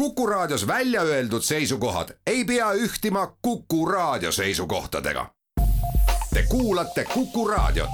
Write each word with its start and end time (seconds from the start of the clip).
Kuku 0.00 0.26
Raadios 0.26 0.66
välja 0.66 1.02
öeldud 1.02 1.42
seisukohad 1.42 2.08
ei 2.26 2.44
pea 2.44 2.72
ühtima 2.72 3.36
Kuku 3.42 3.86
Raadio 3.86 4.32
seisukohtadega. 4.32 5.26
Te 6.34 6.42
kuulate 6.48 7.04
Kuku 7.04 7.48
Raadiot. 7.48 7.90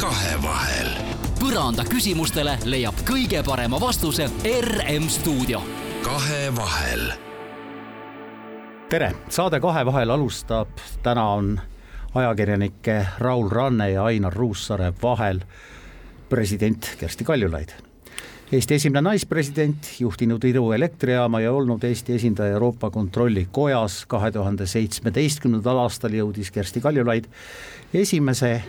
kahevahel. 0.00 0.88
põranda 1.40 1.84
küsimustele 1.90 2.58
leiab 2.64 2.94
kõige 3.10 3.42
parema 3.46 3.80
vastuse 3.80 4.30
RM 4.60 5.08
stuudio. 5.08 5.62
kahevahel. 6.04 7.12
tere, 8.88 9.12
saade 9.28 9.60
Kahevahel 9.60 10.10
alustab, 10.10 10.68
täna 11.02 11.28
on 11.30 11.60
ajakirjanike 12.14 13.06
Raul 13.18 13.48
Ranne 13.48 13.90
ja 13.90 14.04
Ainar 14.04 14.32
Ruussaare 14.32 14.92
vahel 15.02 15.40
president 16.28 16.96
Kersti 17.00 17.24
Kaljulaid. 17.24 17.68
Eesti 18.52 18.74
esimene 18.74 19.02
naispresident, 19.04 19.88
juhtinud 20.00 20.44
Iru 20.44 20.72
elektrijaama 20.72 21.40
ja 21.40 21.52
olnud 21.52 21.84
Eesti 21.84 22.14
esindaja 22.14 22.52
Euroopa 22.56 22.90
Kontrollikojas. 22.90 24.06
kahe 24.06 24.30
tuhande 24.32 24.66
seitsmeteistkümnendal 24.66 25.78
aastal 25.78 26.10
jõudis 26.16 26.50
Kersti 26.50 26.80
Kaljulaid 26.80 27.24
esimese 27.94 28.62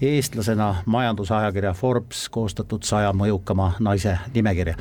eestlasena 0.00 0.74
majandusajakirja 0.86 1.72
Forbes 1.72 2.28
koostatud 2.28 2.82
saja 2.82 3.12
mõjukama 3.12 3.72
naise 3.80 4.18
nimekirja 4.34 4.76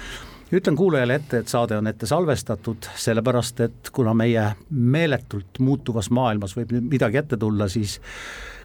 ütlen 0.53 0.75
kuulajale 0.77 1.15
ette, 1.15 1.41
et 1.41 1.51
saade 1.51 1.77
on 1.77 1.87
ette 1.89 2.07
salvestatud, 2.09 2.89
sellepärast 2.99 3.61
et 3.65 3.91
kuna 3.93 4.13
meie 4.17 4.45
meeletult 4.69 5.59
muutuvas 5.63 6.11
maailmas 6.13 6.55
võib 6.57 6.73
nüüd 6.75 6.89
midagi 6.91 7.21
ette 7.23 7.39
tulla, 7.41 7.67
siis 7.71 7.99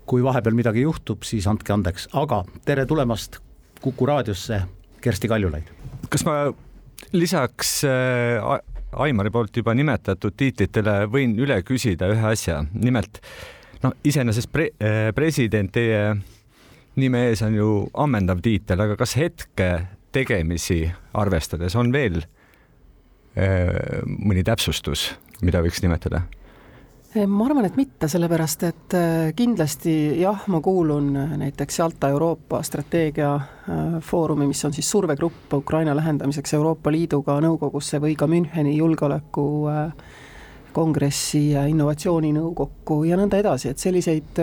kui 0.09 0.24
vahepeal 0.24 0.56
midagi 0.56 0.84
juhtub, 0.84 1.24
siis 1.24 1.46
andke 1.51 1.73
andeks, 1.73 2.09
aga 2.16 2.43
tere 2.65 2.87
tulemast 2.88 3.43
Kuku 3.79 4.09
raadiosse, 4.10 4.56
Kersti 5.01 5.29
Kaljulaid. 5.30 5.69
kas 6.10 6.24
ma 6.27 6.49
lisaks 7.12 7.85
äh, 7.87 8.43
Aimari 8.93 9.30
poolt 9.30 9.57
juba 9.57 9.74
nimetatud 9.77 10.34
tiitlitele 10.37 11.05
võin 11.12 11.37
üle 11.38 11.60
küsida 11.62 12.09
ühe 12.10 12.32
asja, 12.32 12.65
nimelt 12.73 13.21
noh, 13.84 13.95
iseenesest 14.05 14.51
pre, 14.52 14.73
äh, 14.82 15.12
president 15.15 15.71
teie 15.73 16.16
nime 16.99 17.29
ees 17.29 17.45
on 17.46 17.55
ju 17.55 17.71
ammendav 17.95 18.43
tiitel, 18.43 18.80
aga 18.82 18.96
kas 18.99 19.15
hetke 19.21 19.71
tegemisi 20.19 20.83
arvestades 21.19 21.77
on 21.79 21.93
veel 21.95 22.19
äh, 22.23 24.02
mõni 24.05 24.45
täpsustus, 24.47 25.13
mida 25.45 25.63
võiks 25.65 25.83
nimetada? 25.85 26.24
ma 27.19 27.47
arvan, 27.49 27.65
et 27.65 27.77
mitte, 27.79 28.07
sellepärast 28.11 28.65
et 28.69 28.95
äh, 28.95 29.30
kindlasti 29.37 29.93
jah, 30.21 30.43
ma 30.52 30.61
kuulun 30.63 31.09
näiteks 31.41 31.79
Jalta 31.80 32.11
Euroopa 32.13 32.61
strateegiafoorumi, 32.63 34.46
mis 34.51 34.61
on 34.69 34.77
siis 34.77 34.91
survegrupp 34.91 35.57
Ukraina 35.57 35.96
lähendamiseks 35.96 36.55
Euroopa 36.59 36.93
Liiduga 36.93 37.39
nõukogusse 37.43 37.99
või 38.05 38.15
ka 38.19 38.29
Müncheni 38.29 38.77
julgeoleku 38.77 39.49
äh, 39.73 40.13
kongressi 40.77 41.49
ja 41.57 41.65
innovatsiooninõukokku 41.66 43.01
ja 43.09 43.16
nõnda 43.19 43.41
edasi, 43.41 43.73
et 43.73 43.83
selliseid 43.83 44.39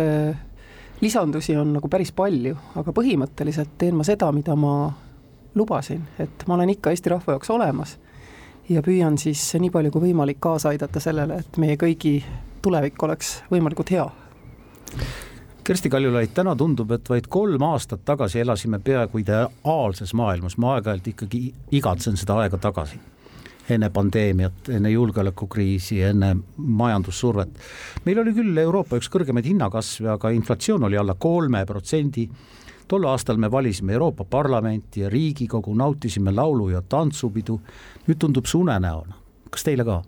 lisandusi 1.00 1.56
on 1.56 1.76
nagu 1.78 1.90
päris 1.92 2.12
palju, 2.18 2.58
aga 2.82 2.94
põhimõtteliselt 2.98 3.78
teen 3.78 3.96
ma 3.96 4.04
seda, 4.08 4.32
mida 4.36 4.58
ma 4.60 4.76
lubasin, 5.56 6.04
et 6.20 6.48
ma 6.48 6.54
olen 6.54 6.70
ikka 6.70 6.92
Eesti 6.92 7.10
rahva 7.10 7.36
jaoks 7.36 7.50
olemas 7.50 7.98
ja 8.70 8.82
püüan 8.82 9.18
siis 9.22 9.42
nii 9.60 9.72
palju 9.74 9.94
kui 9.94 10.10
võimalik 10.10 10.40
kaasa 10.44 10.74
aidata 10.74 11.00
sellele, 11.00 11.40
et 11.44 11.58
meie 11.62 11.78
kõigi 11.80 12.18
tulevik 12.66 13.04
oleks 13.04 13.40
võimalikult 13.52 13.92
hea. 13.94 14.08
Kersti 15.66 15.90
Kaljulaid, 15.90 16.30
täna 16.38 16.54
tundub, 16.56 16.92
et 16.94 17.10
vaid 17.10 17.26
kolm 17.30 17.64
aastat 17.66 18.04
tagasi 18.06 18.40
elasime 18.44 18.78
peaaegu 18.86 19.18
ideaalses 19.24 20.14
maailmas, 20.14 20.60
ma 20.62 20.76
aeg-ajalt 20.76 21.08
ikkagi 21.10 21.42
igatsen 21.74 22.18
seda 22.22 22.40
aega 22.44 22.62
tagasi. 22.62 23.00
enne 23.70 23.88
pandeemiat, 23.90 24.68
enne 24.70 24.90
julgeolekukriisi, 24.92 26.02
enne 26.06 26.36
majandussurvet. 26.58 27.50
meil 28.06 28.20
oli 28.20 28.34
küll 28.34 28.58
Euroopa 28.62 28.96
üks 28.96 29.10
kõrgemaid 29.10 29.46
hinnakasve, 29.46 30.10
aga 30.10 30.30
inflatsioon 30.30 30.84
oli 30.84 30.98
alla 30.98 31.16
kolme 31.18 31.66
protsendi 31.66 32.30
tol 32.88 33.06
aastal 33.10 33.38
me 33.38 33.52
valisime 33.52 33.94
Euroopa 33.94 34.24
Parlamenti 34.24 35.02
ja 35.02 35.10
Riigikogu, 35.10 35.74
nautisime 35.74 36.32
laulu- 36.32 36.70
ja 36.70 36.82
tantsupidu. 36.82 37.62
nüüd 38.08 38.18
tundub 38.20 38.46
see 38.46 38.60
unenäona, 38.60 39.16
kas 39.50 39.64
teile 39.64 39.84
ka? 39.86 40.04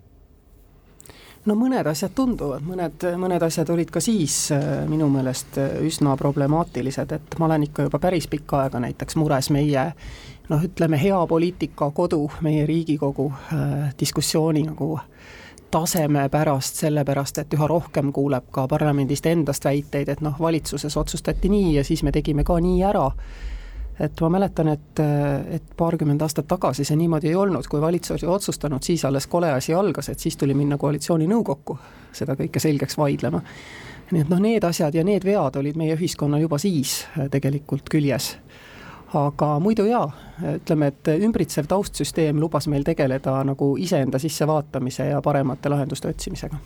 no 1.45 1.55
mõned 1.55 1.87
asjad 1.87 2.11
tunduvad, 2.15 2.61
mõned, 2.61 3.03
mõned 3.17 3.43
asjad 3.43 3.69
olid 3.69 3.91
ka 3.91 4.01
siis 4.03 4.51
äh, 4.51 4.85
minu 4.87 5.09
meelest 5.09 5.57
äh, 5.57 5.79
üsna 5.87 6.17
problemaatilised, 6.17 7.11
et 7.11 7.39
ma 7.39 7.45
olen 7.45 7.63
ikka 7.63 7.87
juba 7.87 7.99
päris 7.99 8.27
pikka 8.27 8.63
aega 8.65 8.79
näiteks 8.79 9.15
mures 9.15 9.49
meie 9.49 9.93
noh, 10.49 10.63
ütleme 10.63 10.99
hea 11.01 11.27
poliitika 11.27 11.91
kodu, 11.91 12.29
meie 12.41 12.65
Riigikogu 12.65 13.31
äh, 13.31 13.93
diskussiooni 13.99 14.63
nagu 14.67 14.97
äh, 14.99 15.36
taseme 15.71 16.29
pärast, 16.29 16.75
sellepärast 16.75 17.37
et 17.37 17.53
üha 17.53 17.67
rohkem 17.67 18.11
kuuleb 18.13 18.47
ka 18.51 18.67
parlamendist 18.67 19.25
endast 19.25 19.65
väiteid, 19.65 20.09
et 20.09 20.21
noh, 20.21 20.39
valitsuses 20.39 20.97
otsustati 20.97 21.49
nii 21.51 21.75
ja 21.75 21.83
siis 21.83 22.03
me 22.03 22.11
tegime 22.11 22.43
ka 22.47 22.59
nii 22.59 22.83
ära. 22.83 23.11
et 23.99 24.21
ma 24.21 24.29
mäletan, 24.29 24.67
et, 24.67 24.99
et 25.49 25.63
paarkümmend 25.77 26.21
aastat 26.21 26.45
tagasi 26.47 26.83
see 26.85 26.95
niimoodi 26.95 27.31
ei 27.31 27.35
olnud, 27.35 27.65
kui 27.67 27.81
valitsus 27.81 28.23
oli 28.23 28.33
otsustanud, 28.33 28.83
siis 28.83 29.05
alles 29.05 29.27
kole 29.27 29.49
asi 29.51 29.73
algas, 29.73 30.09
et 30.09 30.19
siis 30.19 30.37
tuli 30.37 30.53
minna 30.53 30.77
koalitsiooninõukokku 30.77 31.77
seda 32.13 32.35
kõike 32.37 32.59
selgeks 32.59 32.97
vaidlema. 32.97 33.41
nii 34.11 34.21
et 34.21 34.29
noh, 34.29 34.39
need 34.39 34.63
asjad 34.63 34.95
ja 34.95 35.03
need 35.03 35.25
vead 35.25 35.55
olid 35.55 35.75
meie 35.75 35.95
ühiskonnal 35.97 36.41
juba 36.41 36.57
siis 36.57 37.07
tegelikult 37.31 37.89
küljes 37.89 38.35
aga 39.15 39.53
muidu 39.63 39.85
jaa, 39.87 40.07
ütleme, 40.57 40.91
et 40.91 41.11
ümbritsev 41.23 41.67
taustsüsteem 41.69 42.39
lubas 42.41 42.67
meil 42.67 42.83
tegeleda 42.87 43.37
nagu 43.47 43.75
iseenda 43.79 44.19
sissevaatamise 44.19 45.11
ja 45.13 45.21
paremate 45.23 45.69
lahenduste 45.71 46.11
otsimisega. 46.11 46.57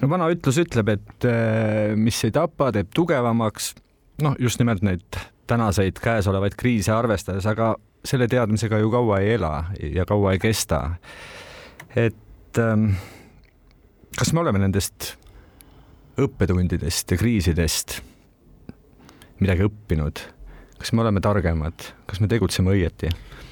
no 0.00 0.10
vana 0.10 0.30
ütlus 0.32 0.58
ütleb, 0.58 0.88
et 0.96 1.28
äh, 1.28 1.94
mis 1.96 2.24
ei 2.24 2.34
tapa, 2.34 2.72
teeb 2.72 2.90
tugevamaks, 2.94 3.74
noh, 4.22 4.34
just 4.38 4.58
nimelt 4.58 4.82
neid 4.82 5.20
tänaseid 5.50 5.98
käesolevaid 6.02 6.54
kriise 6.58 6.92
arvestades, 6.94 7.46
aga 7.46 7.74
selle 8.04 8.28
teadmisega 8.30 8.78
ju 8.78 8.90
kaua 8.90 9.20
ei 9.20 9.34
ela 9.34 9.64
ja 9.82 10.06
kaua 10.08 10.32
ei 10.32 10.38
kesta. 10.38 10.96
et 11.96 12.58
ähm, 12.58 12.92
kas 14.18 14.32
me 14.32 14.40
oleme 14.40 14.58
nendest 14.58 15.14
õppetundidest 16.20 17.10
ja 17.10 17.18
kriisidest 17.18 18.00
midagi 19.40 19.64
õppinud 19.66 20.22
kas 20.80 20.92
me 20.92 21.04
oleme 21.04 21.20
targemad, 21.20 21.90
kas 22.08 22.20
me 22.20 22.28
tegutseme 22.28 22.72
õieti? 22.72 23.10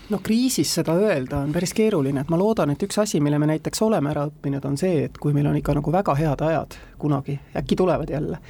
no 0.08 0.20
kriisis 0.24 0.70
seda 0.78 0.94
öelda 0.96 1.42
on 1.44 1.52
päris 1.52 1.74
keeruline, 1.76 2.22
et 2.24 2.30
ma 2.32 2.38
loodan, 2.40 2.72
et 2.72 2.82
üks 2.82 2.96
asi, 3.02 3.20
mille 3.20 3.38
me 3.38 3.50
näiteks 3.50 3.82
oleme 3.84 4.08
ära 4.14 4.24
õppinud, 4.30 4.64
on 4.64 4.78
see, 4.80 5.04
et 5.04 5.18
kui 5.20 5.36
meil 5.36 5.50
on 5.50 5.58
ikka 5.58 5.76
nagu 5.76 5.92
väga 5.92 6.14
head 6.16 6.44
ajad 6.46 6.78
kunagi, 6.98 7.36
äkki 7.60 7.76
tulevad 7.76 8.10
jälle, 8.10 8.40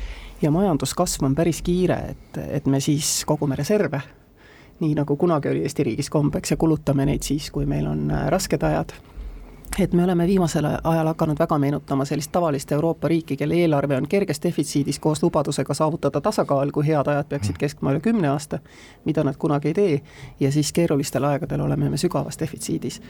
ja 0.43 0.53
majanduskasv 0.55 1.27
on 1.27 1.35
päris 1.35 1.63
kiire, 1.67 1.99
et, 2.15 2.41
et 2.47 2.71
me 2.71 2.81
siis 2.81 3.25
kogume 3.27 3.59
reserve, 3.59 4.01
nii 4.79 4.95
nagu 4.95 5.19
kunagi 5.19 5.51
oli 5.51 5.67
Eesti 5.67 5.91
riigis 5.91 6.11
kombeks 6.15 6.55
ja 6.55 6.57
kulutame 6.57 7.09
neid 7.09 7.27
siis, 7.27 7.51
kui 7.51 7.67
meil 7.67 7.91
on 7.91 8.07
äh, 8.15 8.29
rasked 8.31 8.63
ajad 8.63 8.95
et 9.79 9.93
me 9.93 10.05
oleme 10.05 10.27
viimasel 10.27 10.65
ajal 10.85 11.07
hakanud 11.07 11.39
väga 11.39 11.59
meenutama 11.59 12.05
sellist 12.05 12.33
tavalist 12.33 12.73
Euroopa 12.73 13.09
riiki, 13.09 13.37
kelle 13.37 13.55
eelarve 13.55 13.97
on 13.97 14.09
kerges 14.09 14.43
defitsiidis 14.43 14.99
koos 14.99 15.23
lubadusega 15.23 15.75
saavutada 15.75 16.21
tasakaal, 16.21 16.73
kui 16.73 16.87
head 16.87 17.07
ajad 17.07 17.29
peaksid 17.29 17.55
mm. 17.55 17.59
keskma 17.59 17.93
üle 17.93 18.01
kümne 18.01 18.29
aasta, 18.29 18.59
mida 19.05 19.25
nad 19.25 19.37
kunagi 19.39 19.69
ei 19.69 19.75
tee, 19.75 20.01
ja 20.41 20.53
siis 20.53 20.73
keerulistel 20.73 21.25
aegadel 21.25 21.61
oleme 21.61 21.91
me 21.91 21.97
sügavas 21.97 22.41
defitsiidis. 22.41 23.01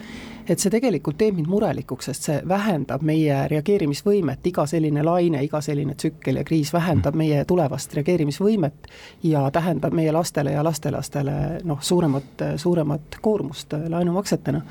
et 0.48 0.58
see 0.58 0.70
tegelikult 0.70 1.18
teeb 1.18 1.34
mind 1.36 1.48
murelikuks, 1.48 2.10
sest 2.10 2.28
see 2.28 2.42
vähendab 2.48 3.02
meie 3.02 3.48
reageerimisvõimet, 3.48 4.46
iga 4.52 4.66
selline 4.66 5.02
laine, 5.02 5.42
iga 5.44 5.60
selline 5.60 5.94
tsükkel 5.94 6.36
ja 6.36 6.44
kriis 6.44 6.72
vähendab 6.72 7.14
mm. 7.14 7.18
meie 7.18 7.44
tulevast 7.44 7.94
reageerimisvõimet 7.94 8.92
ja 9.22 9.50
tähendab 9.50 9.92
meie 9.92 10.12
lastele 10.12 10.52
ja 10.52 10.64
lastelastele 10.64 11.60
noh, 11.64 11.82
suuremat, 11.82 12.48
suuremat 12.56 13.20
koormust 13.22 13.72
laenumaksetena 13.88 14.62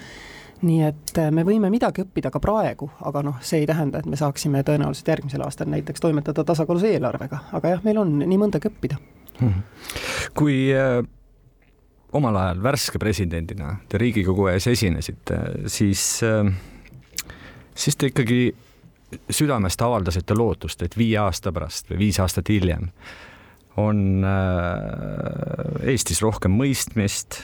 nii 0.61 0.81
et 0.87 1.19
äh, 1.21 1.29
me 1.33 1.43
võime 1.45 1.69
midagi 1.73 2.03
õppida 2.05 2.31
ka 2.33 2.41
praegu, 2.43 2.89
aga 3.05 3.23
noh, 3.25 3.37
see 3.45 3.61
ei 3.63 3.67
tähenda, 3.69 4.01
et 4.01 4.09
me 4.09 4.17
saaksime 4.19 4.63
tõenäoliselt 4.67 5.11
järgmisel 5.13 5.43
aastal 5.45 5.69
näiteks 5.73 6.01
toimetada 6.03 6.45
tasakaalus 6.47 6.87
eelarvega, 6.89 7.43
aga 7.57 7.75
jah, 7.75 7.83
meil 7.85 8.01
on 8.01 8.17
nii 8.23 8.39
mõndagi 8.41 8.71
õppida 8.71 8.97
mm. 8.97 9.47
-hmm. 9.47 9.61
kui 10.37 10.57
äh, 10.73 11.01
omal 12.17 12.35
ajal 12.41 12.63
värske 12.63 12.99
presidendina 12.99 13.75
te 13.89 13.97
Riigikogu 14.01 14.47
ees 14.53 14.67
esinesite, 14.67 15.39
siis 15.67 16.23
äh,, 16.23 16.53
siis 17.75 17.95
te 17.95 18.09
ikkagi 18.13 18.55
südamest 19.29 19.81
avaldasite 19.81 20.35
lootust, 20.35 20.81
et 20.81 20.97
viie 20.97 21.17
aasta 21.21 21.51
pärast 21.51 21.91
või 21.91 22.07
viis 22.07 22.19
aastat 22.19 22.49
hiljem 22.49 22.89
on 23.77 24.25
äh, 24.25 25.89
Eestis 25.93 26.21
rohkem 26.21 26.51
mõistmist 26.57 27.43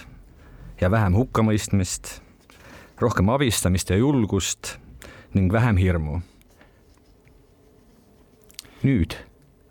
ja 0.81 0.89
vähem 0.91 1.15
hukkamõistmist 1.15 2.22
rohkem 3.01 3.29
abistamist 3.29 3.89
ja 3.89 3.97
julgust 3.97 4.75
ning 5.33 5.51
vähem 5.53 5.77
hirmu. 5.77 6.19
nüüd, 8.83 9.15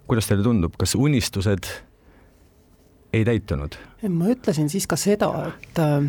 kuidas 0.08 0.26
teile 0.26 0.42
tundub, 0.42 0.72
kas 0.80 0.94
unistused 0.96 1.68
ei 3.12 3.24
täitunud? 3.24 3.76
ma 4.08 4.30
ütlesin 4.32 4.70
siis 4.72 4.86
ka 4.88 4.96
seda, 4.96 5.28
et 5.52 5.78
äh, 5.78 6.06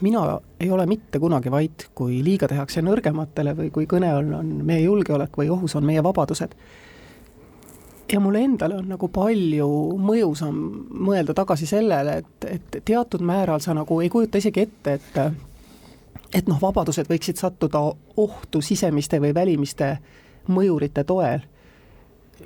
mina 0.00 0.40
ei 0.60 0.70
ole 0.70 0.86
mitte 0.86 1.20
kunagi 1.20 1.50
vait, 1.50 1.88
kui 1.94 2.22
liiga 2.24 2.48
tehakse 2.48 2.82
nõrgematele 2.82 3.54
või 3.56 3.70
kui 3.70 3.86
kõne 3.90 4.10
all 4.12 4.32
on 4.40 4.52
meie 4.66 4.86
julgeolek 4.86 5.36
või 5.36 5.50
ohus 5.52 5.76
on 5.76 5.84
meie 5.86 6.02
vabadused. 6.02 6.56
ja 8.12 8.20
mulle 8.20 8.40
endale 8.44 8.76
on 8.76 8.88
nagu 8.88 9.08
palju 9.08 9.68
mõjusam 9.98 10.58
mõelda 10.90 11.34
tagasi 11.34 11.66
sellele, 11.66 12.22
et, 12.22 12.48
et 12.50 12.80
teatud 12.84 13.20
määral 13.20 13.60
sa 13.60 13.74
nagu 13.74 14.00
ei 14.00 14.08
kujuta 14.08 14.38
isegi 14.38 14.60
ette, 14.60 14.92
et 14.92 15.20
et 16.34 16.48
noh, 16.48 16.60
vabadused 16.62 17.08
võiksid 17.10 17.38
sattuda 17.40 17.80
ohtu 18.16 18.60
sisemiste 18.60 19.20
või 19.22 19.34
välimiste 19.34 19.96
mõjurite 20.48 21.04
toel 21.04 21.44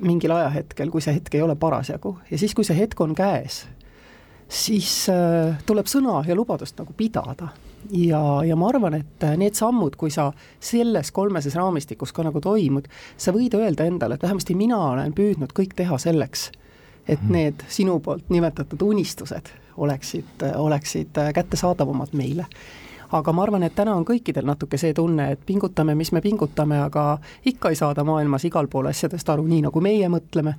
mingil 0.01 0.31
ajahetkel, 0.31 0.91
kui 0.91 1.03
see 1.03 1.15
hetk 1.17 1.35
ei 1.35 1.43
ole 1.43 1.57
parasjagu 1.57 2.19
ja 2.31 2.39
siis, 2.39 2.55
kui 2.55 2.65
see 2.65 2.79
hetk 2.79 3.01
on 3.01 3.15
käes 3.15 3.65
siis 4.51 5.07
äh, 5.09 5.59
tuleb 5.67 5.89
sõna 5.91 6.21
ja 6.27 6.35
lubadust 6.37 6.79
nagu 6.81 6.95
pidada. 6.97 7.49
ja, 7.91 8.21
ja 8.45 8.57
ma 8.57 8.69
arvan, 8.69 8.99
et 9.01 9.25
äh, 9.25 9.37
need 9.39 9.55
sammud, 9.55 9.97
kui 9.97 10.11
sa 10.11 10.31
selles 10.61 11.13
kolmeses 11.15 11.55
raamistikus 11.57 12.13
ka 12.13 12.25
nagu 12.27 12.41
toimud, 12.41 12.89
sa 13.17 13.33
võid 13.33 13.55
öelda 13.57 13.87
endale, 13.87 14.19
et 14.19 14.23
vähemasti 14.23 14.55
mina 14.59 14.79
olen 14.91 15.15
püüdnud 15.15 15.55
kõik 15.57 15.75
teha 15.79 15.99
selleks, 15.99 16.51
et 17.07 17.23
mhm. 17.23 17.33
need 17.33 17.65
sinu 17.69 18.01
poolt 18.01 18.29
nimetatud 18.31 18.83
unistused 18.83 19.53
oleksid, 19.77 20.47
oleksid 20.57 21.19
äh, 21.19 21.33
kättesaadavamad 21.35 22.15
meile 22.19 22.47
aga 23.13 23.33
ma 23.33 23.43
arvan, 23.43 23.63
et 23.67 23.75
täna 23.75 23.95
on 23.97 24.05
kõikidel 24.07 24.47
natuke 24.47 24.79
see 24.79 24.95
tunne, 24.95 25.31
et 25.33 25.41
pingutame, 25.47 25.95
mis 25.99 26.13
me 26.13 26.23
pingutame, 26.25 26.79
aga 26.83 27.19
ikka 27.47 27.73
ei 27.73 27.79
saada 27.79 28.05
maailmas 28.05 28.45
igal 28.47 28.69
pool 28.71 28.91
asjadest 28.91 29.29
aru, 29.29 29.47
nii 29.51 29.67
nagu 29.67 29.83
meie 29.83 30.09
mõtleme 30.09 30.55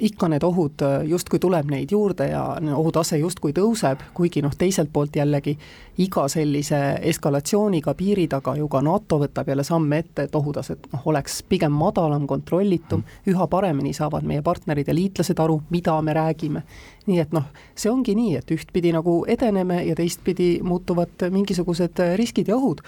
ikka 0.00 0.28
need 0.28 0.44
ohud 0.44 0.82
äh, 0.82 1.02
justkui 1.08 1.38
tuleb 1.38 1.68
neid 1.70 1.92
juurde 1.92 2.30
ja 2.30 2.42
ohutase 2.76 3.18
justkui 3.20 3.52
tõuseb, 3.56 4.00
kuigi 4.14 4.42
noh, 4.42 4.54
teiselt 4.58 4.90
poolt 4.92 5.16
jällegi 5.16 5.56
iga 6.00 6.26
sellise 6.32 6.78
eskalatsiooniga 7.10 7.94
piiri 7.94 8.26
taga 8.28 8.54
ju 8.56 8.68
ka 8.68 8.80
NATO 8.84 9.20
võtab 9.20 9.48
jälle 9.52 9.64
samme 9.66 10.00
ette, 10.00 10.26
et 10.26 10.34
ohutase 10.36 10.78
noh, 10.92 11.04
oleks 11.12 11.42
pigem 11.48 11.72
madalam, 11.76 12.26
kontrollitum, 12.30 13.04
üha 13.28 13.46
paremini 13.52 13.92
saavad 13.96 14.24
meie 14.26 14.42
partnerid 14.42 14.88
ja 14.88 14.96
liitlased 14.96 15.40
aru, 15.40 15.60
mida 15.70 16.00
me 16.02 16.16
räägime. 16.16 16.62
nii 17.06 17.18
et 17.18 17.32
noh, 17.32 17.48
see 17.74 17.90
ongi 17.90 18.14
nii, 18.14 18.36
et 18.38 18.50
ühtpidi 18.54 18.92
nagu 18.94 19.24
edeneme 19.28 19.82
ja 19.84 19.94
teistpidi 19.98 20.60
muutuvad 20.62 21.28
mingisugused 21.30 22.00
riskid 22.16 22.48
ja 22.48 22.56
ohud, 22.56 22.80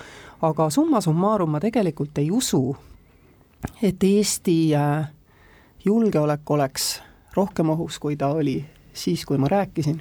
aga 0.43 0.71
summa 0.71 1.01
summarum 1.01 1.51
ma 1.51 1.61
tegelikult 1.61 2.19
ei 2.19 2.31
usu, 2.31 2.77
et 3.83 4.05
Eesti 4.05 4.75
äh, 4.77 5.09
julgeolek 5.85 6.51
oleks 6.51 7.03
rohkem 7.35 7.71
ohus, 7.71 7.99
kui 7.99 8.17
ta 8.17 8.29
oli 8.29 8.65
siis, 8.93 9.25
kui 9.27 9.39
ma 9.39 9.49
rääkisin. 9.49 10.01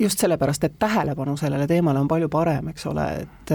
just 0.00 0.18
sellepärast, 0.18 0.64
et 0.64 0.78
tähelepanu 0.78 1.36
sellele 1.36 1.66
teemale 1.66 1.98
on 1.98 2.08
palju 2.08 2.28
parem, 2.28 2.68
eks 2.68 2.86
ole, 2.86 3.04
et 3.22 3.50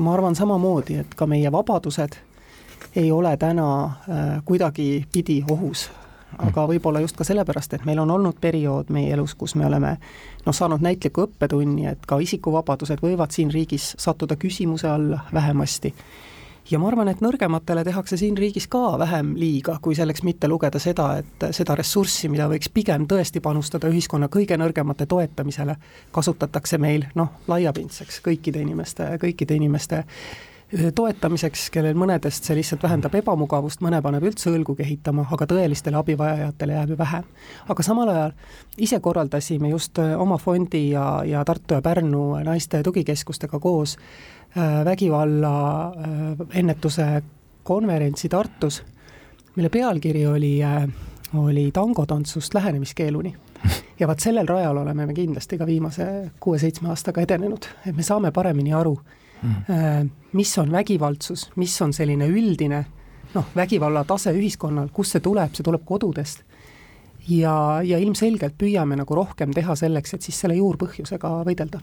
ma 0.00 0.12
arvan 0.12 0.36
samamoodi, 0.36 0.98
et 1.00 1.14
ka 1.16 1.26
meie 1.26 1.52
vabadused 1.52 2.18
ei 2.96 3.12
ole 3.12 3.36
täna 3.36 3.84
äh, 3.84 4.42
kuidagipidi 4.44 5.44
ohus. 5.50 5.90
aga 6.38 6.66
võib-olla 6.68 7.00
just 7.00 7.16
ka 7.16 7.24
sellepärast, 7.24 7.72
et 7.72 7.84
meil 7.88 7.98
on 7.98 8.10
olnud 8.10 8.36
periood 8.40 8.90
meie 8.92 9.14
elus, 9.16 9.34
kus 9.34 9.54
me 9.56 9.64
oleme 9.66 9.94
noh, 10.46 10.54
saanud 10.54 10.82
näitliku 10.84 11.24
õppetunni, 11.24 11.86
et 11.88 12.04
ka 12.06 12.18
isikuvabadused 12.20 13.00
võivad 13.02 13.32
siin 13.32 13.50
riigis 13.50 13.94
sattuda 13.98 14.36
küsimuse 14.36 14.88
alla 14.88 15.22
vähemasti 15.32 15.94
ja 16.70 16.78
ma 16.78 16.88
arvan, 16.88 17.08
et 17.08 17.22
nõrgematele 17.24 17.84
tehakse 17.86 18.18
siin 18.20 18.36
riigis 18.38 18.68
ka 18.70 18.98
vähem 19.00 19.32
liiga, 19.38 19.78
kui 19.82 19.96
selleks 19.96 20.22
mitte 20.26 20.48
lugeda 20.48 20.80
seda, 20.82 21.08
et 21.22 21.48
seda 21.56 21.76
ressurssi, 21.78 22.28
mida 22.32 22.48
võiks 22.50 22.70
pigem 22.74 23.06
tõesti 23.08 23.40
panustada 23.44 23.88
ühiskonna 23.88 24.28
kõige 24.32 24.58
nõrgemate 24.60 25.06
toetamisele, 25.08 25.76
kasutatakse 26.12 26.78
meil 26.78 27.08
noh, 27.18 27.40
laiapindseks 27.48 28.20
kõikide 28.24 28.62
inimeste, 28.64 29.10
kõikide 29.22 29.56
inimeste 29.56 30.04
toetamiseks, 30.94 31.70
kellel 31.72 31.96
mõnedest 31.96 32.44
see 32.44 32.58
lihtsalt 32.58 32.82
vähendab 32.84 33.14
ebamugavust, 33.16 33.80
mõne 33.80 34.02
paneb 34.04 34.26
üldse 34.28 34.50
õlgu 34.52 34.74
kehitama, 34.76 35.24
aga 35.32 35.46
tõelistele 35.48 35.96
abivajajatele 35.96 36.74
jääb 36.76 36.90
ju 36.92 36.98
vähem. 36.98 37.28
aga 37.68 37.82
samal 37.82 38.08
ajal 38.12 38.34
ise 38.76 39.00
korraldasime 39.00 39.70
just 39.70 39.98
oma 39.98 40.36
fondi 40.38 40.90
ja, 40.90 41.22
ja 41.24 41.44
Tartu 41.44 41.74
ja 41.74 41.82
Pärnu 41.82 42.34
naiste 42.44 42.82
tugikeskustega 42.82 43.58
koos 43.58 43.96
Äh, 44.56 44.84
vägivalla 44.84 45.86
äh, 45.86 46.58
ennetuse 46.58 47.22
konverentsi 47.62 48.28
Tartus, 48.28 48.82
mille 49.56 49.68
pealkiri 49.68 50.26
oli, 50.26 50.62
äh, 50.62 50.88
oli 51.34 51.70
tangotantsust 51.72 52.54
lähenemiskeeluni. 52.54 53.36
ja 54.00 54.06
vaat 54.06 54.20
sellel 54.20 54.48
rajal 54.48 54.76
oleme 54.76 55.06
me 55.06 55.14
kindlasti 55.14 55.58
ka 55.58 55.66
viimase 55.66 56.30
kuue-seitsme 56.40 56.88
aastaga 56.88 57.20
edenenud, 57.20 57.66
et 57.86 57.96
me 57.96 58.02
saame 58.02 58.30
paremini 58.32 58.72
aru 58.72 59.00
mm., 59.42 60.10
mis 60.32 60.58
on 60.58 60.72
vägivaldsus, 60.72 61.50
mis 61.56 61.74
on 61.82 61.92
selline 61.92 62.26
üldine 62.28 62.84
noh, 63.34 63.46
vägivalla 63.56 64.04
tase 64.04 64.32
ühiskonnal, 64.36 64.90
kust 64.92 65.16
see 65.16 65.24
tuleb, 65.24 65.54
see 65.54 65.64
tuleb 65.64 65.84
kodudest. 65.84 66.44
ja, 67.28 67.80
ja 67.84 67.98
ilmselgelt 67.98 68.54
püüame 68.58 68.96
nagu 68.96 69.14
rohkem 69.14 69.52
teha 69.52 69.76
selleks, 69.76 70.14
et 70.14 70.22
siis 70.22 70.40
selle 70.40 70.56
juurpõhjusega 70.56 71.32
võidelda 71.44 71.80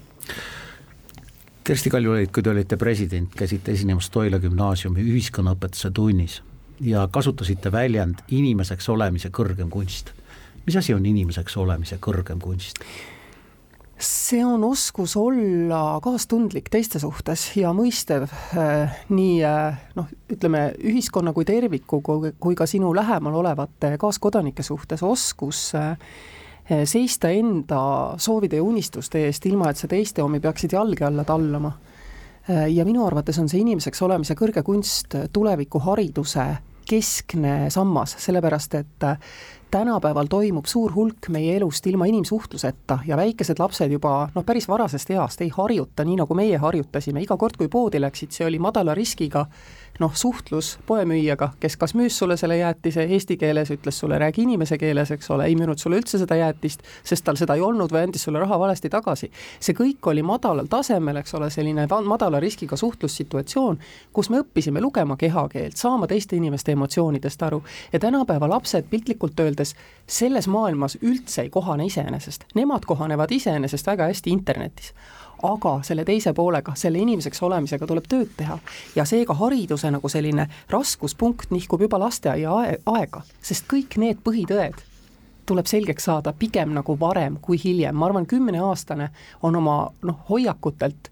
Kersti 1.66 1.90
Kaljulaid, 1.90 2.30
kui 2.30 2.44
te 2.46 2.50
olite 2.52 2.78
president, 2.78 3.32
käisite 3.34 3.74
esinemas 3.74 4.12
Toila 4.14 4.38
gümnaasiumi 4.38 5.02
ühiskonnaõpetuse 5.02 5.90
tunnis 5.98 6.36
ja 6.80 7.08
kasutasite 7.12 7.72
väljend 7.74 8.22
inimeseks 8.30 8.90
olemise 8.94 9.32
kõrgem 9.34 9.72
kunst. 9.74 10.12
mis 10.66 10.76
asi 10.76 10.94
on 10.94 11.06
inimeseks 11.06 11.58
olemise 11.58 11.98
kõrgem 11.98 12.42
kunst? 12.42 12.84
See 14.00 14.42
on 14.46 14.64
oskus 14.64 15.16
olla 15.16 16.00
kaastundlik 16.04 16.68
teiste 16.70 17.00
suhtes 17.00 17.48
ja 17.56 17.72
mõistev 17.76 18.28
äh, 18.28 18.96
nii 19.10 19.36
äh, 19.48 19.78
noh, 19.96 20.10
ütleme 20.32 20.68
ühiskonna 20.84 21.34
kui 21.34 21.48
terviku 21.48 22.02
kui, 22.02 22.56
ka 22.56 22.68
sinu 22.68 22.92
lähemal 22.96 23.40
olevate 23.40 23.96
kaaskodanike 24.02 24.64
suhtes, 24.64 25.04
oskus 25.04 25.70
Eh, 26.70 26.82
seista 26.90 27.30
enda 27.30 27.80
soovide 28.18 28.58
ja 28.58 28.64
unistuste 28.66 29.20
eest, 29.28 29.44
ilma 29.46 29.70
et 29.70 29.78
sa 29.78 29.86
teiste 29.86 30.24
omi 30.24 30.40
peaksid 30.42 30.74
jalge 30.74 31.06
alla 31.06 31.22
tallama. 31.24 31.70
Eh, 32.50 32.72
ja 32.74 32.86
minu 32.86 33.04
arvates 33.06 33.38
on 33.38 33.50
see 33.50 33.60
inimeseks 33.62 34.02
olemise 34.02 34.34
kõrge 34.34 34.64
kunst 34.66 35.14
tulevikuhariduse 35.34 36.46
keskne 36.90 37.70
sammas, 37.74 38.16
sellepärast 38.22 38.76
et 38.80 39.06
eh, 39.08 39.18
tänapäeval 39.72 40.30
toimub 40.32 40.66
suur 40.70 40.94
hulk 40.96 41.30
meie 41.34 41.56
elust 41.58 41.88
ilma 41.88 42.06
inimsuhtluseta 42.08 43.00
ja 43.08 43.18
väikesed 43.18 43.60
lapsed 43.60 43.92
juba 43.92 44.30
noh, 44.36 44.46
päris 44.46 44.70
varasest 44.72 45.12
east 45.12 45.42
ei 45.42 45.52
harjuta 45.54 46.06
nii, 46.06 46.20
nagu 46.22 46.38
meie 46.38 46.58
harjutasime, 46.62 47.24
iga 47.26 47.38
kord, 47.38 47.58
kui 47.60 47.68
poodi 47.72 48.00
läksid, 48.02 48.32
see 48.32 48.48
oli 48.48 48.60
madala 48.62 48.96
riskiga 48.96 49.46
noh, 50.00 50.12
suhtlus 50.16 50.76
poemüüjaga, 50.88 51.50
kes 51.60 51.78
kas 51.78 51.94
müüs 51.96 52.18
sulle 52.18 52.38
selle 52.38 52.58
jäätise 52.58 53.04
eesti 53.04 53.38
keeles, 53.38 53.72
ütles 53.72 54.00
sulle 54.00 54.20
räägi 54.20 54.44
inimese 54.44 54.78
keeles, 54.78 55.12
eks 55.12 55.30
ole, 55.32 55.46
ei 55.46 55.56
müünud 55.56 55.80
sulle 55.80 56.00
üldse 56.02 56.20
seda 56.20 56.36
jäätist, 56.36 56.84
sest 57.04 57.26
tal 57.26 57.40
seda 57.40 57.56
ei 57.56 57.64
olnud 57.64 57.94
või 57.94 58.04
andis 58.08 58.26
sulle 58.28 58.40
raha 58.40 58.60
valesti 58.60 58.90
tagasi. 58.90 59.32
see 59.60 59.76
kõik 59.76 60.10
oli 60.12 60.24
madalal 60.24 60.68
tasemel, 60.70 61.22
eks 61.22 61.34
ole, 61.40 61.50
selline 61.50 61.88
madala 62.06 62.40
riskiga 62.40 62.76
suhtlussituatsioon, 62.76 63.80
kus 64.14 64.30
me 64.30 64.42
õppisime 64.44 64.82
lugema 64.82 65.18
kehakeelt, 65.18 65.78
saama 65.78 66.08
teiste 66.08 66.36
inimeste 66.36 66.72
emotsioonidest 66.72 67.44
aru. 67.44 67.64
Ja 67.94 68.00
tänapäeva 68.00 68.50
lapsed 68.50 68.90
piltlikult 68.90 69.40
öeldes 69.40 69.76
selles 70.08 70.48
maailmas 70.48 70.98
üldse 71.02 71.42
ei 71.42 71.50
kohane 71.50 71.86
iseenesest, 71.86 72.46
nemad 72.56 72.86
kohanevad 72.86 73.32
iseenesest 73.32 73.88
väga 73.88 74.12
hästi 74.12 74.30
internetis 74.30 74.94
aga 75.44 75.80
selle 75.84 76.06
teise 76.06 76.34
poolega, 76.34 76.76
selle 76.76 77.00
inimeseks 77.00 77.42
olemisega 77.44 77.88
tuleb 77.88 78.08
tööd 78.10 78.34
teha. 78.38 78.60
ja 78.96 79.06
seega 79.06 79.34
hariduse 79.34 79.92
nagu 79.92 80.10
selline 80.10 80.48
raskuspunkt 80.70 81.52
nihkub 81.52 81.82
juba 81.82 82.00
lasteaia 82.00 82.52
aega, 82.86 83.22
sest 83.42 83.68
kõik 83.72 83.98
need 83.98 84.22
põhitõed 84.24 84.84
tuleb 85.46 85.66
selgeks 85.70 86.08
saada 86.10 86.34
pigem 86.34 86.74
nagu 86.74 86.98
varem 87.00 87.38
kui 87.42 87.60
hiljem, 87.64 87.96
ma 87.96 88.08
arvan, 88.10 88.26
kümneaastane 88.26 89.10
on 89.44 89.56
oma 89.56 89.76
noh, 90.02 90.24
hoiakutelt 90.30 91.12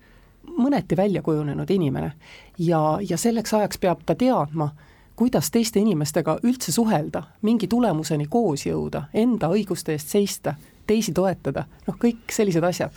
mõneti 0.58 0.98
välja 0.98 1.22
kujunenud 1.22 1.70
inimene. 1.70 2.12
Ja, 2.58 2.98
ja 3.10 3.18
selleks 3.18 3.54
ajaks 3.54 3.78
peab 3.78 4.02
ta 4.06 4.16
teadma, 4.16 4.70
kuidas 5.16 5.52
teiste 5.52 5.80
inimestega 5.80 6.40
üldse 6.44 6.72
suhelda, 6.72 7.24
mingi 7.42 7.68
tulemuseni 7.68 8.28
koos 8.30 8.66
jõuda, 8.66 9.08
enda 9.14 9.50
õiguste 9.54 9.94
eest 9.94 10.10
seista, 10.10 10.56
teisi 10.88 11.14
toetada, 11.16 11.66
noh, 11.88 11.98
kõik 12.00 12.32
sellised 12.32 12.64
asjad. 12.64 12.92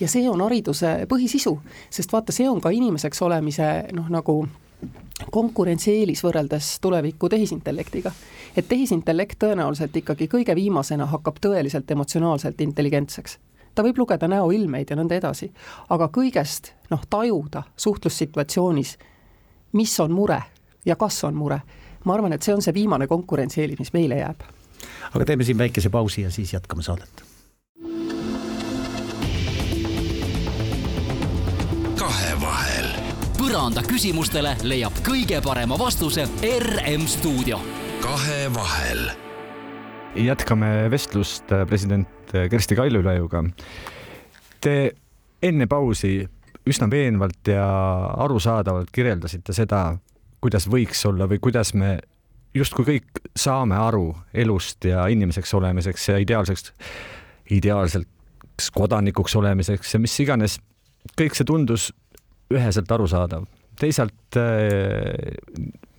ja 0.00 0.08
see 0.08 0.28
on 0.30 0.40
hariduse 0.40 1.06
põhisisu, 1.08 1.58
sest 1.90 2.12
vaata, 2.12 2.32
see 2.32 2.48
on 2.48 2.60
ka 2.60 2.70
inimeseks 2.70 3.22
olemise 3.22 3.70
noh, 3.92 4.08
nagu 4.08 4.42
konkurentsieelis 5.30 6.24
võrreldes 6.24 6.78
tuleviku 6.80 7.28
tehisintellektiga. 7.28 8.12
et 8.56 8.68
tehisintellekt 8.68 9.38
tõenäoliselt 9.38 9.96
ikkagi 9.96 10.28
kõige 10.28 10.54
viimasena 10.54 11.06
hakkab 11.06 11.36
tõeliselt 11.46 11.90
emotsionaalselt 11.90 12.60
intelligentseks. 12.60 13.38
ta 13.74 13.82
võib 13.82 13.98
lugeda 13.98 14.28
näoilmeid 14.28 14.90
ja 14.90 14.96
nõnda 14.96 15.14
edasi, 15.14 15.52
aga 15.88 16.08
kõigest 16.08 16.72
noh, 16.90 17.00
tajuda 17.10 17.62
suhtlussituatsioonis, 17.76 18.98
mis 19.72 20.00
on 20.00 20.12
mure 20.12 20.42
ja 20.84 20.96
kas 20.96 21.24
on 21.24 21.34
mure, 21.34 21.60
ma 22.04 22.14
arvan, 22.14 22.32
et 22.32 22.42
see 22.42 22.54
on 22.54 22.62
see 22.62 22.74
viimane 22.74 23.06
konkurentsieelis, 23.06 23.78
mis 23.78 23.92
meile 23.92 24.16
jääb. 24.16 24.42
aga 25.14 25.24
teeme 25.24 25.44
siin 25.44 25.58
väikese 25.58 25.90
pausi 25.90 26.22
ja 26.22 26.30
siis 26.30 26.52
jätkame 26.52 26.82
saadet 26.82 27.31
põranda 33.52 33.82
küsimustele 33.84 34.54
leiab 34.64 34.94
kõige 35.04 35.36
parema 35.44 35.76
vastuse 35.76 36.22
RM 36.40 37.02
stuudio. 37.04 37.58
kahevahel. 38.00 39.10
jätkame 40.16 40.88
vestlust 40.90 41.52
äh, 41.52 41.66
president 41.68 42.08
Kersti 42.32 42.76
Kaljulaiuga. 42.76 43.44
Te 44.60 44.92
enne 45.42 45.66
pausi 45.66 46.24
üsna 46.64 46.88
veenvalt 46.90 47.52
ja 47.52 47.68
arusaadavalt 48.24 48.88
kirjeldasite 48.88 49.52
seda, 49.52 49.98
kuidas 50.40 50.64
võiks 50.64 51.04
olla 51.04 51.28
või 51.28 51.38
kuidas 51.38 51.74
me 51.74 51.98
justkui 52.54 52.88
kõik 52.88 53.20
saame 53.36 53.76
aru 53.76 54.14
elust 54.32 54.84
ja 54.88 55.04
inimeseks 55.12 55.54
olemiseks 55.54 56.08
ja 56.08 56.16
ideaalseks, 56.24 56.72
ideaalseks 57.50 58.72
kodanikuks 58.72 59.36
olemiseks 59.36 59.94
ja 59.94 60.00
mis 60.00 60.20
iganes. 60.20 60.60
kõik 61.20 61.36
see 61.36 61.44
tundus 61.44 61.92
üheselt 62.52 62.90
arusaadav. 62.92 63.46
teisalt 63.80 64.38
äh, 64.38 65.34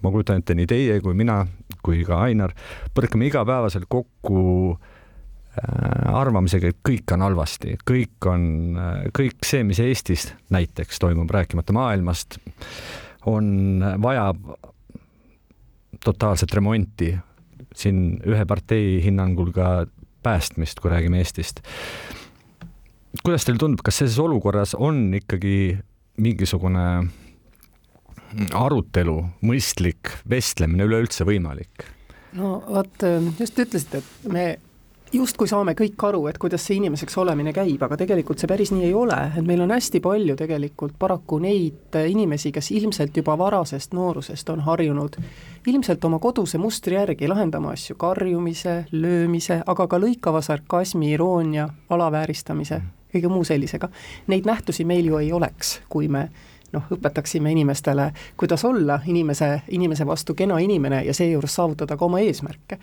ma 0.03 0.11
kujutan 0.11 0.41
ette, 0.41 0.55
nii 0.57 0.67
teie 0.69 0.99
kui 1.03 1.15
mina 1.17 1.43
kui 1.83 2.03
ka 2.07 2.21
Ainar 2.25 2.53
põrkame 2.95 3.27
igapäevaselt 3.27 3.87
kokku 3.91 4.43
äh, 4.73 6.13
arvamisega, 6.13 6.71
et 6.71 6.79
kõik 6.85 7.15
on 7.15 7.25
halvasti, 7.25 7.77
kõik 7.87 8.29
on, 8.31 8.45
äh, 8.79 9.07
kõik 9.15 9.43
see, 9.47 9.65
mis 9.67 9.81
Eestis 9.83 10.29
näiteks 10.53 11.01
toimub, 11.03 11.31
rääkimata 11.31 11.75
maailmast, 11.75 12.39
on, 13.29 13.83
vajab 14.03 14.55
totaalset 16.03 16.51
remonti, 16.55 17.13
siin 17.75 18.19
ühe 18.27 18.45
partei 18.45 18.99
hinnangul 19.03 19.53
ka 19.55 19.85
päästmist, 20.23 20.79
kui 20.79 20.91
räägime 20.91 21.19
Eestist. 21.23 21.63
kuidas 23.23 23.45
teile 23.45 23.59
tundub, 23.61 23.83
kas 23.85 24.01
selles 24.01 24.19
olukorras 24.19 24.73
on 24.75 25.13
ikkagi 25.15 25.79
mingisugune 26.17 26.85
arutelu, 28.53 29.17
mõistlik 29.45 30.13
vestlemine 30.29 30.87
üleüldse 30.89 31.25
võimalik? 31.27 31.87
no 32.33 32.59
vot, 32.65 33.03
just 33.39 33.59
ütlesite, 33.61 34.01
et 34.01 34.31
me 34.31 34.45
justkui 35.13 35.47
saame 35.47 35.75
kõik 35.77 36.01
aru, 36.07 36.23
et 36.29 36.39
kuidas 36.41 36.63
see 36.65 36.79
inimeseks 36.79 37.17
olemine 37.21 37.53
käib, 37.53 37.81
aga 37.85 37.97
tegelikult 37.99 38.41
see 38.41 38.49
päris 38.49 38.71
nii 38.73 38.87
ei 38.87 38.95
ole, 38.97 39.17
et 39.37 39.45
meil 39.45 39.61
on 39.61 39.73
hästi 39.73 40.01
palju 40.03 40.35
tegelikult 40.39 40.95
paraku 40.99 41.37
neid 41.43 41.97
inimesi, 42.09 42.51
kes 42.55 42.71
ilmselt 42.73 43.17
juba 43.17 43.37
varasest 43.37 43.93
noorusest 43.93 44.49
on 44.49 44.63
harjunud 44.65 45.19
ilmselt 45.67 46.05
oma 46.05 46.19
koduse 46.19 46.57
mustri 46.57 46.97
järgi 46.97 47.29
lahendama 47.29 47.71
asju 47.77 47.95
karjumise, 47.99 48.83
löömise, 48.91 49.61
aga 49.65 49.87
ka 49.87 49.99
lõikava 50.01 50.41
sarkasmi, 50.43 51.13
iroonia, 51.13 51.69
alavääristamise, 51.89 52.81
kõige 53.13 53.29
muu 53.31 53.43
sellisega. 53.47 53.89
Neid 54.27 54.49
nähtusi 54.49 54.85
meil 54.85 55.07
ju 55.11 55.17
ei 55.21 55.31
oleks, 55.33 55.79
kui 55.89 56.07
me 56.11 56.27
noh, 56.73 56.87
õpetaksime 56.91 57.51
inimestele, 57.53 58.11
kuidas 58.37 58.65
olla 58.65 58.99
inimese, 59.07 59.61
inimese 59.71 60.05
vastu 60.05 60.33
kena 60.33 60.57
inimene 60.59 61.03
ja 61.05 61.13
seejuures 61.13 61.55
saavutada 61.55 61.97
ka 61.97 62.05
oma 62.05 62.21
eesmärke 62.23 62.79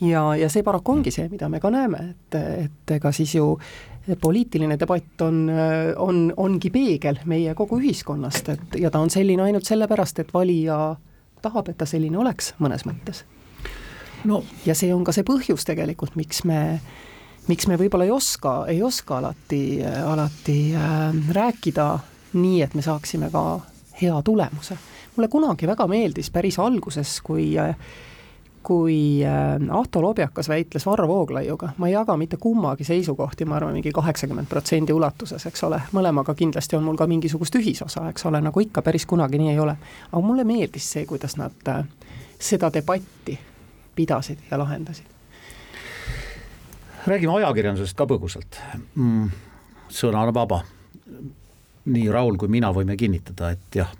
ja, 0.00 0.36
ja 0.36 0.48
see 0.52 0.62
paraku 0.62 0.96
ongi 0.96 1.12
see, 1.14 1.28
mida 1.32 1.48
me 1.48 1.60
ka 1.60 1.70
näeme, 1.72 2.02
et, 2.12 2.38
et 2.64 2.94
ega 2.96 3.12
siis 3.12 3.34
ju 3.34 3.54
poliitiline 4.20 4.76
debatt 4.78 5.22
on, 5.22 5.44
on, 5.96 6.24
ongi 6.36 6.72
peegel 6.74 7.20
meie 7.30 7.54
kogu 7.54 7.78
ühiskonnast, 7.80 8.48
et 8.54 8.80
ja 8.82 8.90
ta 8.90 9.02
on 9.02 9.12
selline 9.12 9.44
ainult 9.46 9.68
sellepärast, 9.68 10.18
et 10.22 10.34
valija 10.34 10.96
tahab, 11.42 11.70
et 11.70 11.78
ta 11.78 11.86
selline 11.86 12.18
oleks 12.18 12.52
mõnes 12.62 12.86
mõttes. 12.88 13.24
no 14.24 14.42
ja 14.66 14.74
see 14.74 14.92
on 14.94 15.04
ka 15.04 15.14
see 15.14 15.26
põhjus 15.26 15.66
tegelikult, 15.66 16.16
miks 16.18 16.44
me 16.44 16.80
miks 17.48 17.66
me 17.66 17.78
võib-olla 17.78 18.06
ei 18.06 18.14
oska, 18.14 18.54
ei 18.70 18.82
oska 18.82 19.18
alati, 19.18 19.82
alati 20.06 20.58
äh, 20.74 21.10
rääkida 21.34 21.88
nii, 22.32 22.62
et 22.62 22.74
me 22.74 22.82
saaksime 22.82 23.30
ka 23.30 23.60
hea 24.02 24.22
tulemuse. 24.22 24.78
mulle 25.16 25.28
kunagi 25.28 25.66
väga 25.66 25.86
meeldis 25.86 26.30
päris 26.30 26.58
alguses, 26.58 27.20
kui 27.20 27.56
kui 28.62 29.24
äh, 29.24 29.78
Ahto 29.78 30.02
Lobjakas 30.02 30.48
väitles 30.48 30.86
Varro 30.86 31.08
Vooglaiuga, 31.08 31.72
ma 31.76 31.86
ei 31.86 31.92
jaga 31.92 32.16
mitte 32.16 32.36
kummagi 32.36 32.84
seisukohti, 32.84 33.44
ma 33.44 33.56
arvan, 33.56 33.72
mingi 33.72 33.92
kaheksakümmend 33.92 34.46
protsendi 34.48 34.92
ulatuses, 34.92 35.46
eks 35.46 35.64
ole, 35.66 35.80
mõlemaga 35.92 36.34
kindlasti 36.34 36.76
on 36.76 36.84
mul 36.86 36.96
ka 36.96 37.06
mingisugust 37.10 37.58
ühisosa, 37.58 38.06
eks 38.10 38.26
ole, 38.30 38.40
nagu 38.40 38.60
ikka, 38.60 38.82
päris 38.82 39.06
kunagi 39.06 39.40
nii 39.42 39.50
ei 39.54 39.58
ole. 39.58 39.76
aga 40.12 40.22
mulle 40.22 40.44
meeldis 40.44 40.92
see, 40.92 41.06
kuidas 41.06 41.36
nad 41.36 41.68
äh, 41.68 41.82
seda 42.38 42.70
debatti 42.74 43.38
pidasid 43.94 44.38
ja 44.50 44.58
lahendasid. 44.58 45.06
Räägime 47.06 47.34
ajakirjandusest 47.40 47.96
ka 47.98 48.06
põgusalt 48.06 48.60
mm,. 48.94 49.28
sõna 49.88 50.22
on 50.26 50.34
vaba. 50.34 50.62
nii 51.84 52.08
Raul 52.10 52.36
kui 52.38 52.48
mina 52.48 52.70
võime 52.72 52.96
kinnitada, 52.96 53.50
et 53.50 53.74
jah, 53.74 53.90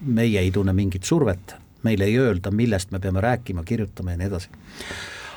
meie 0.00 0.40
ei 0.40 0.50
tunne 0.50 0.72
mingit 0.72 1.04
survet 1.04 1.56
meile 1.82 2.04
ei 2.04 2.18
öelda, 2.18 2.50
millest 2.50 2.90
me 2.90 2.98
peame 2.98 3.20
rääkima, 3.20 3.62
kirjutama 3.64 4.10
ja 4.10 4.16
nii 4.16 4.26
edasi. 4.26 4.48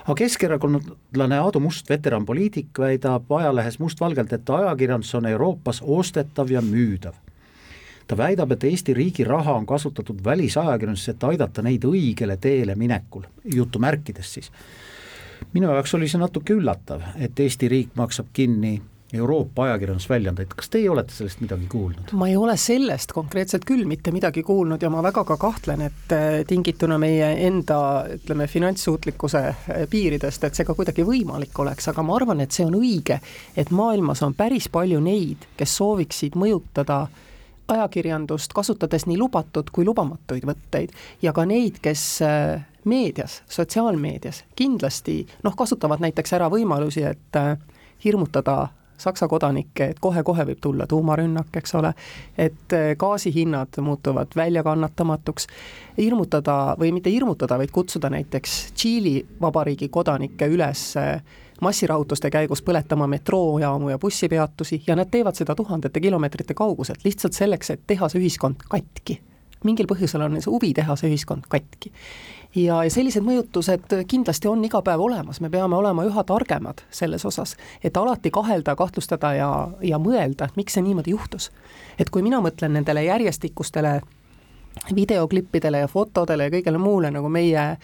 aga 0.03 0.15
keskerakondlane 0.15 1.37
Aadu 1.37 1.59
Must, 1.59 1.89
veteranpoliitik, 1.89 2.79
väidab 2.79 3.31
ajalehes 3.31 3.79
mustvalgelt, 3.79 4.33
et 4.33 4.49
ajakirjandus 4.49 5.15
on 5.15 5.25
Euroopas 5.25 5.81
ostetav 5.85 6.51
ja 6.51 6.61
müüdav. 6.61 7.13
ta 8.07 8.17
väidab, 8.17 8.51
et 8.51 8.63
Eesti 8.63 8.93
riigi 8.93 9.23
raha 9.23 9.53
on 9.53 9.65
kasutatud 9.65 10.23
välisajakirjanduses, 10.23 11.09
et 11.09 11.23
aidata 11.23 11.61
neid 11.61 11.83
õigele 11.83 12.37
teele 12.37 12.75
minekul, 12.75 13.23
jutumärkides 13.55 14.33
siis. 14.33 14.51
Minu 15.53 15.71
jaoks 15.71 15.95
oli 15.97 16.09
see 16.11 16.21
natuke 16.21 16.55
üllatav, 16.57 17.03
et 17.19 17.39
Eesti 17.39 17.69
riik 17.71 17.95
maksab 17.99 18.31
kinni 18.33 18.79
Euroopa 19.13 19.63
ajakirjandusväljaandeid, 19.63 20.53
kas 20.55 20.69
teie 20.71 20.89
olete 20.89 21.13
sellest 21.13 21.41
midagi 21.43 21.65
kuulnud? 21.71 22.13
ma 22.15 22.27
ei 22.31 22.37
ole 22.39 22.55
sellest 22.57 23.11
konkreetselt 23.11 23.65
küll 23.67 23.83
mitte 23.85 24.11
midagi 24.15 24.43
kuulnud 24.47 24.81
ja 24.81 24.89
ma 24.89 25.03
väga 25.03 25.23
ka 25.27 25.35
kahtlen, 25.37 25.81
et 25.89 26.15
äh, 26.15 26.27
tingituna 26.47 26.95
meie 27.01 27.33
enda 27.47 27.79
ütleme, 28.15 28.47
finantssuutlikkuse 28.47 29.41
äh, 29.47 29.81
piiridest, 29.89 30.47
et 30.47 30.55
see 30.55 30.67
ka 30.67 30.75
kuidagi 30.77 31.03
võimalik 31.07 31.59
oleks, 31.59 31.89
aga 31.91 32.05
ma 32.07 32.15
arvan, 32.21 32.39
et 32.45 32.55
see 32.55 32.65
on 32.65 32.79
õige, 32.79 33.19
et 33.55 33.75
maailmas 33.75 34.23
on 34.23 34.37
päris 34.37 34.69
palju 34.71 35.03
neid, 35.03 35.43
kes 35.59 35.75
sooviksid 35.81 36.39
mõjutada 36.39 37.03
ajakirjandust, 37.71 38.53
kasutades 38.55 39.05
nii 39.07 39.19
lubatud 39.19 39.69
kui 39.75 39.85
lubamatuid 39.87 40.47
võtteid 40.47 40.95
ja 41.23 41.35
ka 41.35 41.45
neid, 41.47 41.83
kes 41.83 42.05
äh, 42.23 42.63
meedias, 42.85 43.41
sotsiaalmeedias 43.49 44.43
kindlasti 44.55 45.21
noh, 45.43 45.55
kasutavad 45.57 46.03
näiteks 46.03 46.33
ära 46.37 46.49
võimalusi, 46.49 47.03
et 47.07 47.41
hirmutada 48.03 48.67
Saksa 49.01 49.25
kodanikke, 49.27 49.85
et 49.91 49.99
kohe-kohe 49.99 50.43
võib 50.45 50.59
tulla 50.61 50.85
tuumarünnak, 50.87 51.49
eks 51.57 51.73
ole, 51.79 51.89
et 52.37 52.73
eh, 52.77 52.91
gaasihinnad 53.01 53.79
muutuvad 53.81 54.35
väljakannatamatuks, 54.37 55.47
hirmutada 55.97 56.75
või 56.79 56.91
mitte 56.93 57.09
hirmutada, 57.09 57.57
vaid 57.57 57.73
kutsuda 57.73 58.11
näiteks 58.13 58.59
Tšiili 58.77 59.15
vabariigi 59.41 59.89
kodanikke 59.89 60.45
üles 60.53 60.83
eh, 61.01 61.15
massirahutuste 61.65 62.29
käigus 62.29 62.61
põletama 62.61 63.09
metroojaamu 63.09 63.89
ja 63.89 63.97
bussipeatusi 63.99 64.83
ja 64.87 64.95
nad 64.95 65.09
teevad 65.09 65.37
seda 65.39 65.57
tuhandete 65.57 65.99
kilomeetrite 65.99 66.53
kauguselt, 66.53 67.01
lihtsalt 67.05 67.33
selleks, 67.33 67.73
et 67.73 67.87
teha 67.87 68.09
see 68.09 68.21
ühiskond 68.21 68.61
katki. 68.69 69.17
Mingil 69.63 69.89
põhjusel 69.89 70.23
on 70.25 70.39
see 70.41 70.51
huvi 70.51 70.73
teha 70.77 70.95
see 70.99 71.11
ühiskond 71.11 71.47
katki 71.49 71.91
ja, 72.55 72.81
ja 72.83 72.91
sellised 72.91 73.25
mõjutused 73.25 73.95
kindlasti 74.07 74.49
on 74.51 74.63
iga 74.65 74.81
päev 74.85 75.01
olemas, 75.01 75.41
me 75.41 75.49
peame 75.49 75.75
olema 75.77 76.05
üha 76.07 76.23
targemad 76.27 76.83
selles 76.91 77.25
osas, 77.25 77.55
et 77.83 77.97
alati 77.97 78.31
kahelda, 78.31 78.75
kahtlustada 78.75 79.33
ja, 79.37 79.51
ja 79.81 79.99
mõelda, 79.99 80.49
et 80.49 80.59
miks 80.59 80.77
see 80.77 80.85
niimoodi 80.85 81.15
juhtus. 81.15 81.51
et 81.99 82.09
kui 82.09 82.21
mina 82.21 82.41
mõtlen 82.41 82.73
nendele 82.73 83.03
järjestikustele 83.03 84.01
videoklippidele 84.95 85.83
ja 85.83 85.87
fotodele 85.87 86.47
ja 86.47 86.53
kõigele 86.53 86.77
muule, 86.79 87.11
nagu 87.11 87.29
meie 87.29 87.65
Äh, 87.65 87.77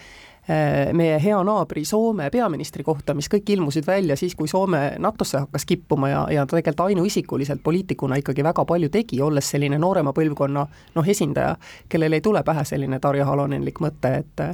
meie 0.92 1.18
hea 1.20 1.38
naabri 1.44 1.84
Soome 1.84 2.30
peaministri 2.32 2.84
kohta, 2.84 3.14
mis 3.14 3.28
kõik 3.28 3.50
ilmusid 3.52 3.86
välja 3.86 4.16
siis, 4.16 4.34
kui 4.34 4.48
Soome 4.48 4.94
NATO-sse 4.98 5.42
hakkas 5.44 5.66
kippuma 5.68 6.08
ja, 6.08 6.22
ja 6.32 6.46
ta 6.46 6.56
tegelikult 6.56 6.86
ainuisikuliselt 6.86 7.60
poliitikuna 7.62 8.16
ikkagi 8.22 8.44
väga 8.44 8.64
palju 8.64 8.88
tegi, 8.92 9.20
olles 9.22 9.50
selline 9.50 9.78
noorema 9.78 10.14
põlvkonna 10.16 10.64
noh, 10.94 11.08
esindaja, 11.08 11.56
kellel 11.88 12.16
ei 12.16 12.24
tule 12.24 12.42
pähe 12.46 12.64
selline 12.64 13.00
Tarja 13.00 13.26
Halonenlik 13.28 13.82
mõte, 13.84 14.14
et 14.22 14.44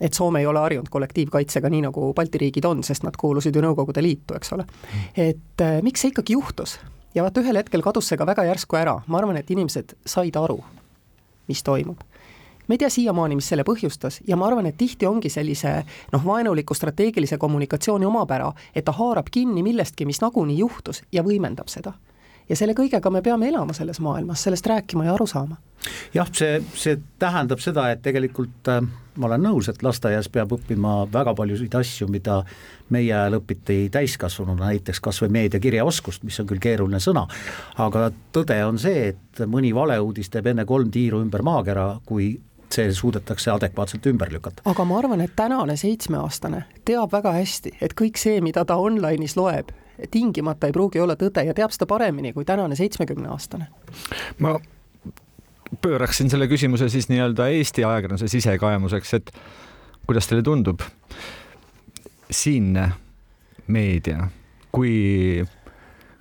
et 0.00 0.14
Soome 0.14 0.40
ei 0.40 0.46
ole 0.46 0.62
harjunud 0.62 0.88
kollektiivkaitsega, 0.90 1.70
nii 1.70 1.84
nagu 1.88 2.12
Balti 2.16 2.40
riigid 2.40 2.64
on, 2.64 2.82
sest 2.86 3.04
nad 3.04 3.16
kuulusid 3.18 3.56
ju 3.56 3.62
Nõukogude 3.62 4.02
Liitu, 4.02 4.36
eks 4.38 4.52
ole. 4.56 4.66
et 5.16 5.60
äh, 5.60 5.82
miks 5.82 6.00
see 6.00 6.14
ikkagi 6.14 6.38
juhtus? 6.38 6.78
ja 7.14 7.22
vaata, 7.26 7.42
ühel 7.44 7.60
hetkel 7.60 7.84
kadus 7.84 8.08
see 8.08 8.16
ka 8.16 8.26
väga 8.26 8.46
järsku 8.48 8.78
ära, 8.80 9.00
ma 9.06 9.20
arvan, 9.20 9.36
et 9.36 9.50
inimesed 9.50 9.96
said 10.06 10.36
aru, 10.40 10.62
mis 11.48 11.62
toimub 11.62 12.00
ma 12.68 12.74
ei 12.74 12.78
tea 12.78 12.90
siiamaani, 12.90 13.36
mis 13.38 13.48
selle 13.52 13.64
põhjustas 13.66 14.20
ja 14.28 14.36
ma 14.36 14.46
arvan, 14.46 14.66
et 14.66 14.78
tihti 14.78 15.06
ongi 15.06 15.30
sellise 15.32 15.74
noh, 16.12 16.24
vaenuliku 16.24 16.74
strateegilise 16.74 17.38
kommunikatsiooni 17.38 18.06
omapära, 18.06 18.52
et 18.74 18.84
ta 18.84 18.94
haarab 18.96 19.30
kinni 19.30 19.62
millestki, 19.62 20.06
mis 20.06 20.22
nagunii 20.22 20.58
juhtus 20.58 21.02
ja 21.12 21.26
võimendab 21.26 21.70
seda 21.72 21.94
ja 22.48 22.58
selle 22.58 22.74
kõigega 22.76 23.10
me 23.12 23.22
peame 23.24 23.48
elama 23.48 23.74
selles 23.76 24.00
maailmas, 24.02 24.42
sellest 24.44 24.66
rääkima 24.66 25.06
ja 25.06 25.14
aru 25.14 25.26
saama. 25.26 25.56
jah, 26.14 26.28
see, 26.32 26.60
see 26.78 26.98
tähendab 27.18 27.62
seda, 27.62 27.88
et 27.90 28.02
tegelikult 28.02 28.68
äh, 28.70 28.82
ma 29.16 29.28
olen 29.28 29.42
nõus, 29.48 29.68
et 29.68 29.82
lasteaias 29.82 30.28
peab 30.32 30.52
õppima 30.56 31.02
väga 31.12 31.34
paljusid 31.38 31.74
asju, 31.74 32.08
mida 32.12 32.42
meie 32.92 33.12
ajal 33.12 33.38
õpiti 33.40 33.86
täiskasvanuna, 33.92 34.70
näiteks 34.70 35.00
kas 35.02 35.20
või 35.24 35.32
meediakirjaoskust, 35.38 36.24
mis 36.28 36.38
on 36.40 36.48
küll 36.48 36.62
keeruline 36.62 37.00
sõna, 37.02 37.26
aga 37.82 38.10
tõde 38.34 38.58
on 38.66 38.78
see, 38.80 39.12
et 39.12 39.44
mõni 39.48 39.74
valeuudis 39.74 40.30
teeb 40.32 40.52
enne 40.52 40.66
kolm 40.68 40.90
tiiru 40.92 41.22
ümber 41.24 41.44
maakera, 41.46 41.88
kui 42.06 42.34
see 42.72 42.92
suudetakse 42.94 43.50
adekvaatselt 43.52 44.06
ümber 44.06 44.32
lükata. 44.32 44.62
aga 44.64 44.84
ma 44.84 44.98
arvan, 44.98 45.20
et 45.20 45.36
tänane 45.36 45.76
seitsmeaastane 45.76 46.64
teab 46.84 47.12
väga 47.12 47.32
hästi, 47.38 47.76
et 47.80 47.96
kõik 47.98 48.20
see, 48.20 48.40
mida 48.40 48.64
ta 48.64 48.76
online'is 48.80 49.36
loeb, 49.36 49.72
tingimata 50.10 50.66
ei 50.66 50.72
pruugi 50.72 51.00
olla 51.00 51.16
tõde 51.16 51.44
ja 51.46 51.54
teab 51.54 51.74
seda 51.74 51.86
paremini 51.86 52.32
kui 52.32 52.44
tänane 52.44 52.76
seitsmekümneaastane. 52.76 53.66
ma 54.38 54.58
pööraksin 55.80 56.30
selle 56.30 56.48
küsimuse 56.48 56.88
siis 56.92 57.08
nii-öelda 57.08 57.48
Eesti 57.48 57.84
ajakirjanduse 57.84 58.28
sisekaemuseks, 58.28 59.14
et 59.14 59.32
kuidas 60.06 60.28
teile 60.28 60.42
tundub, 60.42 60.82
siinne 62.30 62.90
meedia, 63.72 64.28
kui, 64.72 65.44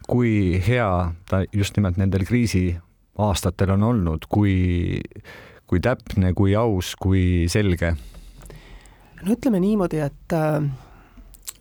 kui 0.08 0.34
hea 0.68 0.92
ta 1.30 1.44
just 1.54 1.78
nimelt 1.78 1.98
nendel 2.00 2.26
kriisiaastatel 2.28 3.76
on 3.76 3.84
olnud, 3.84 4.28
kui, 4.30 5.02
kui 5.72 5.80
täpne, 5.80 6.34
kui 6.36 6.52
aus, 6.60 6.96
kui 7.00 7.48
selge? 7.52 7.96
no 9.22 9.36
ütleme 9.36 9.62
niimoodi, 9.64 10.02
et 10.04 10.34
äh, 10.36 10.66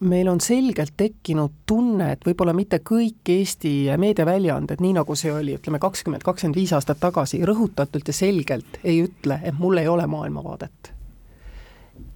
meil 0.00 0.28
on 0.32 0.40
selgelt 0.42 0.96
tekkinud 0.98 1.60
tunne, 1.68 2.08
et 2.16 2.24
võib-olla 2.26 2.54
mitte 2.56 2.80
kõik 2.82 3.30
Eesti 3.30 3.74
meediaväljaanded, 4.00 4.80
nii 4.82 4.96
nagu 4.96 5.14
see 5.14 5.30
oli, 5.30 5.54
ütleme 5.60 5.78
kakskümmend, 5.78 6.24
kakskümmend 6.26 6.58
viis 6.58 6.72
aastat 6.74 6.98
tagasi, 7.02 7.42
rõhutatult 7.46 8.10
ja 8.10 8.16
selgelt 8.16 8.80
ei 8.82 9.04
ütle, 9.04 9.38
et 9.44 9.60
mul 9.60 9.78
ei 9.78 9.88
ole 9.88 10.08
maailmavaadet. 10.10 10.94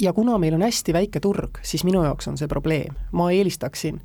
ja 0.02 0.12
kuna 0.12 0.38
meil 0.38 0.58
on 0.58 0.66
hästi 0.66 0.92
väike 0.96 1.20
turg, 1.20 1.62
siis 1.62 1.84
minu 1.84 2.02
jaoks 2.02 2.28
on 2.28 2.40
see 2.40 2.50
probleem, 2.50 2.98
ma 3.12 3.30
eelistaksin 3.30 4.00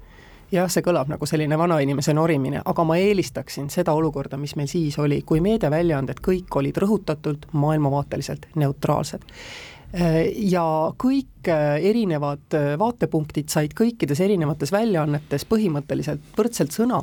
jah, 0.51 0.69
see 0.71 0.83
kõlab 0.85 1.09
nagu 1.11 1.27
selline 1.29 1.57
vanainimese 1.59 2.13
norimine, 2.17 2.61
aga 2.65 2.85
ma 2.87 2.97
eelistaksin 2.99 3.69
seda 3.73 3.93
olukorda, 3.97 4.37
mis 4.37 4.55
meil 4.59 4.69
siis 4.71 4.97
oli, 4.99 5.21
kui 5.25 5.41
meediaväljaanded 5.45 6.21
kõik 6.25 6.59
olid 6.61 6.77
rõhutatult 6.81 7.49
maailmavaateliselt 7.53 8.49
neutraalsed. 8.59 9.25
Ja 9.89 10.63
kõik 11.01 11.49
äh, 11.49 11.79
erinevad 11.89 12.53
äh, 12.53 12.75
vaatepunktid 12.77 13.49
said 13.49 13.73
kõikides 13.73 14.19
erinevates 14.21 14.69
väljaannetes 14.69 15.47
põhimõtteliselt 15.49 16.37
võrdselt 16.37 16.75
sõna. 16.75 17.01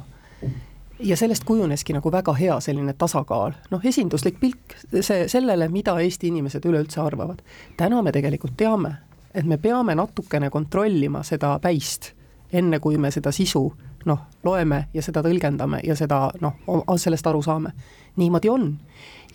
Ja 1.02 1.16
sellest 1.18 1.42
kujuneski 1.44 1.96
nagu 1.96 2.12
väga 2.14 2.32
hea 2.38 2.60
selline 2.62 2.94
tasakaal, 2.96 3.56
noh, 3.72 3.82
esinduslik 3.84 4.38
pilk 4.40 4.76
see, 5.00 5.26
sellele, 5.28 5.66
mida 5.68 5.96
Eesti 6.00 6.30
inimesed 6.30 6.64
üleüldse 6.64 7.02
arvavad. 7.02 7.42
täna 7.76 8.02
me 8.02 8.14
tegelikult 8.14 8.54
teame, 8.56 8.94
et 9.34 9.44
me 9.44 9.58
peame 9.58 9.98
natukene 9.98 10.48
kontrollima 10.50 11.24
seda 11.26 11.58
päist, 11.58 12.14
enne 12.56 12.80
kui 12.80 12.98
me 12.98 13.10
seda 13.14 13.32
sisu 13.32 13.66
noh, 14.06 14.26
loeme 14.44 14.86
ja 14.94 15.02
seda 15.02 15.22
tõlgendame 15.26 15.82
ja 15.84 15.96
seda 15.98 16.30
noh, 16.40 16.58
sellest 16.96 17.26
aru 17.26 17.42
saame. 17.42 17.72
niimoodi 18.16 18.48
on 18.48 18.70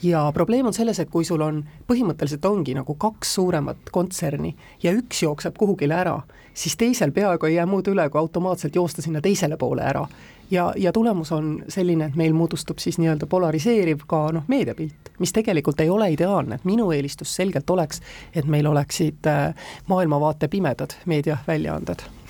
ja 0.03 0.31
probleem 0.33 0.65
on 0.65 0.73
selles, 0.73 0.99
et 0.99 1.09
kui 1.09 1.25
sul 1.25 1.41
on, 1.41 1.61
põhimõtteliselt 1.87 2.45
ongi 2.45 2.73
nagu 2.75 2.95
kaks 2.99 3.35
suuremat 3.37 3.91
kontserni 3.91 4.55
ja 4.83 4.93
üks 4.97 5.23
jookseb 5.23 5.57
kuhugile 5.57 5.95
ära, 5.95 6.17
siis 6.53 6.77
teisel 6.77 7.11
peaaegu 7.11 7.49
ei 7.49 7.55
jää 7.55 7.65
muud 7.69 7.87
üle, 7.91 8.07
kui 8.09 8.19
automaatselt 8.19 8.75
joosta 8.75 9.01
sinna 9.01 9.21
teisele 9.21 9.57
poole 9.57 9.83
ära. 9.85 10.05
ja, 10.51 10.73
ja 10.77 10.91
tulemus 10.91 11.31
on 11.31 11.63
selline, 11.67 12.05
et 12.05 12.15
meil 12.15 12.33
moodustub 12.33 12.79
siis 12.79 12.97
nii-öelda 12.99 13.27
polariseeriv 13.27 14.07
ka 14.07 14.31
noh, 14.31 14.43
meediapilt, 14.47 15.13
mis 15.19 15.33
tegelikult 15.33 15.79
ei 15.79 15.89
ole 15.89 16.11
ideaalne, 16.11 16.55
et 16.55 16.65
minu 16.65 16.91
eelistus 16.91 17.35
selgelt 17.35 17.69
oleks, 17.69 18.01
et 18.35 18.45
meil 18.45 18.67
oleksid 18.67 19.27
äh, 19.27 19.53
maailmavaate 19.87 20.47
pimedad 20.47 20.97
meediaväljaanded 21.05 22.20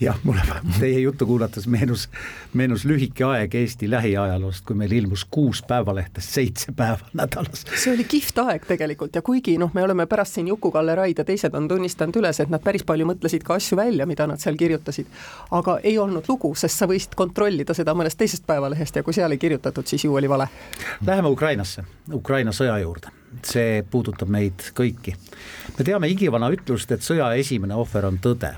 jah, 0.00 0.18
mulle 0.24 0.42
teie 0.78 1.00
juttu 1.00 1.26
kuulates 1.26 1.66
meenus, 1.66 2.08
meenus 2.54 2.84
lühike 2.84 3.24
aeg 3.24 3.54
Eesti 3.54 3.90
lähiajaloost, 3.90 4.64
kui 4.66 4.76
meil 4.76 4.92
ilmus 4.92 5.24
kuus 5.30 5.62
päevalehte 5.62 6.20
seitse 6.24 6.72
päeva 6.76 7.10
nädalas. 7.14 7.64
see 7.74 7.94
oli 7.94 8.04
kihvt 8.04 8.38
aeg 8.44 8.66
tegelikult 8.66 9.14
ja 9.14 9.22
kuigi 9.22 9.58
noh, 9.58 9.72
me 9.74 9.82
oleme 9.82 10.06
pärast 10.06 10.38
siin 10.38 10.48
Juku-Kalle 10.48 10.94
Raid 10.94 11.18
ja 11.18 11.24
teised 11.24 11.54
on 11.54 11.68
tunnistanud 11.68 12.16
üles, 12.22 12.40
et 12.40 12.52
nad 12.52 12.64
päris 12.64 12.84
palju 12.86 13.06
mõtlesid 13.06 13.44
ka 13.46 13.58
asju 13.60 13.78
välja, 13.80 14.06
mida 14.06 14.26
nad 14.30 14.40
seal 14.40 14.58
kirjutasid, 14.60 15.06
aga 15.50 15.78
ei 15.82 15.98
olnud 15.98 16.28
lugu, 16.28 16.54
sest 16.54 16.80
sa 16.80 16.88
võisid 16.90 17.16
kontrollida 17.16 17.76
seda 17.76 17.94
mõnest 17.94 18.18
teisest 18.20 18.46
päevalehest 18.46 18.96
ja 18.96 19.04
kui 19.06 19.16
seal 19.16 19.32
ei 19.36 19.42
kirjutatud, 19.42 19.86
siis 19.86 20.04
ju 20.04 20.14
oli 20.14 20.28
vale. 20.28 20.48
Läheme 21.06 21.28
Ukrainasse, 21.28 21.84
Ukraina 22.12 22.52
sõja 22.56 22.78
juurde 22.82 23.12
see 23.46 23.84
puudutab 23.86 24.28
meid 24.28 24.72
kõiki. 24.74 25.14
me 25.78 25.84
teame 25.86 26.08
igivana 26.10 26.50
ütlust, 26.50 26.90
et 26.90 27.04
sõja 27.06 27.30
esimene 27.38 27.76
ohver 27.78 28.08
on 28.08 28.18
tõde 28.18 28.56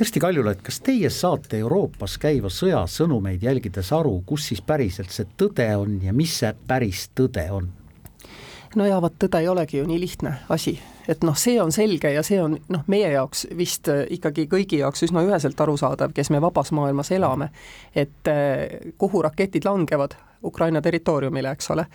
Kersti 0.00 0.20
Kaljulaid, 0.20 0.62
kas 0.64 0.78
teie 0.80 1.10
saate 1.12 1.58
Euroopas 1.60 2.14
käiva 2.16 2.48
sõja 2.48 2.78
sõnumeid 2.88 3.42
jälgides 3.44 3.90
aru, 3.92 4.14
kus 4.24 4.46
siis 4.48 4.62
päriselt 4.64 5.12
see 5.12 5.26
tõde 5.36 5.66
on 5.76 5.98
ja 6.00 6.14
mis 6.16 6.38
see 6.40 6.54
päris 6.70 7.02
tõde 7.12 7.44
on? 7.52 7.66
no 8.80 8.86
jaa, 8.88 9.02
vot 9.04 9.18
tõde 9.20 9.42
ei 9.44 9.50
olegi 9.52 9.76
ju 9.76 9.84
nii 9.84 10.00
lihtne 10.00 10.32
asi, 10.56 10.72
et 11.04 11.20
noh, 11.20 11.36
see 11.36 11.60
on 11.60 11.68
selge 11.76 12.14
ja 12.14 12.22
see 12.24 12.40
on 12.40 12.56
noh, 12.72 12.88
meie 12.88 13.10
jaoks 13.12 13.44
vist 13.58 13.92
äh, 13.92 14.06
ikkagi 14.16 14.46
kõigi 14.48 14.80
jaoks 14.80 15.04
üsna 15.04 15.20
üheselt 15.26 15.60
arusaadav, 15.60 16.16
kes 16.16 16.32
me 16.32 16.40
vabas 16.40 16.72
maailmas 16.72 17.12
elame, 17.12 17.50
et 17.92 18.32
äh, 18.32 18.80
kuhu 18.96 19.20
raketid 19.28 19.68
langevad, 19.68 20.16
Ukraina 20.44 20.80
territooriumile, 20.80 21.50
eks 21.50 21.70
ole. 21.70 21.86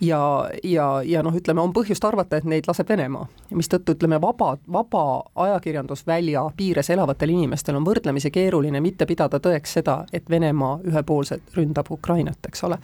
ja, 0.00 0.48
ja, 0.64 1.02
ja 1.04 1.22
noh, 1.22 1.34
ütleme, 1.36 1.60
on 1.60 1.72
põhjust 1.72 2.04
arvata, 2.04 2.36
et 2.36 2.44
neid 2.44 2.66
laseb 2.66 2.88
Venemaa, 2.88 3.26
mistõttu 3.54 3.94
ütleme, 3.94 4.20
vaba, 4.20 4.56
vaba 4.72 5.04
ajakirjandusvälja 5.44 6.42
piires 6.56 6.90
elavatel 6.90 7.30
inimestel 7.30 7.78
on 7.78 7.86
võrdlemisi 7.86 8.30
keeruline 8.34 8.80
mitte 8.80 9.06
pidada 9.06 9.38
tõeks 9.40 9.78
seda, 9.78 10.02
et 10.12 10.30
Venemaa 10.30 10.80
ühepoolselt 10.90 11.54
ründab 11.56 11.90
Ukrainat, 11.90 12.38
eks 12.48 12.64
ole. 12.64 12.78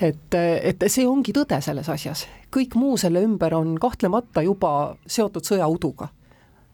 et, 0.00 0.34
et 0.34 0.86
see 0.86 1.06
ongi 1.06 1.34
tõde 1.34 1.60
selles 1.60 1.88
asjas, 1.88 2.26
kõik 2.54 2.78
muu 2.78 2.96
selle 2.96 3.22
ümber 3.26 3.54
on 3.54 3.78
kahtlemata 3.80 4.42
juba 4.42 4.96
seotud 5.06 5.44
sõjauduga. 5.44 6.08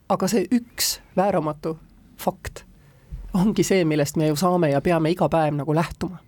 aga 0.09 0.29
see 0.29 0.47
üks 0.53 0.99
vääramatu 1.17 1.79
fakt 2.17 2.65
ongi 3.35 3.63
see, 3.65 3.85
millest 3.85 4.17
me 4.17 4.27
ju 4.27 4.37
saame 4.37 4.71
ja 4.71 4.81
peame 4.81 5.11
iga 5.11 5.29
päev 5.29 5.55
nagu 5.55 5.75
lähtuma 5.75 6.19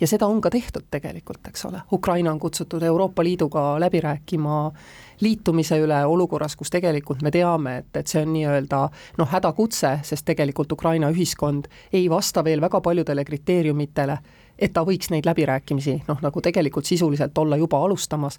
ja 0.00 0.06
seda 0.06 0.26
on 0.26 0.40
ka 0.40 0.50
tehtud 0.50 0.86
tegelikult, 0.90 1.46
eks 1.48 1.64
ole, 1.64 1.80
Ukraina 1.92 2.32
on 2.32 2.38
kutsutud 2.38 2.82
Euroopa 2.82 3.24
Liiduga 3.24 3.80
läbi 3.80 4.00
rääkima 4.00 4.72
liitumise 5.20 5.78
üle 5.82 6.04
olukorras, 6.06 6.56
kus 6.56 6.70
tegelikult 6.70 7.22
me 7.22 7.30
teame, 7.30 7.76
et, 7.82 7.96
et 7.96 8.06
see 8.06 8.22
on 8.22 8.32
nii-öelda 8.32 8.82
noh, 9.18 9.30
hädakutse, 9.32 9.98
sest 10.02 10.24
tegelikult 10.24 10.72
Ukraina 10.72 11.10
ühiskond 11.10 11.66
ei 11.92 12.10
vasta 12.10 12.44
veel 12.44 12.60
väga 12.60 12.80
paljudele 12.80 13.24
kriteeriumitele, 13.24 14.18
et 14.58 14.72
ta 14.72 14.84
võiks 14.86 15.10
neid 15.10 15.26
läbirääkimisi 15.26 16.02
noh, 16.08 16.22
nagu 16.22 16.40
tegelikult 16.40 16.86
sisuliselt 16.86 17.38
olla 17.38 17.56
juba 17.56 17.82
alustamas, 17.84 18.38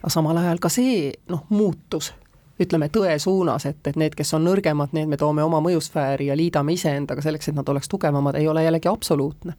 aga 0.00 0.10
samal 0.10 0.38
ajal 0.38 0.62
ka 0.62 0.70
see 0.70 1.12
noh, 1.28 1.46
muutus 1.50 2.12
ütleme, 2.62 2.86
tõe 2.94 3.16
suunas, 3.18 3.64
et, 3.66 3.80
et 3.88 3.96
need, 3.98 4.14
kes 4.14 4.34
on 4.36 4.44
nõrgemad, 4.46 4.92
need 4.94 5.08
me 5.10 5.16
toome 5.18 5.42
oma 5.42 5.58
mõjusfääri 5.64 6.28
ja 6.28 6.36
liidame 6.38 6.76
iseendaga 6.76 7.24
selleks, 7.24 7.48
et 7.48 7.56
nad 7.56 7.68
oleks 7.68 7.88
tugevamad, 7.90 8.36
ei 8.38 8.46
ole 8.48 8.62
jällegi 8.62 8.90
absoluutne 8.92 9.56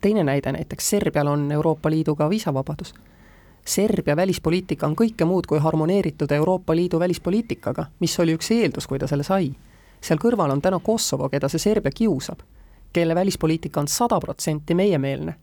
teine 0.00 0.24
näide 0.24 0.52
näiteks, 0.52 0.90
Serbial 0.90 1.26
on 1.26 1.52
Euroopa 1.52 1.90
Liiduga 1.90 2.30
viisavabadus. 2.30 2.94
Serbia 3.66 4.16
välispoliitika 4.16 4.86
on 4.86 4.94
kõike 4.94 5.24
muud 5.26 5.46
kui 5.46 5.58
harmoneeritud 5.58 6.30
Euroopa 6.30 6.76
Liidu 6.76 7.00
välispoliitikaga, 7.02 7.86
mis 8.00 8.14
oli 8.20 8.36
üks 8.38 8.52
eeldus, 8.54 8.86
kui 8.86 8.98
ta 8.98 9.06
selle 9.10 9.26
sai. 9.26 9.50
seal 10.00 10.18
kõrval 10.22 10.52
on 10.52 10.62
täna 10.62 10.78
Kosovo, 10.78 11.28
keda 11.28 11.48
see 11.48 11.58
Serbia 11.58 11.90
kiusab, 11.90 12.44
kelle 12.92 13.14
välispoliitika 13.14 13.80
on 13.80 13.88
sada 13.88 14.20
protsenti 14.20 14.74
meiemeelne 14.74 15.34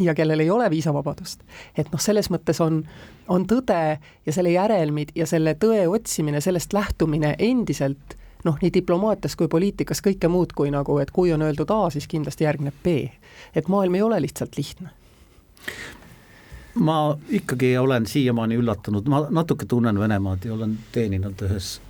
ja 0.00 0.14
kellel 0.14 0.40
ei 0.40 0.50
ole 0.50 0.70
viisavabadust. 0.70 1.40
et 1.78 1.92
noh, 1.92 2.00
selles 2.00 2.30
mõttes 2.30 2.60
on, 2.64 2.84
on 3.28 3.46
tõde 3.46 3.98
ja 4.26 4.32
selle 4.32 4.54
järelmid 4.54 5.12
ja 5.14 5.26
selle 5.26 5.54
tõe 5.60 5.88
otsimine, 5.88 6.40
sellest 6.40 6.72
lähtumine 6.72 7.34
endiselt 7.38 8.16
noh, 8.44 8.58
nii 8.62 8.72
diplomaatias 8.74 9.36
kui 9.36 9.48
poliitikas 9.48 10.02
kõike 10.04 10.28
muud 10.28 10.52
kui 10.56 10.70
nagu, 10.74 10.98
et 10.98 11.10
kui 11.10 11.32
on 11.32 11.42
öeldud 11.42 11.70
A, 11.70 11.90
siis 11.90 12.06
kindlasti 12.10 12.44
järgneb 12.44 12.74
B. 12.84 13.08
et 13.54 13.68
maailm 13.68 13.94
ei 13.94 14.02
ole 14.02 14.20
lihtsalt 14.20 14.56
lihtne 14.56 14.90
ma 16.74 17.16
ikkagi 17.30 17.78
olen 17.78 18.06
siiamaani 18.06 18.56
üllatunud, 18.58 19.08
ma 19.08 19.26
natuke 19.30 19.66
tunnen 19.66 19.98
Venemaad 19.98 20.44
ja 20.44 20.54
olen 20.54 20.78
teeninud 20.92 21.42
ühes 21.46 21.80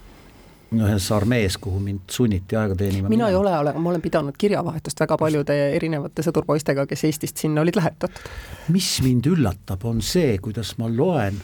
ühes 0.75 1.07
armees, 1.15 1.57
kuhu 1.59 1.79
mind 1.81 2.11
sunniti 2.11 2.57
aega 2.57 2.75
teenima. 2.75 3.09
mina 3.09 3.29
ei 3.29 3.35
ole, 3.35 3.73
ma 3.73 3.91
olen 3.91 4.03
pidanud 4.03 4.35
kirjavahetust 4.39 5.01
väga 5.01 5.19
paljude 5.19 5.57
erinevate 5.77 6.23
sõdurpoistega, 6.27 6.87
kes 6.91 7.05
Eestist 7.05 7.41
sinna 7.41 7.63
olid 7.63 7.77
lähetatud. 7.77 8.29
mis 8.69 8.91
mind 9.03 9.27
üllatab, 9.31 9.85
on 9.85 10.03
see, 10.03 10.39
kuidas 10.43 10.75
ma 10.79 10.91
loen 10.91 11.41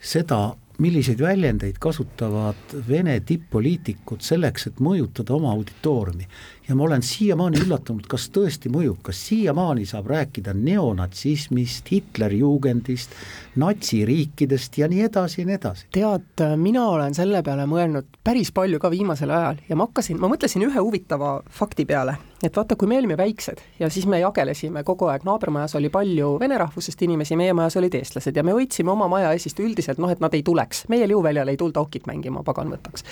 seda 0.00 0.54
milliseid 0.82 1.20
väljendeid 1.22 1.78
kasutavad 1.82 2.74
Vene 2.88 3.18
tipp-poliitikud 3.26 4.24
selleks, 4.24 4.68
et 4.70 4.80
mõjutada 4.82 5.36
oma 5.36 5.52
auditooriumi. 5.54 6.26
Ja 6.68 6.74
ma 6.74 6.84
olen 6.84 7.02
siiamaani 7.02 7.60
üllatunud, 7.64 8.06
kas 8.08 8.28
tõesti 8.32 8.70
mõjub, 8.72 9.00
kas 9.04 9.20
siiamaani 9.28 9.84
saab 9.88 10.08
rääkida 10.08 10.54
neonatsismist, 10.56 11.90
Hitlerjugendist, 11.92 13.12
natsiriikidest 13.60 14.78
ja 14.78 14.88
nii 14.88 15.02
edasi 15.08 15.42
ja 15.42 15.46
nii 15.46 15.56
edasi. 15.58 15.86
tead, 15.92 16.44
mina 16.56 16.86
olen 16.88 17.14
selle 17.14 17.42
peale 17.42 17.66
mõelnud 17.68 18.08
päris 18.24 18.52
palju 18.52 18.80
ka 18.80 18.90
viimasel 18.90 19.30
ajal 19.30 19.60
ja 19.68 19.76
ma 19.76 19.88
hakkasin, 19.88 20.20
ma 20.20 20.30
mõtlesin 20.32 20.64
ühe 20.64 20.80
huvitava 20.80 21.36
fakti 21.50 21.84
peale, 21.84 22.16
et 22.42 22.56
vaata, 22.56 22.76
kui 22.76 22.88
me 22.88 22.98
olime 22.98 23.16
väiksed 23.20 23.60
ja 23.78 23.90
siis 23.90 24.06
me 24.06 24.20
jagelesime 24.22 24.84
kogu 24.84 25.10
aeg, 25.12 25.26
naabrimajas 25.28 25.76
oli 25.76 25.90
palju 25.92 26.38
vene 26.40 26.58
rahvusest 26.58 27.02
inimesi, 27.02 27.36
meie 27.36 27.52
majas 27.52 27.76
olid 27.76 27.94
eestlased 28.00 28.36
ja 28.36 28.42
me 28.42 28.56
hoidsime 28.56 28.90
oma 28.90 29.08
maja 29.08 29.32
esist 29.36 29.60
üldiselt 29.60 30.00
noh, 30.00 30.10
et 30.10 30.24
nad 30.24 30.34
ei 30.34 30.42
tuleks, 30.42 30.86
meie 30.88 31.08
liuväljale 31.08 31.52
ei 31.52 31.60
tulda 31.60 31.84
okit 31.84 32.08
mängima, 32.08 32.42
pagan 32.42 32.72
võtaks. 32.72 33.04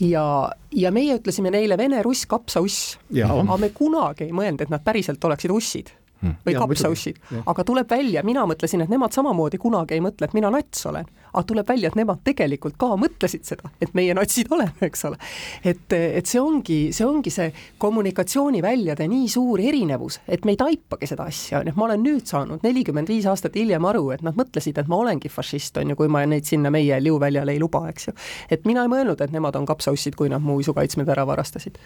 Ja, 0.00 0.24
ja 0.72 0.92
meie 0.94 1.18
ütlesime 1.18 1.52
neile 1.54 1.78
vene 1.78 2.02
russ, 2.06 2.26
kapsauss, 2.30 2.98
aga 3.24 3.56
me 3.60 3.70
kunagi 3.74 4.28
ei 4.28 4.34
mõelnud, 4.34 4.62
et 4.64 4.72
nad 4.72 4.84
päriselt 4.84 5.24
oleksid 5.24 5.54
ussid. 5.54 5.92
Või 6.22 6.54
kapsaussid, 6.56 7.20
aga 7.46 7.64
tuleb 7.64 7.90
välja, 7.90 8.22
mina 8.26 8.44
mõtlesin, 8.48 8.82
et 8.82 8.90
nemad 8.90 9.14
samamoodi 9.14 9.58
kunagi 9.60 9.96
ei 9.96 10.02
mõtle, 10.02 10.26
et 10.26 10.34
mina 10.34 10.50
nats 10.50 10.86
olen. 10.86 11.06
aga 11.28 11.42
tuleb 11.44 11.68
välja, 11.68 11.90
et 11.90 11.96
nemad 11.96 12.22
tegelikult 12.24 12.74
ka 12.80 12.86
mõtlesid 12.98 13.44
seda, 13.44 13.68
et 13.80 13.92
meie 13.94 14.14
natsid 14.16 14.48
oleme, 14.54 14.72
eks 14.88 15.04
ole. 15.04 15.18
et, 15.64 15.92
et 15.92 16.26
see 16.26 16.40
ongi, 16.40 16.78
see 16.92 17.06
ongi 17.06 17.30
see 17.30 17.52
kommunikatsiooniväljade 17.78 19.08
nii 19.08 19.28
suur 19.28 19.60
erinevus, 19.60 20.20
et 20.26 20.44
me 20.44 20.56
ei 20.56 20.60
taipagi 20.60 21.06
seda 21.06 21.28
asja, 21.28 21.60
on 21.60 21.70
ju, 21.70 21.76
ma 21.76 21.86
olen 21.90 22.02
nüüd 22.02 22.26
saanud 22.26 22.66
nelikümmend 22.66 23.08
viis 23.08 23.28
aastat 23.30 23.54
hiljem 23.54 23.84
aru, 23.84 24.10
et 24.16 24.26
nad 24.26 24.36
mõtlesid, 24.38 24.80
et 24.80 24.90
ma 24.90 24.98
olengi 25.04 25.30
fašist, 25.30 25.78
on 25.78 25.94
ju, 25.94 26.00
kui 26.00 26.10
ma 26.10 26.24
neid 26.26 26.48
sinna 26.48 26.72
meie 26.74 26.98
liuväljale 27.02 27.54
ei 27.54 27.62
luba, 27.62 27.86
eks 27.92 28.10
ju. 28.10 28.18
et 28.50 28.66
mina 28.66 28.86
ei 28.86 28.92
mõelnud, 28.92 29.22
et 29.22 29.34
nemad 29.34 29.56
on 29.60 29.68
kapsaussid, 29.68 30.18
kui 30.18 30.32
nad 30.32 30.42
mu 30.42 30.58
isukaitsmed 30.64 31.08
ära 31.08 31.26
varastasid. 31.28 31.78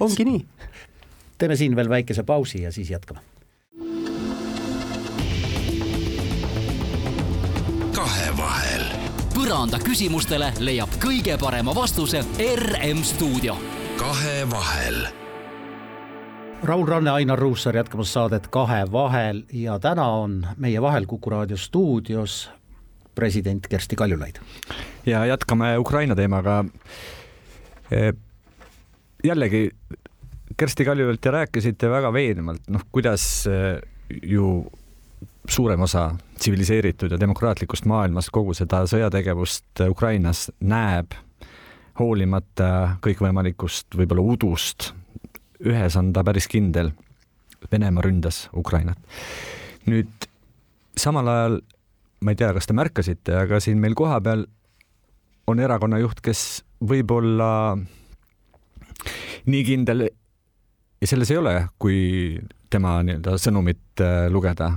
ongi 0.00 0.24
nii. 0.24 0.44
teeme 1.38 1.56
siin 1.56 1.76
veel 1.76 1.90
väikese 1.92 2.22
pausi 2.22 2.62
ja 2.62 2.72
siis 2.72 2.90
jätkame 2.90 3.35
põranda 9.46 9.78
küsimustele 9.78 10.48
leiab 10.58 10.96
kõige 10.98 11.36
parema 11.38 11.70
vastuse 11.74 12.18
RM 12.58 13.02
stuudio. 13.06 13.54
kahevahel. 13.94 14.96
Raul 16.66 16.86
Ranne, 16.88 17.10
Ainar 17.10 17.38
Ruussaar 17.38 17.76
jätkamas 17.76 18.10
saadet 18.12 18.48
Kahevahel 18.50 19.44
ja 19.52 19.78
täna 19.78 20.08
on 20.18 20.46
meie 20.56 20.82
vahel 20.82 21.06
Kuku 21.06 21.30
raadio 21.30 21.56
stuudios 21.56 22.50
president 23.14 23.68
Kersti 23.68 23.96
Kaljulaid. 23.96 24.40
ja 25.06 25.26
jätkame 25.26 25.78
Ukraina 25.78 26.14
teemaga. 26.14 26.64
E, 27.90 28.12
jällegi 29.24 29.70
Kersti 30.56 30.84
Kaljulaid, 30.84 31.18
te 31.20 31.30
rääkisite 31.30 31.90
väga 31.90 32.12
veenvalt, 32.12 32.66
noh, 32.68 32.82
kuidas 32.92 33.46
e, 33.46 33.80
ju 34.22 34.66
suurem 35.52 35.80
osa 35.80 36.10
tsiviliseeritud 36.38 37.10
ja 37.10 37.20
demokraatlikust 37.20 37.86
maailmast 37.86 38.30
kogu 38.34 38.54
seda 38.54 38.82
sõjategevust 38.88 39.84
Ukrainas 39.88 40.50
näeb, 40.60 41.14
hoolimata 41.98 42.96
kõikvõimalikust 43.04 43.96
võib-olla 43.96 44.24
udust. 44.34 44.92
ühes 45.60 45.96
on 45.96 46.12
ta 46.12 46.24
päris 46.24 46.48
kindel. 46.48 46.90
Venemaa 47.72 48.02
ründas 48.02 48.48
Ukrainat. 48.54 48.98
nüüd 49.86 50.28
samal 50.96 51.28
ajal, 51.28 51.60
ma 52.20 52.30
ei 52.30 52.36
tea, 52.36 52.52
kas 52.52 52.66
te 52.66 52.72
märkasite, 52.72 53.36
aga 53.36 53.60
siin 53.60 53.78
meil 53.78 53.94
kohapeal 53.94 54.46
on 55.46 55.60
erakonna 55.60 55.98
juht, 55.98 56.20
kes 56.20 56.64
võib-olla 56.80 57.78
nii 59.46 59.64
kindel 59.64 60.08
ja 61.00 61.06
selles 61.06 61.30
ei 61.30 61.38
ole, 61.38 61.54
kui 61.78 61.98
tema 62.70 62.98
nii-öelda 63.06 63.36
sõnumit 63.40 64.02
äh, 64.02 64.26
lugeda 64.32 64.72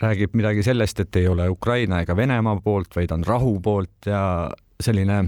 räägib 0.00 0.34
midagi 0.38 0.62
sellest, 0.62 1.00
et 1.00 1.16
ei 1.16 1.28
ole 1.28 1.48
Ukraina 1.50 2.02
ega 2.04 2.16
Venemaa 2.16 2.60
poolt, 2.64 2.94
vaid 2.96 3.12
on 3.14 3.24
rahu 3.26 3.58
poolt 3.60 4.06
ja 4.06 4.22
selline 4.80 5.24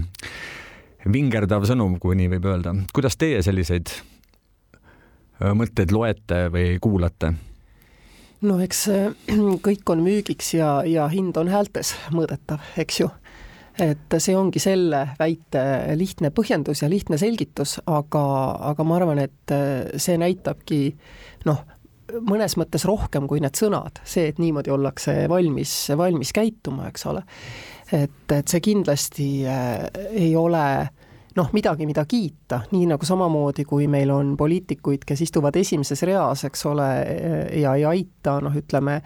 vingerdav 1.11 1.65
sõnum, 1.67 1.97
kui 1.99 2.15
nii 2.15 2.29
võib 2.35 2.47
öelda. 2.51 2.75
kuidas 2.93 3.17
teie 3.17 3.41
selliseid 3.43 3.91
mõtteid 5.41 5.91
loete 5.91 6.45
või 6.53 6.75
kuulate? 6.81 7.33
no 8.41 8.59
eks 8.63 8.85
kõik 9.67 9.93
on 9.93 10.03
müügiks 10.05 10.53
ja, 10.57 10.81
ja 10.85 11.07
hind 11.11 11.37
on 11.37 11.51
häältes 11.51 11.95
mõõdetav, 12.13 12.63
eks 12.81 13.01
ju. 13.01 13.09
et 13.81 14.17
see 14.19 14.37
ongi 14.37 14.61
selle 14.61 15.07
väite 15.19 15.63
lihtne 15.97 16.31
põhjendus 16.35 16.83
ja 16.83 16.89
lihtne 16.89 17.17
selgitus, 17.21 17.79
aga, 17.85 18.23
aga 18.71 18.85
ma 18.87 18.97
arvan, 18.99 19.25
et 19.25 19.55
see 19.97 20.17
näitabki 20.21 20.81
noh, 21.49 21.63
mõnes 22.27 22.57
mõttes 22.59 22.85
rohkem 22.87 23.27
kui 23.29 23.41
need 23.43 23.57
sõnad, 23.57 24.01
see, 24.07 24.29
et 24.31 24.41
niimoodi 24.41 24.73
ollakse 24.73 25.25
valmis, 25.31 25.73
valmis 25.97 26.33
käituma, 26.35 26.89
eks 26.91 27.05
ole. 27.11 27.23
et, 27.91 28.25
et 28.31 28.47
see 28.47 28.63
kindlasti 28.63 29.29
äh, 29.49 29.87
ei 30.11 30.35
ole 30.35 30.65
noh, 31.35 31.51
midagi, 31.55 31.85
mida 31.87 32.05
kiita, 32.05 32.63
nii 32.71 32.87
nagu 32.91 33.07
samamoodi, 33.07 33.65
kui 33.67 33.87
meil 33.91 34.11
on 34.11 34.33
poliitikuid, 34.37 35.05
kes 35.07 35.21
istuvad 35.27 35.55
esimeses 35.55 36.03
reas, 36.07 36.43
eks 36.47 36.65
ole, 36.67 36.87
ja 37.61 37.75
ei 37.79 37.85
aita 37.87 38.39
noh, 38.43 38.55
ütleme, 38.57 38.99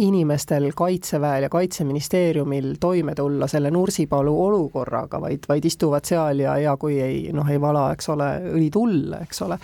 inimestel 0.00 0.70
Kaitseväel 0.76 1.42
ja 1.42 1.48
Kaitseministeeriumil 1.52 2.74
toime 2.80 3.14
tulla 3.14 3.46
selle 3.50 3.70
Nursipalu 3.70 4.32
olukorraga, 4.46 5.20
vaid, 5.20 5.44
vaid 5.48 5.64
istuvad 5.68 6.08
seal 6.08 6.40
ja, 6.40 6.56
ja 6.58 6.76
kui 6.80 6.96
ei 7.04 7.18
noh, 7.36 7.48
ei 7.50 7.60
vala, 7.60 7.90
eks 7.92 8.08
ole, 8.14 8.30
õli 8.54 8.70
tulle, 8.72 9.20
eks 9.26 9.42
ole 9.44 9.58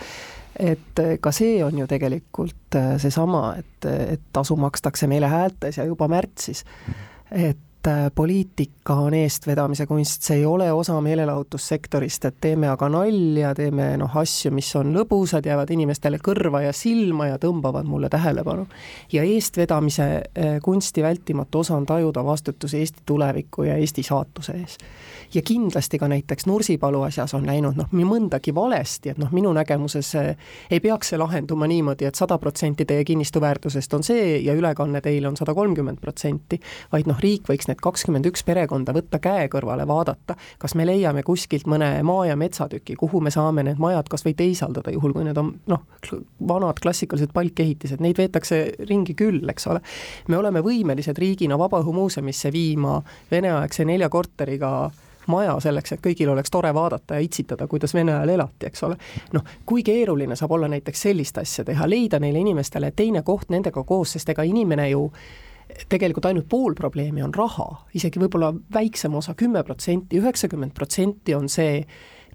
et 0.59 0.99
eh, 0.99 1.17
ka 1.21 1.31
see 1.35 1.61
on 1.65 1.77
ju 1.77 1.87
tegelikult 1.87 2.75
eh, 2.75 2.95
seesama, 3.01 3.55
et, 3.59 3.87
et 4.15 4.27
tasu 4.33 4.57
makstakse 4.59 5.07
meile 5.07 5.29
häältes 5.31 5.77
ja 5.77 5.85
juba 5.85 6.07
märtsis. 6.11 6.65
et 7.31 7.59
et 7.87 8.05
äh, 8.05 8.11
poliitika 8.15 8.93
on 8.93 9.13
eestvedamise 9.13 9.85
kunst, 9.85 10.21
see 10.21 10.37
ei 10.41 10.45
ole 10.45 10.71
osa 10.73 10.97
meelelahutussektorist, 11.01 12.25
et 12.25 12.35
teeme 12.41 12.67
aga 12.67 12.89
nalja, 12.91 13.53
teeme 13.55 13.89
noh, 13.99 14.17
asju, 14.19 14.51
mis 14.55 14.69
on 14.75 14.91
lõbusad, 14.95 15.45
jäävad 15.47 15.71
inimestele 15.71 16.19
kõrva 16.23 16.63
ja 16.65 16.73
silma 16.75 17.29
ja 17.29 17.37
tõmbavad 17.39 17.87
mulle 17.87 18.09
tähelepanu. 18.09 18.67
ja 19.11 19.23
eestvedamise 19.23 20.03
äh, 20.03 20.57
kunsti 20.63 21.03
vältimatu 21.03 21.59
osa 21.59 21.75
on 21.75 21.85
tajuda 21.85 22.25
vastutus 22.25 22.73
Eesti 22.73 23.01
tuleviku 23.05 23.63
ja 23.63 23.75
Eesti 23.75 24.03
saatuse 24.03 24.53
ees. 24.53 24.77
ja 25.33 25.41
kindlasti 25.41 25.99
ka 25.99 26.07
näiteks 26.07 26.45
Nursipalu 26.45 27.01
asjas 27.01 27.33
on 27.33 27.45
läinud 27.45 27.75
noh, 27.75 27.91
mõndagi 27.91 28.55
valesti, 28.55 29.09
et 29.09 29.17
noh, 29.17 29.31
minu 29.31 29.53
nägemuses 29.53 30.15
äh, 30.15 30.35
ei 30.71 30.79
peaks 30.79 31.13
see 31.13 31.19
lahenduma 31.19 31.67
niimoodi 31.67 32.05
et, 32.05 32.15
et 32.15 32.15
sada 32.15 32.37
protsenti 32.37 32.85
teie 32.85 33.03
kinnistu 33.03 33.41
väärtusest 33.41 33.93
on 33.93 34.03
see 34.03 34.41
ja 34.43 34.53
ülekanne 34.53 35.01
teile 35.01 35.27
on 35.27 35.37
sada 35.37 35.53
kolmkümmend 35.53 36.01
protsenti, 36.01 36.59
vaid 36.91 37.07
noh, 37.07 37.19
riik 37.19 37.47
võiks 37.47 37.67
need 37.67 37.76
need 37.77 37.83
kakskümmend 37.85 38.25
üks 38.25 38.43
perekonda 38.45 38.93
võtta 38.95 39.19
käe 39.21 39.47
kõrvale, 39.51 39.85
vaadata, 39.87 40.35
kas 40.59 40.75
me 40.75 40.85
leiame 40.85 41.23
kuskilt 41.23 41.67
mõne 41.67 42.01
maa- 42.03 42.27
ja 42.27 42.35
metsatüki, 42.35 42.95
kuhu 42.97 43.21
me 43.21 43.29
saame 43.31 43.63
need 43.63 43.77
majad 43.77 44.07
kas 44.09 44.25
või 44.25 44.35
teisaldada, 44.35 44.91
juhul 44.91 45.13
kui 45.13 45.23
need 45.23 45.37
on 45.37 45.59
noh, 45.67 45.83
vanad 46.47 46.79
klassikalised 46.81 47.33
palkehitised, 47.33 48.01
neid 48.01 48.17
veetakse 48.17 48.73
ringi 48.89 49.13
küll, 49.13 49.47
eks 49.49 49.67
ole. 49.67 49.81
me 50.27 50.37
oleme 50.37 50.61
võimelised 50.61 51.17
riigina 51.17 51.57
Vabaõhumuuseumisse 51.57 52.51
viima 52.51 53.01
veneaegse 53.31 53.85
nelja 53.85 54.09
korteriga 54.09 54.91
maja 55.27 55.59
selleks, 55.59 55.91
et 55.91 56.01
kõigil 56.01 56.29
oleks 56.31 56.51
tore 56.51 56.73
vaadata 56.73 57.15
ja 57.15 57.19
itsitada, 57.19 57.67
kuidas 57.67 57.93
Vene 57.93 58.13
ajal 58.13 58.29
elati, 58.29 58.65
eks 58.67 58.83
ole. 58.83 58.97
noh, 59.33 59.43
kui 59.65 59.83
keeruline 59.83 60.35
saab 60.35 60.51
olla 60.51 60.67
näiteks 60.67 61.01
sellist 61.01 61.37
asja 61.37 61.65
teha, 61.65 61.89
leida 61.89 62.19
neile 62.19 62.39
inimestele 62.39 62.91
teine 62.95 63.21
koht 63.23 63.49
nendega 63.49 63.83
koos, 63.83 64.11
sest 64.11 64.29
ega 64.29 64.43
inimene 64.43 64.89
ju 64.89 65.11
tegelikult 65.89 66.25
ainult 66.25 66.47
pool 66.49 66.73
probleemi 66.75 67.23
on 67.23 67.33
raha, 67.35 67.67
isegi 67.93 68.19
võib-olla 68.19 68.53
väiksem 68.73 69.15
osa, 69.15 69.35
kümme 69.37 69.63
protsenti, 69.63 70.19
üheksakümmend 70.19 70.73
protsenti 70.73 71.35
on 71.35 71.49
see 71.49 71.81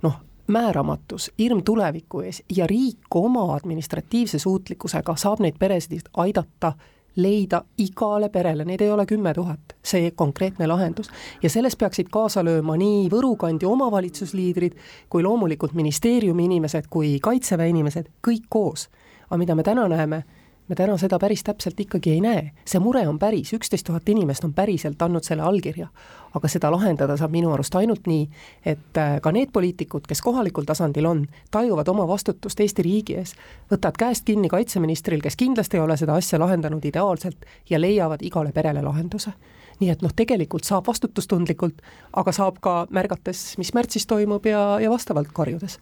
noh, 0.02 0.20
määramatus, 0.52 1.30
hirm 1.38 1.62
tuleviku 1.64 2.22
ees 2.26 2.42
ja 2.56 2.66
riik 2.66 3.14
oma 3.14 3.48
administratiivse 3.54 4.38
suutlikkusega 4.42 5.16
saab 5.16 5.42
neid 5.44 5.58
peresid 5.58 6.10
aidata 6.22 6.74
leida 7.16 7.62
igale 7.78 8.28
perele, 8.32 8.64
neid 8.64 8.80
ei 8.80 8.90
ole 8.90 9.04
kümme 9.06 9.34
tuhat, 9.34 9.74
see 9.84 10.10
konkreetne 10.16 10.66
lahendus. 10.66 11.10
ja 11.42 11.50
selles 11.50 11.76
peaksid 11.76 12.08
kaasa 12.10 12.44
lööma 12.44 12.76
nii 12.76 13.08
Võru 13.12 13.36
kandi 13.36 13.66
omavalitsusliidrid 13.66 14.78
kui 15.08 15.22
loomulikult 15.22 15.74
ministeeriumi 15.74 16.44
inimesed 16.44 16.88
kui 16.90 17.18
Kaitseväe 17.20 17.68
inimesed, 17.68 18.08
kõik 18.28 18.48
koos. 18.48 18.88
aga 19.30 19.38
mida 19.38 19.54
me 19.54 19.62
täna 19.62 19.88
näeme 19.88 20.24
me 20.72 20.76
täna 20.76 20.94
seda 20.96 21.18
päris 21.20 21.42
täpselt 21.44 21.80
ikkagi 21.80 22.14
ei 22.14 22.20
näe. 22.24 22.50
see 22.64 22.80
mure 22.80 23.02
on 23.08 23.18
päris, 23.18 23.52
üksteist 23.52 23.84
tuhat 23.86 24.08
inimest 24.08 24.44
on 24.44 24.54
päriselt 24.56 25.02
andnud 25.02 25.24
selle 25.24 25.42
allkirja. 25.44 25.88
aga 26.34 26.48
seda 26.48 26.70
lahendada 26.72 27.16
saab 27.20 27.34
minu 27.34 27.52
arust 27.52 27.74
ainult 27.76 28.06
nii, 28.08 28.22
et 28.64 28.96
äh, 28.96 29.18
ka 29.20 29.32
need 29.36 29.52
poliitikud, 29.52 30.06
kes 30.08 30.22
kohalikul 30.24 30.64
tasandil 30.64 31.06
on, 31.06 31.26
tajuvad 31.50 31.88
oma 31.92 32.08
vastutust 32.08 32.60
Eesti 32.60 32.82
riigi 32.82 33.18
ees, 33.20 33.34
võtavad 33.68 34.00
käest 34.00 34.24
kinni 34.24 34.48
kaitseministril, 34.48 35.20
kes 35.20 35.36
kindlasti 35.36 35.76
ei 35.76 35.84
ole 35.84 35.96
seda 36.00 36.16
asja 36.16 36.40
lahendanud 36.40 36.84
ideaalselt, 36.88 37.44
ja 37.68 37.80
leiavad 37.80 38.24
igale 38.24 38.52
perele 38.52 38.82
lahenduse 38.82 39.36
nii 39.80 39.90
et 39.90 40.00
noh, 40.00 40.12
tegelikult 40.16 40.64
saab 40.64 40.86
vastutustundlikult, 40.86 41.82
aga 42.16 42.32
saab 42.32 42.60
ka 42.64 42.86
märgates, 42.90 43.58
mis 43.58 43.74
märtsis 43.74 44.06
toimub 44.06 44.46
ja, 44.46 44.78
ja 44.80 44.90
vastavalt 44.92 45.32
karjudes. 45.34 45.80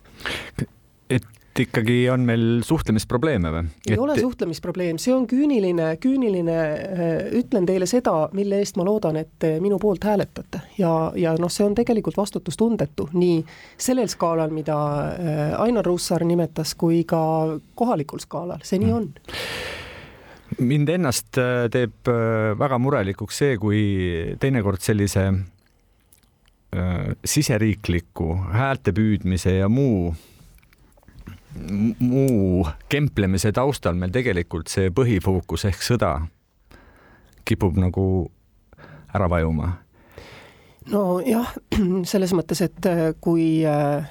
et 1.11 1.27
ikkagi 1.59 2.11
on 2.11 2.23
meil 2.27 2.63
suhtlemisprobleeme 2.67 3.51
või? 3.53 3.65
ei 3.89 3.95
et... 3.95 4.01
ole 4.01 4.15
suhtlemisprobleem, 4.21 4.99
see 5.03 5.15
on 5.15 5.27
küüniline, 5.31 5.89
küüniline, 6.03 6.57
äh, 6.57 7.11
ütlen 7.41 7.67
teile 7.69 7.89
seda, 7.91 8.29
mille 8.37 8.61
eest 8.63 8.79
ma 8.79 8.87
loodan, 8.87 9.19
et 9.21 9.49
minu 9.61 9.81
poolt 9.83 10.05
hääletate. 10.07 10.63
Ja, 10.79 11.13
ja 11.19 11.35
noh, 11.41 11.51
see 11.53 11.67
on 11.67 11.75
tegelikult 11.79 12.17
vastutustundetu 12.21 13.11
nii 13.13 13.43
sellel 13.81 14.11
skaalal, 14.13 14.55
mida 14.55 14.79
äh, 15.11 15.61
Ainar 15.61 15.87
Ruussaar 15.87 16.25
nimetas, 16.25 16.77
kui 16.79 17.03
ka 17.09 17.21
kohalikul 17.75 18.23
skaalal, 18.23 18.63
see 18.67 18.81
nii 18.83 18.95
on. 18.95 19.11
Mind 20.61 20.91
ennast 20.93 21.39
äh, 21.39 21.67
teeb 21.73 22.11
väga 22.59 22.79
murelikuks 22.83 23.43
see, 23.43 23.59
kui 23.61 23.83
teinekord 24.43 24.83
sellise 24.83 25.27
äh, 25.31 27.13
siseriikliku 27.25 28.35
häälte 28.55 28.95
püüdmise 28.95 29.59
ja 29.61 29.69
muu 29.69 30.13
muu 32.01 32.67
kemplemise 32.89 33.53
taustal 33.53 33.97
meil 33.99 34.13
tegelikult 34.15 34.71
see 34.71 34.93
põhifookus 34.95 35.67
ehk 35.71 35.83
sõda 35.83 36.13
kipub 37.49 37.79
nagu 37.81 38.05
ära 39.15 39.27
vajuma? 39.31 39.73
nojah, 40.91 41.51
selles 42.11 42.33
mõttes, 42.37 42.63
et 42.65 42.87
kui 43.21 43.65
äh, 43.67 44.07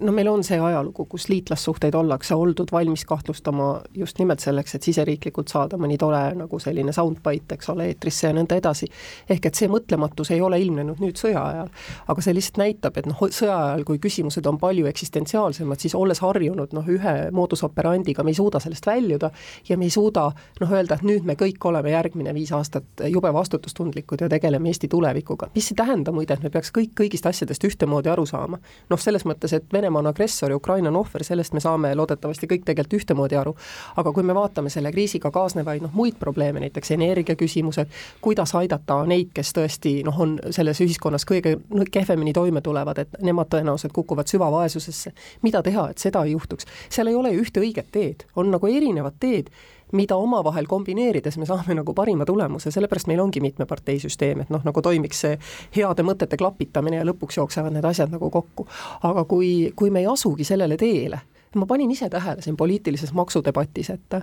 no 0.00 0.12
meil 0.12 0.28
on 0.28 0.42
see 0.44 0.58
ajalugu, 0.60 1.04
kus 1.10 1.28
liitlassuhteid 1.28 1.94
ollakse 1.94 2.34
oldud 2.34 2.70
valmis 2.72 3.04
kahtlustama 3.08 3.68
just 3.96 4.18
nimelt 4.18 4.40
selleks, 4.40 4.74
et 4.74 4.86
siseriiklikult 4.86 5.52
saada 5.52 5.78
mõni 5.80 5.98
tore 6.00 6.22
nagu 6.38 6.60
selline 6.62 6.92
soundbite, 6.96 7.58
eks 7.58 7.70
ole, 7.72 7.90
eetrisse 7.90 8.28
ja 8.28 8.34
nõnda 8.36 8.56
edasi. 8.60 8.88
ehk 9.28 9.46
et 9.46 9.60
see 9.60 9.68
mõtlematus 9.68 10.32
ei 10.34 10.40
ole 10.40 10.60
ilmnenud 10.60 11.02
nüüd 11.02 11.20
sõja 11.20 11.42
ajal. 11.46 11.70
aga 12.08 12.24
see 12.24 12.34
lihtsalt 12.34 12.60
näitab, 12.62 12.96
et 12.96 13.06
noh, 13.10 13.20
sõja 13.28 13.56
ajal, 13.66 13.84
kui 13.84 13.98
küsimused 13.98 14.46
on 14.46 14.58
palju 14.58 14.86
eksistentsiaalsemad, 14.90 15.80
siis 15.80 15.94
olles 15.94 16.20
harjunud 16.24 16.72
noh, 16.76 16.88
ühe 16.88 17.14
moodus 17.36 17.64
operandiga, 17.66 18.24
me 18.24 18.32
ei 18.32 18.40
suuda 18.40 18.60
sellest 18.60 18.86
väljuda 18.86 19.30
ja 19.68 19.76
me 19.76 19.88
ei 19.88 19.94
suuda 19.94 20.30
noh, 20.60 20.72
öelda, 20.72 20.96
et 20.96 21.04
nüüd 21.06 21.28
me 21.28 21.36
kõik 21.40 21.64
oleme 21.68 21.92
järgmine 21.92 22.34
viis 22.34 22.52
aastat 22.56 23.04
jube 23.08 23.32
vastutustundlikud 23.32 24.24
ja 24.24 24.28
tegeleme 24.28 24.68
Eesti 24.70 24.88
tulevikuga. 24.88 25.50
mis 25.54 25.70
ei 25.72 25.76
tähenda 25.76 26.12
muide, 26.12 26.34
et 26.34 26.42
me 26.42 26.50
peaks 26.50 26.72
kõik 26.72 26.94
kõigist 26.96 27.26
asjadest 27.26 27.64
ühtemoodi 27.64 28.08
aru 28.08 28.26
saama. 28.26 28.58
noh, 28.90 28.98
selles 28.98 29.26
mõttes, 29.28 29.52
et 29.52 29.66
Vene 29.72 29.89
Venemaa 29.90 30.00
on 30.00 30.06
agressor 30.06 30.50
ja 30.50 30.56
Ukraina 30.56 30.88
on 30.88 30.96
ohver, 30.96 31.24
sellest 31.24 31.52
me 31.52 31.60
saame 31.60 31.90
loodetavasti 31.98 32.46
kõik 32.46 32.62
tegelikult 32.64 32.94
ühtemoodi 33.00 33.36
aru. 33.36 33.54
aga 33.96 34.12
kui 34.12 34.22
me 34.22 34.34
vaatame 34.34 34.70
selle 34.70 34.92
kriisiga 34.92 35.30
kaasnevaid 35.34 35.82
noh, 35.82 35.90
muid 35.92 36.14
probleeme, 36.18 36.60
näiteks 36.60 36.90
energiaküsimused, 36.94 37.90
kuidas 38.20 38.54
aidata 38.54 39.00
neid, 39.06 39.32
kes 39.34 39.50
tõesti 39.56 40.04
noh, 40.06 40.20
on 40.20 40.38
selles 40.50 40.80
ühiskonnas 40.80 41.26
kõige 41.26 41.56
kehvemini 41.90 42.32
toime 42.32 42.60
tulevad, 42.60 42.98
et 43.02 43.18
nemad 43.20 43.50
tõenäoliselt 43.50 43.92
kukuvad 43.92 44.30
süvavaesusesse, 44.30 45.12
mida 45.42 45.62
teha, 45.62 45.88
et 45.90 45.98
seda 45.98 46.22
ei 46.24 46.36
juhtuks, 46.36 46.70
seal 46.88 47.10
ei 47.10 47.18
ole 47.18 47.34
ühte 47.34 47.60
õiget 47.60 47.90
teed, 47.90 48.26
on 48.36 48.54
nagu 48.54 48.70
erinevad 48.70 49.18
teed 49.18 49.50
mida 49.92 50.16
omavahel 50.16 50.66
kombineerides 50.70 51.38
me 51.38 51.46
saame 51.48 51.74
nagu 51.74 51.94
parima 51.94 52.26
tulemuse, 52.28 52.70
sellepärast 52.70 53.10
meil 53.10 53.20
ongi 53.20 53.42
mitmeparteisüsteem, 53.44 54.44
et 54.44 54.54
noh, 54.54 54.62
nagu 54.64 54.82
toimiks 54.82 55.24
see 55.26 55.36
heade 55.76 56.04
mõtete 56.06 56.38
klapitamine 56.40 57.00
ja 57.00 57.08
lõpuks 57.08 57.40
jooksevad 57.40 57.74
need 57.74 57.84
asjad 57.84 58.12
nagu 58.12 58.30
kokku. 58.30 58.66
aga 59.02 59.24
kui, 59.24 59.72
kui 59.76 59.90
me 59.90 60.04
ei 60.04 60.08
asugi 60.10 60.44
sellele 60.44 60.76
teele, 60.76 61.20
ma 61.54 61.66
panin 61.66 61.90
ise 61.90 62.08
tähele 62.08 62.42
siin 62.42 62.56
poliitilises 62.56 63.12
maksudebatis, 63.12 63.90
et 63.90 64.20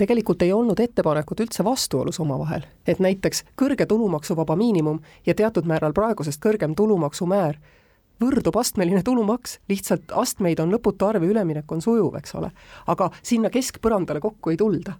tegelikult 0.00 0.42
ei 0.42 0.52
olnud 0.52 0.80
ettepanekud 0.80 1.42
üldse 1.44 1.64
vastuolus 1.64 2.20
omavahel, 2.20 2.64
et 2.86 3.00
näiteks 3.00 3.44
kõrge 3.60 3.86
tulumaksuvaba 3.86 4.56
miinimum 4.56 5.00
ja 5.26 5.34
teatud 5.34 5.68
määral 5.68 5.92
praegusest 5.96 6.40
kõrgem 6.44 6.76
tulumaksumäär 6.76 7.58
võrdub 8.20 8.56
astmeline 8.60 9.02
tulumaks, 9.02 9.58
lihtsalt 9.68 10.12
astmeid 10.16 10.60
on 10.60 10.72
lõputu 10.74 11.08
arv 11.08 11.24
ja 11.24 11.32
üleminek 11.32 11.72
on 11.72 11.82
sujuv, 11.82 12.16
eks 12.20 12.34
ole. 12.38 12.50
aga 12.86 13.10
sinna 13.22 13.50
keskpõrandale 13.50 14.20
kokku 14.20 14.52
ei 14.52 14.58
tulda, 14.60 14.96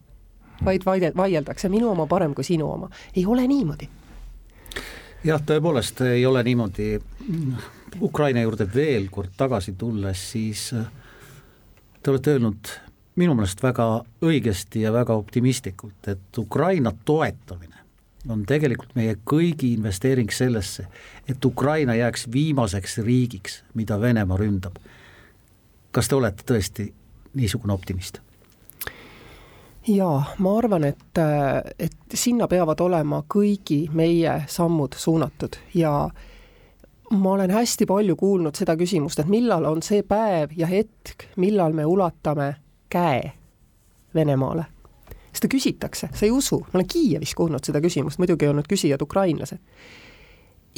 vaid 0.65 0.85
vaide, 0.87 1.13
vaieldakse, 1.17 1.69
minu 1.69 1.91
oma 1.91 2.07
parem 2.07 2.35
kui 2.35 2.45
sinu 2.45 2.71
oma. 2.71 2.91
ei 3.17 3.27
ole 3.27 3.47
niimoodi. 3.47 3.89
jah, 5.25 5.43
tõepoolest 5.43 6.05
ei 6.09 6.27
ole 6.27 6.43
niimoodi. 6.45 6.99
Ukraina 8.01 8.41
juurde 8.45 8.69
veel 8.75 9.09
kord 9.11 9.33
tagasi 9.37 9.73
tulles, 9.73 10.21
siis 10.33 10.69
äh, 10.73 10.87
te 12.03 12.11
olete 12.11 12.37
öelnud 12.37 12.71
minu 13.19 13.35
meelest 13.35 13.63
väga 13.63 13.87
õigesti 14.23 14.85
ja 14.85 14.93
väga 14.95 15.17
optimistlikult, 15.19 16.09
et 16.09 16.39
Ukraina 16.39 16.93
toetamine 17.05 17.80
on 18.29 18.45
tegelikult 18.47 18.95
meie 18.95 19.17
kõigi 19.25 19.73
investeering 19.75 20.31
sellesse, 20.33 20.87
et 21.29 21.45
Ukraina 21.45 21.95
jääks 21.95 22.27
viimaseks 22.33 22.99
riigiks, 22.99 23.63
mida 23.75 24.01
Venemaa 24.01 24.37
ründab. 24.37 24.77
kas 25.93 26.09
te 26.09 26.15
olete 26.15 26.45
tõesti 26.47 26.93
niisugune 27.35 27.73
optimist? 27.73 28.21
jaa, 29.87 30.35
ma 30.39 30.59
arvan, 30.59 30.85
et, 30.85 31.19
et 31.79 32.15
sinna 32.15 32.49
peavad 32.49 32.81
olema 32.81 33.23
kõigi 33.35 33.89
meie 33.93 34.43
sammud 34.47 34.95
suunatud 34.97 35.57
ja 35.75 36.11
ma 37.11 37.33
olen 37.33 37.51
hästi 37.51 37.87
palju 37.87 38.17
kuulnud 38.17 38.55
seda 38.55 38.77
küsimust, 38.77 39.19
et 39.19 39.27
millal 39.27 39.65
on 39.65 39.83
see 39.83 40.03
päev 40.03 40.53
ja 40.57 40.67
hetk, 40.67 41.25
millal 41.37 41.73
me 41.73 41.85
ulatame 41.85 42.55
käe 42.89 43.33
Venemaale 44.15 44.65
seda 45.33 45.51
küsitakse, 45.53 46.09
sa 46.13 46.27
ei 46.27 46.31
usu, 46.35 46.61
ma 46.61 46.81
olen 46.81 46.89
Kiievis 46.91 47.35
kuulnud 47.39 47.65
seda 47.65 47.81
küsimust, 47.81 48.19
muidugi 48.19 48.47
ei 48.47 48.51
olnud 48.51 48.69
küsijad 48.71 49.03
ukrainlased. 49.03 49.59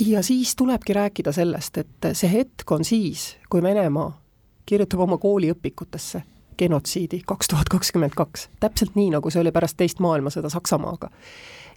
ja 0.07 0.23
siis 0.23 0.57
tulebki 0.57 0.93
rääkida 0.93 1.33
sellest, 1.33 1.79
et 1.79 2.13
see 2.13 2.33
hetk 2.33 2.71
on 2.71 2.85
siis, 2.85 3.37
kui 3.51 3.63
Venemaa 3.63 4.23
kirjutab 4.67 5.01
oma 5.01 5.19
kooliõpikutesse 5.19 6.23
genotsiidi 6.59 7.23
kaks 7.27 7.49
tuhat 7.49 7.69
kakskümmend 7.69 8.15
kaks, 8.17 8.49
täpselt 8.61 8.95
nii, 8.95 9.11
nagu 9.11 9.31
see 9.31 9.41
oli 9.41 9.53
pärast 9.53 9.77
teist 9.77 10.01
maailmasõda 10.01 10.51
Saksamaaga. 10.53 11.11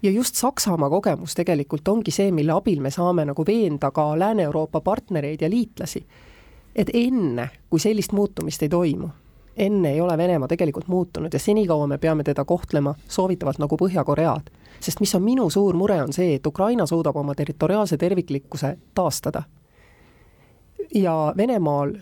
ja 0.03 0.11
just 0.11 0.35
Saksamaa 0.35 0.89
kogemus 0.89 1.35
tegelikult 1.35 1.87
ongi 1.87 2.11
see, 2.11 2.31
mille 2.31 2.51
abil 2.51 2.81
me 2.81 2.91
saame 2.91 3.25
nagu 3.25 3.45
veenda 3.47 3.91
ka 3.91 4.19
Lääne-Euroopa 4.19 4.81
partnereid 4.81 5.41
ja 5.41 5.49
liitlasi, 5.49 6.05
et 6.75 6.89
enne, 6.93 7.49
kui 7.69 7.79
sellist 7.79 8.11
muutumist 8.11 8.63
ei 8.63 8.69
toimu, 8.69 9.09
enne 9.57 9.91
ei 9.91 10.01
ole 10.01 10.17
Venemaa 10.17 10.47
tegelikult 10.47 10.87
muutunud 10.87 11.33
ja 11.33 11.39
senikaua 11.39 11.87
me 11.87 11.97
peame 11.97 12.23
teda 12.23 12.45
kohtlema 12.45 12.95
soovitavalt 13.07 13.59
nagu 13.59 13.77
Põhja-Koread. 13.77 14.51
sest 14.79 14.99
mis 14.99 15.15
on 15.15 15.23
minu 15.23 15.49
suur 15.49 15.75
mure, 15.75 16.01
on 16.03 16.13
see, 16.13 16.35
et 16.35 16.47
Ukraina 16.47 16.85
suudab 16.85 17.15
oma 17.15 17.35
territoriaalse 17.35 17.97
terviklikkuse 17.97 18.77
taastada. 18.95 19.43
ja 20.93 21.33
Venemaal 21.37 21.93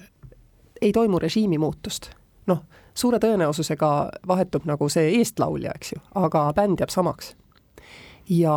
ei 0.81 0.91
toimu 0.91 1.19
režiimi 1.19 1.57
muutust. 1.57 2.09
noh, 2.47 2.63
suure 2.93 3.19
tõenäosusega 3.19 4.09
vahetub 4.27 4.65
nagu 4.65 4.89
see 4.89 5.17
eestlaulja, 5.17 5.71
eks 5.75 5.93
ju, 5.93 6.01
aga 6.15 6.53
bänd 6.55 6.79
jääb 6.79 6.89
samaks 6.89 7.35
ja 8.29 8.55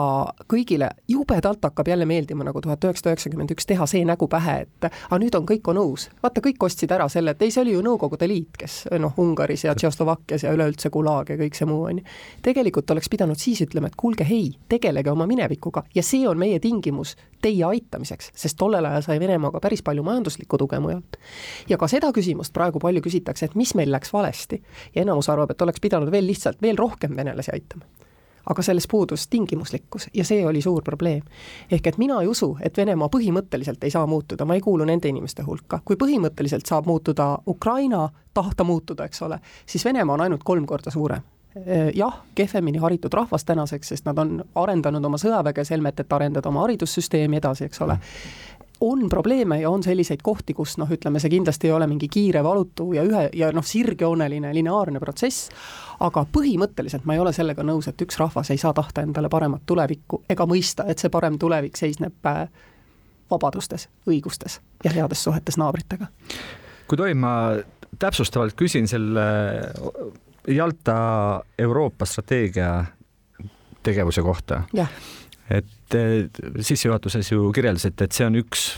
kõigile 0.48 0.90
jubedalt 1.08 1.64
hakkab 1.64 1.88
jälle 1.88 2.06
meeldima 2.06 2.44
nagu 2.46 2.60
tuhat 2.62 2.84
üheksasada 2.84 3.14
üheksakümmend 3.14 3.50
üks 3.54 3.66
teha 3.66 3.86
see 3.90 4.04
nägu 4.06 4.28
pähe, 4.30 4.60
et 4.66 4.86
aga 4.86 5.18
nüüd 5.20 5.34
on 5.38 5.46
kõik 5.48 5.70
on 5.72 5.80
uus. 5.82 6.08
vaata, 6.22 6.40
kõik 6.44 6.62
ostsid 6.68 6.92
ära 6.94 7.08
selle, 7.12 7.34
et 7.34 7.42
ei, 7.42 7.50
see 7.50 7.62
oli 7.64 7.74
ju 7.74 7.82
Nõukogude 7.86 8.28
Liit, 8.28 8.56
kes 8.58 8.76
noh, 9.02 9.14
Ungaris 9.18 9.64
ja 9.64 9.74
Tšehhoslovakkias 9.74 10.46
ja 10.46 10.54
üleüldse 10.54 10.90
Gulag 10.90 11.30
ja 11.30 11.38
kõik 11.40 11.58
see 11.58 11.66
muu 11.66 11.82
on 11.90 12.00
ju. 12.00 12.06
tegelikult 12.46 12.90
oleks 12.94 13.10
pidanud 13.10 13.40
siis 13.42 13.62
ütlema, 13.66 13.90
et 13.90 13.98
kuulge, 13.98 14.26
hei, 14.28 14.52
tegelege 14.68 15.10
oma 15.10 15.26
minevikuga 15.26 15.82
ja 15.94 16.02
see 16.06 16.28
on 16.28 16.38
meie 16.38 16.60
tingimus 16.62 17.16
teie 17.42 17.64
aitamiseks, 17.66 18.30
sest 18.34 18.58
tollel 18.58 18.86
ajal 18.86 19.02
sai 19.02 19.20
Venemaaga 19.20 19.60
päris 19.60 19.82
palju 19.82 20.02
majanduslikku 20.06 20.58
tuge 20.58 20.80
mujalt. 20.80 21.18
ja 21.68 21.78
ka 21.78 21.88
seda 21.90 22.12
küsimust 22.14 22.54
praegu 22.54 22.78
palju 22.78 23.02
küsitakse, 23.02 23.50
et 23.50 23.54
mis 23.54 23.74
meil 23.74 23.92
läks 23.92 24.12
valesti 24.12 24.62
ja 24.94 25.02
enamus 25.02 25.28
arvab, 25.28 25.50
et 25.50 25.62
oleks 25.62 25.80
pidanud 25.80 26.10
veel 26.10 26.26
lihtsalt 26.26 26.62
veel 26.62 26.78
rohkem 26.78 27.16
venelasi 27.16 27.52
aitama 27.52 28.05
aga 28.46 28.62
selles 28.62 28.88
puudus 28.90 29.28
tingimuslikkus 29.28 30.08
ja 30.14 30.24
see 30.24 30.46
oli 30.46 30.62
suur 30.62 30.82
probleem. 30.82 31.22
ehk 31.70 31.86
et 31.86 31.98
mina 31.98 32.20
ei 32.20 32.28
usu, 32.28 32.56
et 32.60 32.76
Venemaa 32.76 33.08
põhimõtteliselt 33.08 33.84
ei 33.84 33.90
saa 33.90 34.06
muutuda, 34.06 34.44
ma 34.44 34.54
ei 34.54 34.60
kuulu 34.60 34.84
nende 34.84 35.08
inimeste 35.08 35.42
hulka, 35.42 35.80
kui 35.84 35.96
põhimõtteliselt 35.96 36.66
saab 36.66 36.86
muutuda 36.86 37.38
Ukraina, 37.46 38.08
tahta 38.34 38.64
muutuda, 38.64 39.04
eks 39.04 39.22
ole, 39.22 39.40
siis 39.66 39.84
Venemaa 39.84 40.14
on 40.14 40.20
ainult 40.20 40.44
kolm 40.44 40.66
korda 40.66 40.90
suurem. 40.90 41.22
Jah, 41.94 42.18
kehvemini 42.34 42.78
haritud 42.78 43.12
rahvas 43.12 43.44
tänaseks, 43.44 43.88
sest 43.88 44.04
nad 44.04 44.18
on 44.18 44.42
arendanud 44.54 45.04
oma 45.04 45.16
sõjaväge 45.16 45.64
selmet, 45.64 46.00
et 46.00 46.12
arendada 46.12 46.50
oma 46.50 46.60
haridussüsteemi 46.66 47.38
edasi, 47.40 47.64
eks 47.64 47.80
ole 47.80 47.96
on 48.80 49.08
probleeme 49.08 49.60
ja 49.60 49.70
on 49.70 49.82
selliseid 49.82 50.20
kohti, 50.22 50.54
kus 50.54 50.76
noh, 50.78 50.90
ütleme 50.90 51.20
see 51.20 51.30
kindlasti 51.32 51.70
ei 51.70 51.72
ole 51.72 51.86
mingi 51.86 52.08
kiire, 52.12 52.42
valutu 52.44 52.90
ja 52.92 53.04
ühe 53.06 53.28
ja 53.36 53.50
noh, 53.52 53.64
sirgjooneline 53.64 54.52
lineaarne 54.54 55.00
protsess, 55.00 55.50
aga 56.00 56.26
põhimõtteliselt 56.32 57.06
ma 57.08 57.16
ei 57.16 57.22
ole 57.22 57.32
sellega 57.32 57.64
nõus, 57.64 57.88
et 57.88 58.02
üks 58.02 58.18
rahvas 58.20 58.50
ei 58.52 58.60
saa 58.60 58.74
tahta 58.76 59.04
endale 59.06 59.30
paremat 59.32 59.64
tulevikku 59.66 60.22
ega 60.30 60.46
mõista, 60.48 60.84
et 60.88 61.00
see 61.00 61.12
parem 61.12 61.38
tulevik 61.40 61.76
seisneb 61.76 62.28
äh, 62.28 62.44
vabadustes, 63.30 63.88
õigustes 64.08 64.60
ja 64.84 64.92
heades 64.92 65.24
suhetes 65.24 65.56
naabritega. 65.56 66.10
kui 66.86 66.98
tohib, 66.98 67.16
ma 67.16 67.32
täpsustavalt 67.98 68.54
küsin 68.58 68.88
selle 68.88 69.26
Jalta 70.48 70.96
Euroopa 71.58 72.04
strateegia 72.06 72.84
tegevuse 73.82 74.22
kohta. 74.22 74.62
jah 74.74 74.90
et 75.50 75.96
sissejuhatuses 76.60 77.32
ju 77.32 77.52
kirjeldasite, 77.54 78.08
et 78.08 78.16
see 78.16 78.26
on 78.26 78.38
üks 78.40 78.68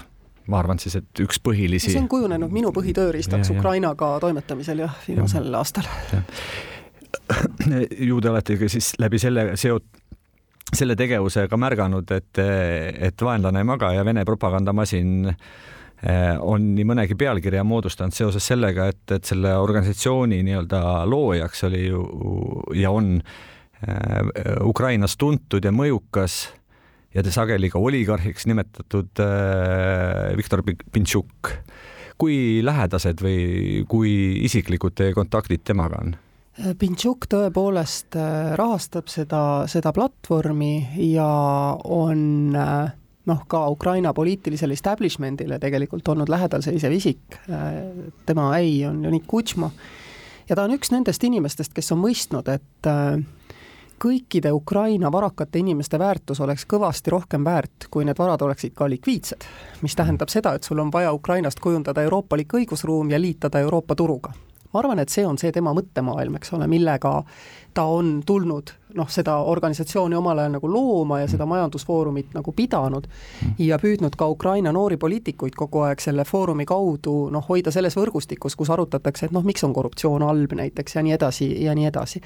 ma 0.48 0.62
arvan 0.62 0.80
siis, 0.80 0.96
et 0.98 1.22
üks 1.22 1.40
põhilisi. 1.44 1.92
see 1.92 2.00
on 2.00 2.08
kujunenud 2.10 2.52
minu 2.52 2.72
põhitööriistaks 2.76 3.52
Ukrainaga 3.52 4.14
toimetamisel 4.24 4.84
jah, 4.86 4.96
viimasel 5.06 5.48
ja. 5.50 5.60
aastal. 5.60 5.88
ju 8.08 8.20
te 8.20 8.30
olete 8.32 8.56
ka 8.60 8.68
siis 8.72 8.94
läbi 9.00 9.20
selle 9.20 9.50
seot-, 9.60 10.04
selle 10.74 10.96
tegevusega 10.96 11.60
märganud, 11.60 12.12
et, 12.16 12.40
et 12.40 13.24
vaenlane 13.24 13.60
ei 13.62 13.68
maga 13.68 13.92
ja 13.96 14.04
Vene 14.08 14.24
propagandamasin 14.28 15.28
eh, 15.28 16.34
on 16.40 16.72
nii 16.74 16.88
mõnegi 16.88 17.16
pealkirja 17.18 17.64
moodustanud 17.68 18.16
seoses 18.16 18.48
sellega, 18.52 18.88
et, 18.92 19.04
et 19.18 19.28
selle 19.28 19.52
organisatsiooni 19.56 20.40
nii-öelda 20.48 20.82
loojaks 21.08 21.64
oli 21.68 21.86
ju 21.86 22.04
ja 22.76 22.92
on 22.92 23.18
eh, 23.20 24.64
Ukrainas 24.64 25.16
tuntud 25.20 25.64
ja 25.64 25.72
mõjukas 25.76 26.46
ja 27.18 27.24
ta 27.26 27.34
sageli 27.34 27.70
ka 27.72 27.80
oligarhiks 27.82 28.46
nimetatud 28.48 29.22
äh, 29.22 30.36
Viktor 30.38 30.62
Pintšuk. 30.64 31.52
kui 32.18 32.58
lähedased 32.66 33.20
või 33.22 33.84
kui 33.86 34.12
isiklikud 34.42 34.96
teie 34.98 35.14
kontaktid 35.14 35.62
temaga 35.66 36.00
on? 36.02 36.16
Pintšuk 36.78 37.28
tõepoolest 37.30 38.18
äh, 38.18 38.54
rahastab 38.58 39.10
seda, 39.10 39.42
seda 39.70 39.92
platvormi 39.94 40.72
ja 41.12 41.28
on 41.84 42.56
äh, 42.58 42.90
noh, 43.30 43.44
ka 43.50 43.64
Ukraina 43.70 44.14
poliitilisele 44.14 44.74
establishment'ile 44.74 45.60
tegelikult 45.62 46.10
olnud 46.10 46.30
lähedal 46.30 46.62
seisev 46.64 46.94
isik. 46.96 47.38
tema 48.26 48.52
äi 48.56 48.84
on 48.88 49.02
Leonid 49.02 49.26
Kutšma 49.26 49.70
ja 50.48 50.56
ta 50.56 50.64
on 50.64 50.74
üks 50.74 50.90
nendest 50.94 51.24
inimestest, 51.24 51.74
kes 51.74 51.92
on 51.92 52.02
mõistnud, 52.02 52.48
et 52.50 52.92
kõikide 53.98 54.52
Ukraina 54.52 55.12
varakate 55.12 55.58
inimeste 55.58 55.98
väärtus 55.98 56.40
oleks 56.40 56.66
kõvasti 56.66 57.10
rohkem 57.10 57.44
väärt, 57.44 57.88
kui 57.90 58.04
need 58.04 58.18
varad 58.18 58.42
oleksid 58.42 58.74
ka 58.74 58.88
likviidsed. 58.90 59.44
mis 59.82 59.96
tähendab 59.96 60.28
seda, 60.28 60.54
et 60.54 60.62
sul 60.62 60.78
on 60.78 60.92
vaja 60.92 61.12
Ukrainast 61.12 61.60
kujundada 61.60 62.02
euroopalik 62.02 62.54
õigusruum 62.54 63.10
ja 63.10 63.20
liitada 63.20 63.60
Euroopa 63.60 63.94
turuga. 63.94 64.32
Ma 64.72 64.82
arvan, 64.82 64.98
et 65.02 65.12
see 65.12 65.26
on 65.26 65.38
see 65.40 65.52
tema 65.54 65.72
mõttemaailm, 65.76 66.36
eks 66.38 66.52
ole, 66.56 66.68
millega 66.70 67.14
ta 67.74 67.84
on 67.88 68.18
tulnud 68.26 68.72
noh, 68.98 69.08
seda 69.12 69.36
organisatsiooni 69.50 70.16
omal 70.18 70.40
ajal 70.42 70.56
nagu 70.56 70.70
looma 70.72 71.20
ja 71.22 71.28
seda 71.30 71.46
majandusfoorumit 71.46 72.32
nagu 72.36 72.52
pidanud 72.56 73.06
ja 73.62 73.78
püüdnud 73.78 74.16
ka 74.18 74.28
Ukraina 74.28 74.72
noori 74.74 74.96
poliitikuid 74.96 75.56
kogu 75.58 75.84
aeg 75.86 76.02
selle 76.02 76.24
foorumi 76.28 76.66
kaudu 76.68 77.28
noh, 77.32 77.44
hoida 77.48 77.72
selles 77.74 77.96
võrgustikus, 77.98 78.56
kus 78.58 78.72
arutatakse, 78.74 79.28
et 79.28 79.36
noh, 79.36 79.44
miks 79.46 79.64
on 79.64 79.76
korruptsioon 79.76 80.24
halb 80.26 80.56
näiteks 80.58 80.98
ja 80.98 81.04
nii 81.04 81.14
edasi 81.18 81.52
ja 81.64 81.76
nii 81.78 81.88
edasi. 81.92 82.24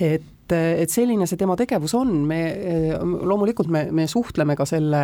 et 0.00 0.34
et, 0.48 0.90
selline 0.90 1.26
see 1.28 1.36
tema 1.36 1.56
tegevus 1.60 1.92
on, 1.98 2.12
me 2.24 2.40
loomulikult 3.02 3.68
me, 3.68 3.82
me 3.92 4.06
suhtleme 4.08 4.56
ka 4.56 4.64
selle 4.68 5.02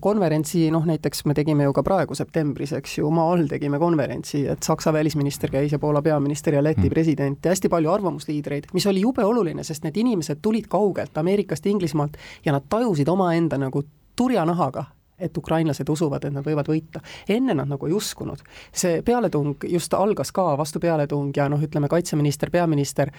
konverentsi, 0.00 0.70
noh 0.72 0.86
näiteks 0.88 1.26
me 1.28 1.34
tegime 1.36 1.66
ju 1.66 1.72
ka 1.76 1.82
praegu 1.84 2.16
septembris, 2.16 2.72
eks 2.78 2.98
ju, 2.98 3.10
maa 3.12 3.32
all 3.34 3.48
tegime 3.50 3.78
konverentsi, 3.78 4.46
et 4.48 4.64
Saksa 4.64 4.92
välisminister 4.96 5.52
käis 5.52 5.74
ja 5.74 5.78
Poola 5.78 6.02
peaminister 6.02 6.56
ja 6.56 6.62
Läti 6.64 6.86
mm. 6.86 6.92
president 6.94 7.44
ja 7.44 7.52
hästi 7.52 7.68
palju 7.68 7.92
arvamusliidreid, 7.92 8.70
mis 8.72 8.86
oli 8.88 9.04
jube 9.04 9.24
oluline, 9.24 9.64
sest 9.64 9.84
need 9.84 9.96
inimesed 10.00 10.40
tulid 10.42 10.70
kaugelt 10.72 11.18
Ameerikast, 11.18 11.66
Inglismaalt 11.66 12.16
ja 12.44 12.56
nad 12.56 12.64
tajusid 12.68 13.08
omaenda 13.08 13.58
nagu 13.60 13.84
turjanahaga, 14.16 14.84
et 15.18 15.36
ukrainlased 15.36 15.88
usuvad, 15.88 16.24
et 16.24 16.32
nad 16.34 16.46
võivad 16.46 16.68
võita. 16.70 17.02
enne 17.28 17.54
nad 17.54 17.68
nagu 17.68 17.86
ei 17.86 17.92
uskunud. 17.92 18.42
see 18.72 19.02
pealetung 19.02 19.56
just 19.68 19.94
algas 19.94 20.32
ka, 20.32 20.56
vastu 20.56 20.80
pealetung 20.80 21.36
ja 21.36 21.48
noh, 21.48 21.60
ütleme 21.60 21.88
kaitseminister, 21.88 22.50
peaminister, 22.50 23.10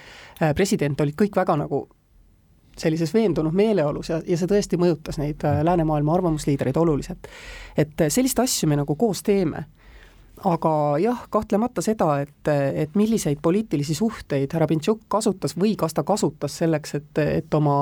äh, 0.42 0.54
president 0.54 1.00
olid 1.00 1.14
kõik 1.14 1.36
väga 1.36 1.56
nagu 1.56 1.88
sellises 2.80 3.12
veendunud 3.14 3.56
meeleolus 3.56 4.12
ja, 4.12 4.20
ja 4.26 4.38
see 4.38 4.50
tõesti 4.50 4.80
mõjutas 4.80 5.20
neid 5.20 5.44
äh, 5.46 5.60
läänemaailma 5.66 6.14
arvamusliidreid 6.18 6.80
oluliselt. 6.80 7.28
et 7.76 8.00
äh, 8.00 8.08
selliseid 8.08 8.44
asju 8.46 8.70
me 8.70 8.80
nagu 8.80 8.96
koos 8.98 9.22
teeme 9.26 9.66
aga 10.44 10.72
jah, 11.00 11.20
kahtlemata 11.32 11.82
seda, 11.84 12.14
et, 12.24 12.48
et 12.48 12.94
milliseid 12.96 13.40
poliitilisi 13.42 13.94
suhteid 13.94 14.52
härra 14.54 14.68
Pintšuk 14.70 15.04
kasutas 15.12 15.56
või 15.58 15.74
kas 15.78 15.94
ta 15.96 16.04
kasutas 16.06 16.56
selleks, 16.62 16.94
et, 17.00 17.24
et 17.40 17.54
oma 17.54 17.80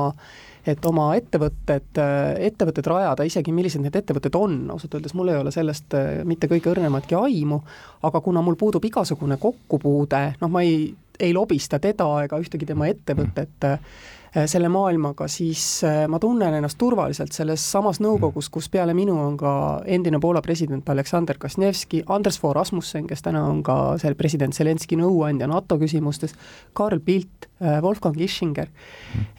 et 0.68 0.84
oma 0.84 1.14
ettevõtted, 1.16 1.96
ettevõtted 2.44 2.88
rajada, 2.90 3.24
isegi 3.24 3.54
millised 3.56 3.80
need 3.80 3.94
ettevõtted 3.96 4.34
on, 4.36 4.58
ausalt 4.74 4.98
öeldes 4.98 5.14
mul 5.16 5.30
ei 5.32 5.38
ole 5.40 5.52
sellest 5.54 5.94
äh, 5.96 6.08
mitte 6.28 6.50
kõige 6.50 6.68
õrnematki 6.74 7.16
aimu, 7.16 7.60
aga 8.04 8.20
kuna 8.20 8.42
mul 8.44 8.58
puudub 8.60 8.84
igasugune 8.84 9.38
kokkupuude, 9.40 10.22
noh, 10.42 10.52
ma 10.52 10.64
ei, 10.66 10.90
ei 11.20 11.32
lobista 11.32 11.80
teda 11.80 12.10
ega 12.26 12.40
ühtegi 12.42 12.68
tema 12.68 12.90
ettevõtet 12.90 13.64
äh, 13.64 13.78
Äh, 13.78 14.17
selle 14.46 14.68
maailmaga, 14.68 15.28
siis 15.28 15.84
äh, 15.84 16.02
ma 16.08 16.18
tunnen 16.20 16.54
ennast 16.54 16.78
turvaliselt 16.78 17.32
selles 17.32 17.62
samas 17.72 18.00
nõukogus, 18.04 18.50
kus 18.52 18.68
peale 18.68 18.94
minu 18.96 19.16
on 19.22 19.36
ka 19.40 19.52
endine 19.88 20.20
Poola 20.20 20.42
president 20.44 20.88
Aleksander 20.88 21.38
Kasnevski, 21.40 22.02
Andres 22.12 22.38
Fogh 22.40 22.56
Rasmussen, 22.56 23.06
kes 23.08 23.24
täna 23.24 23.46
on 23.48 23.62
ka 23.64 23.96
seal 24.00 24.18
president 24.18 24.56
Zelenski 24.56 24.98
nõuandja 25.00 25.48
NATO 25.48 25.78
küsimustes, 25.80 26.36
Karl 26.76 27.00
Pilt, 27.04 27.48
äh, 27.62 27.78
Wolfgang 27.82 28.20
Ischinger, 28.20 28.68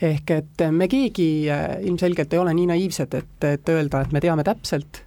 ehk 0.02 0.34
et 0.34 0.66
me 0.72 0.88
keegi 0.90 1.30
ilmselgelt 1.86 2.34
ei 2.34 2.42
ole 2.42 2.56
nii 2.58 2.72
naiivsed, 2.74 3.14
et, 3.14 3.38
et 3.46 3.70
öelda, 3.70 4.02
et 4.02 4.16
me 4.16 4.24
teame 4.24 4.46
täpselt, 4.48 5.06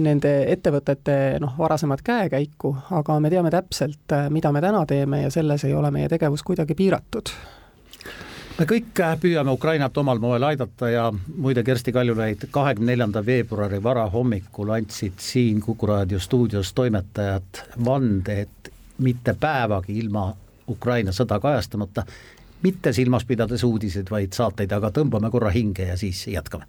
nende 0.00 0.30
ettevõtete 0.48 1.36
noh, 1.44 1.52
varasemat 1.60 2.00
käekäiku, 2.02 2.70
aga 2.96 3.18
me 3.20 3.28
teame 3.30 3.52
täpselt, 3.52 4.16
mida 4.32 4.50
me 4.56 4.62
täna 4.64 4.80
teeme 4.88 5.20
ja 5.26 5.30
selles 5.30 5.66
ei 5.68 5.76
ole 5.76 5.92
meie 5.92 6.08
tegevus 6.08 6.42
kuidagi 6.48 6.74
piiratud 6.74 7.34
me 8.58 8.66
kõik 8.66 9.00
äh, 9.02 9.14
püüame 9.22 9.52
Ukrainat 9.54 9.96
omal 10.00 10.18
moel 10.22 10.42
aidata 10.42 10.90
ja 10.90 11.04
muide, 11.36 11.62
Kersti 11.62 11.92
Kaljulaid, 11.94 12.48
kahekümne 12.50 12.92
neljanda 12.92 13.22
veebruari 13.26 13.82
varahommikul 13.82 14.72
andsid 14.74 15.20
siin 15.22 15.60
Kuku 15.62 15.86
raadio 15.86 16.18
stuudios 16.20 16.72
toimetajad 16.74 17.62
vande, 17.84 18.40
et 18.40 18.72
mitte 18.98 19.34
päevagi 19.40 19.98
ilma 19.98 20.32
Ukraina 20.68 21.14
sõda 21.14 21.38
kajastamata, 21.40 22.02
mitte 22.62 22.92
silmas 22.92 23.24
pidades 23.24 23.62
uudiseid, 23.64 24.10
vaid 24.10 24.34
saateid, 24.34 24.72
aga 24.74 24.90
tõmbame 24.90 25.30
korra 25.30 25.54
hinge 25.54 25.86
ja 25.86 25.96
siis 25.96 26.26
jätkame. 26.26 26.66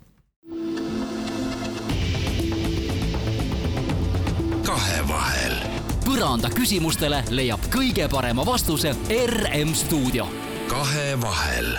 kahevahel. 4.65 5.58
põranda 6.06 6.54
küsimustele 6.54 7.23
leiab 7.30 7.65
kõige 7.73 8.06
parema 8.12 8.45
vastuse 8.45 8.93
RM 9.25 9.73
stuudio 9.73 10.30
kahevahel 10.70 11.78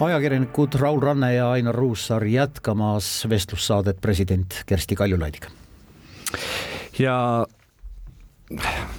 ajakirjanikud 0.00 0.74
Raul 0.78 1.00
Ranne 1.02 1.34
ja 1.34 1.50
Ainar 1.50 1.74
Ruussaar 1.74 2.24
jätkamas 2.24 3.26
vestlussaadet 3.28 4.00
president 4.00 4.62
Kersti 4.66 4.94
Kaljulaidiga. 4.94 5.48
ja 6.98 7.46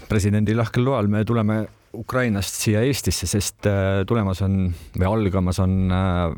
presidendi 0.09 0.55
lahkel 0.55 0.85
loal 0.85 1.07
me 1.07 1.25
tuleme 1.25 1.67
Ukrainast 1.93 2.59
siia 2.59 2.81
Eestisse, 2.81 3.27
sest 3.27 3.67
äh, 3.71 4.03
tulemas 4.07 4.41
on 4.41 4.73
või 4.99 5.07
algamas 5.07 5.59
on 5.63 5.91
äh, 5.91 6.35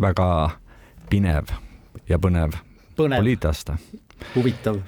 väga 0.00 0.28
pinev 1.10 1.54
ja 2.08 2.18
põnev, 2.18 2.58
põnev. 2.98 3.22
poliitaasta. 3.22 3.78
huvitav, 4.34 4.82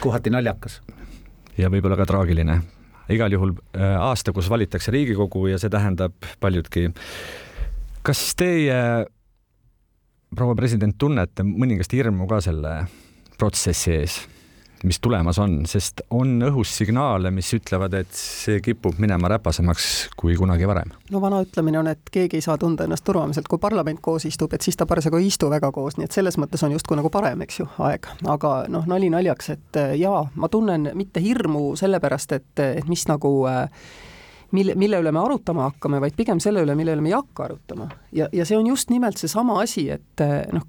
kohati 0.00 0.30
naljakas. 0.30 0.82
ja 1.58 1.70
võib-olla 1.70 1.98
ka 1.98 2.06
traagiline 2.06 2.62
igal 3.14 3.32
juhul 3.32 3.54
äh, 3.76 3.96
aasta, 4.00 4.32
kus 4.36 4.50
valitakse 4.50 4.92
Riigikogu 4.94 5.46
ja 5.48 5.58
see 5.60 5.70
tähendab 5.72 6.14
paljudki. 6.40 6.88
kas 8.02 8.24
teie, 8.38 9.06
proua 10.36 10.56
president, 10.56 10.96
tunnete 10.98 11.44
mõningast 11.44 11.92
hirmu 11.92 12.28
ka 12.30 12.40
selle 12.44 12.74
protsessi 13.38 13.94
ees? 13.96 14.20
Mis 14.84 15.00
tulemas 15.00 15.38
on, 15.42 15.60
sest 15.66 16.02
on 16.14 16.38
õhus 16.48 16.72
signaale, 16.80 17.30
mis 17.34 17.50
ütlevad, 17.56 17.94
et 17.98 18.12
see 18.14 18.60
kipub 18.64 18.98
minema 19.02 19.30
räpasemaks 19.34 19.88
kui 20.18 20.36
kunagi 20.38 20.68
varem. 20.68 20.92
no 21.10 21.22
vana 21.22 21.40
ütlemine 21.44 21.80
on, 21.80 21.90
et 21.92 22.12
keegi 22.12 22.38
ei 22.38 22.44
saa 22.44 22.58
tunda 22.58 22.86
ennast 22.86 23.04
turvaliselt, 23.06 23.48
kui 23.48 23.58
parlament 23.62 24.00
koos 24.04 24.28
istub, 24.28 24.54
et 24.54 24.64
siis 24.64 24.76
ta 24.76 24.86
parasjagu 24.86 25.18
ei 25.18 25.30
istu 25.30 25.50
väga 25.50 25.72
koos, 25.74 25.98
nii 25.98 26.08
et 26.08 26.18
selles 26.18 26.38
mõttes 26.38 26.62
on 26.66 26.74
justkui 26.76 26.98
nagu 26.98 27.10
parem, 27.10 27.42
eks 27.46 27.62
ju, 27.62 27.68
aeg. 27.88 28.10
aga 28.26 28.52
noh, 28.68 28.86
nali 28.90 29.10
naljaks, 29.12 29.50
et 29.56 29.80
jaa, 29.98 30.22
ma 30.34 30.52
tunnen 30.52 30.92
mitte 30.94 31.22
hirmu 31.24 31.72
sellepärast, 31.78 32.38
et, 32.38 32.52
et 32.82 32.88
mis 32.88 33.06
nagu 33.10 33.32
äh, 33.50 33.66
mille, 34.52 34.74
mille 34.74 35.00
üle 35.02 35.12
me 35.12 35.20
arutama 35.20 35.68
hakkame, 35.68 36.00
vaid 36.00 36.16
pigem 36.16 36.40
selle 36.40 36.62
üle, 36.64 36.74
mille 36.78 36.94
üle 36.96 37.04
me 37.04 37.12
ei 37.12 37.16
hakka 37.16 37.44
arutama. 37.44 37.88
ja, 38.12 38.28
ja 38.32 38.46
see 38.48 38.58
on 38.58 38.66
just 38.66 38.90
nimelt 38.90 39.20
seesama 39.20 39.60
asi, 39.62 39.88
et 39.90 40.24
eh, 40.24 40.40
noh, 40.52 40.64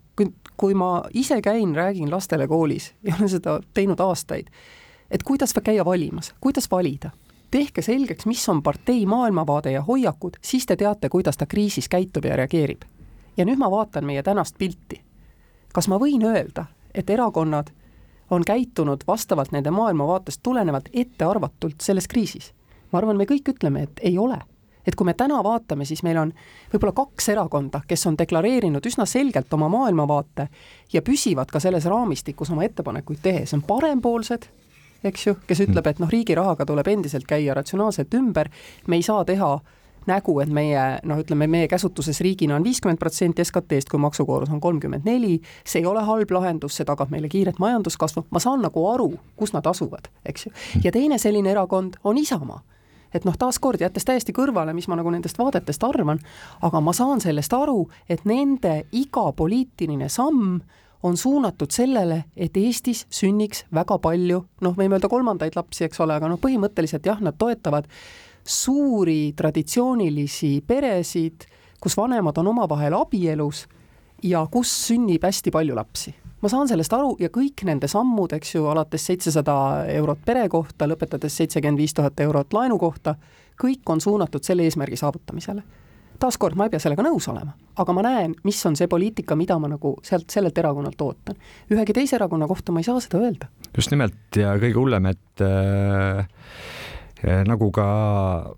kui 0.59 0.75
ma 0.75 1.03
ise 1.13 1.41
käin, 1.41 1.75
räägin 1.75 2.11
lastele 2.11 2.47
koolis 2.47 2.93
ja 3.07 3.15
olen 3.19 3.29
seda 3.29 3.59
teinud 3.73 3.99
aastaid, 3.99 4.51
et 5.11 5.23
kuidas 5.23 5.55
käia 5.63 5.85
valimas, 5.85 6.33
kuidas 6.41 6.71
valida 6.71 7.11
tehke 7.51 7.81
selgeks, 7.81 8.25
mis 8.25 8.49
on 8.49 8.63
partei 8.63 9.05
maailmavaade 9.05 9.71
ja 9.71 9.81
hoiakud, 9.81 10.37
siis 10.41 10.65
te 10.65 10.75
teate, 10.75 11.09
kuidas 11.09 11.37
ta 11.37 11.45
kriisis 11.45 11.89
käitub 11.89 12.25
ja 12.25 12.35
reageerib. 12.35 12.81
ja 13.37 13.45
nüüd 13.45 13.57
ma 13.57 13.71
vaatan 13.71 14.05
meie 14.05 14.23
tänast 14.23 14.57
pilti. 14.57 15.01
kas 15.73 15.87
ma 15.87 15.97
võin 15.97 16.25
öelda, 16.25 16.65
et 16.93 17.09
erakonnad 17.09 17.71
on 18.29 18.45
käitunud 18.45 19.03
vastavalt 19.07 19.51
nende 19.51 19.71
maailmavaatest 19.71 20.39
tulenevalt 20.43 20.89
ettearvatult 20.93 21.81
selles 21.81 22.07
kriisis? 22.07 22.53
Ma 22.91 23.01
arvan, 23.01 23.17
me 23.17 23.27
kõik 23.29 23.53
ütleme, 23.53 23.87
et 23.87 24.01
ei 24.03 24.17
ole. 24.17 24.39
et 24.87 24.95
kui 24.95 25.05
me 25.05 25.13
täna 25.13 25.43
vaatame, 25.45 25.85
siis 25.85 25.99
meil 26.01 26.17
on 26.17 26.31
võib-olla 26.71 26.95
kaks 26.97 27.27
erakonda, 27.29 27.81
kes 27.87 28.07
on 28.09 28.15
deklareerinud 28.17 28.85
üsna 28.89 29.05
selgelt 29.05 29.53
oma 29.53 29.67
maailmavaate 29.69 30.47
ja 30.93 31.01
püsivad 31.05 31.51
ka 31.51 31.59
selles 31.61 31.85
raamistikus 31.85 32.49
oma 32.49 32.63
ettepanekuid 32.65 33.19
tehes, 33.21 33.53
on 33.53 33.61
parempoolsed, 33.61 34.47
eks 35.03 35.27
ju, 35.27 35.35
kes 35.47 35.61
ütleb, 35.67 35.91
et 35.91 35.99
noh, 36.01 36.09
riigi 36.09 36.33
rahaga 36.35 36.65
tuleb 36.65 36.87
endiselt 36.87 37.27
käia 37.29 37.53
ratsionaalselt 37.53 38.13
ümber, 38.17 38.49
me 38.87 38.97
ei 38.97 39.05
saa 39.05 39.21
teha 39.27 39.59
nägu, 40.09 40.39
et 40.41 40.49
meie 40.53 40.85
noh, 41.07 41.19
ütleme 41.21 41.47
meie 41.51 41.67
käsutuses 41.69 42.21
riigina 42.25 42.57
on 42.57 42.65
viiskümmend 42.65 42.99
protsenti 43.01 43.45
SKT-st, 43.45 43.91
kui 43.91 44.01
maksukoormus 44.01 44.51
on 44.53 44.61
kolmkümmend 44.63 45.05
neli, 45.05 45.37
see 45.67 45.83
ei 45.83 45.89
ole 45.89 46.03
halb 46.07 46.33
lahendus, 46.33 46.79
see 46.79 46.87
tagab 46.87 47.11
meile 47.13 47.29
kiiret 47.29 47.59
majanduskasvu, 47.61 48.25
ma 48.31 48.41
saan 48.43 48.63
nagu 48.65 48.85
aru, 48.89 49.11
kus 49.39 49.53
nad 49.53 49.67
asuvad, 49.69 50.09
eks 50.25 50.47
ju. 50.47 50.53
ja 50.83 50.93
teine 50.95 51.19
selline 51.21 51.51
erakond 51.53 51.99
on 52.03 52.17
Isamaa 52.17 52.61
et 53.13 53.25
noh, 53.25 53.37
taaskord 53.37 53.81
jättes 53.81 54.05
täiesti 54.05 54.33
kõrvale, 54.35 54.73
mis 54.73 54.87
ma 54.87 54.97
nagu 54.99 55.11
nendest 55.13 55.39
vaadetest 55.39 55.83
arvan, 55.83 56.21
aga 56.61 56.81
ma 56.83 56.93
saan 56.93 57.21
sellest 57.23 57.53
aru, 57.55 57.87
et 58.09 58.25
nende 58.29 58.83
iga 58.91 59.29
poliitiline 59.35 60.09
samm 60.09 60.59
on 61.03 61.17
suunatud 61.17 61.71
sellele, 61.71 62.23
et 62.35 62.57
Eestis 62.57 63.05
sünniks 63.13 63.63
väga 63.73 63.99
palju, 64.03 64.41
noh, 64.61 64.75
võime 64.75 64.97
öelda 64.97 65.09
kolmandaid 65.11 65.55
lapsi, 65.55 65.85
eks 65.87 66.01
ole, 66.03 66.17
aga 66.19 66.27
noh, 66.27 66.41
põhimõtteliselt 66.41 67.07
jah, 67.07 67.21
nad 67.23 67.39
toetavad 67.39 67.87
suuri 68.43 69.33
traditsioonilisi 69.37 70.57
peresid, 70.67 71.47
kus 71.79 71.95
vanemad 71.95 72.37
on 72.41 72.51
omavahel 72.51 72.97
abielus 72.99 73.67
ja 74.23 74.43
kus 74.51 74.73
sünnib 74.87 75.23
hästi 75.23 75.53
palju 75.55 75.77
lapsi 75.79 76.15
ma 76.41 76.51
saan 76.51 76.69
sellest 76.69 76.93
aru 76.95 77.15
ja 77.19 77.29
kõik 77.33 77.65
nende 77.67 77.89
sammud, 77.91 78.33
eks 78.37 78.55
ju, 78.55 78.65
alates 78.71 79.05
seitsesada 79.09 79.55
eurot 79.95 80.21
pere 80.25 80.47
kohta, 80.51 80.87
lõpetades 80.89 81.35
seitsekümmend 81.41 81.81
viis 81.81 81.95
tuhat 81.97 82.19
eurot 82.23 82.55
laenu 82.55 82.79
kohta, 82.79 83.15
kõik 83.59 83.91
on 83.91 84.01
suunatud 84.01 84.43
selle 84.45 84.67
eesmärgi 84.67 84.99
saavutamisele. 84.99 85.63
taaskord, 86.19 86.55
ma 86.59 86.65
ei 86.67 86.71
pea 86.73 86.81
sellega 86.83 87.03
nõus 87.03 87.29
olema, 87.31 87.53
aga 87.79 87.93
ma 87.95 88.01
näen, 88.03 88.33
mis 88.43 88.59
on 88.67 88.75
see 88.75 88.89
poliitika, 88.91 89.37
mida 89.39 89.55
ma 89.59 89.69
nagu 89.71 89.93
sealt, 90.03 90.27
sellelt 90.29 90.57
erakonnalt 90.57 91.01
ootan. 91.01 91.35
ühegi 91.71 91.93
teise 91.93 92.15
erakonna 92.15 92.47
kohta 92.47 92.71
ma 92.71 92.79
ei 92.79 92.87
saa 92.87 92.99
seda 92.99 93.19
öelda. 93.23 93.47
just 93.75 93.91
nimelt 93.91 94.35
ja 94.35 94.55
kõige 94.59 94.75
hullem, 94.79 95.05
et 95.05 95.43
äh, 95.43 96.27
nagu 97.47 97.71
ka 97.71 98.55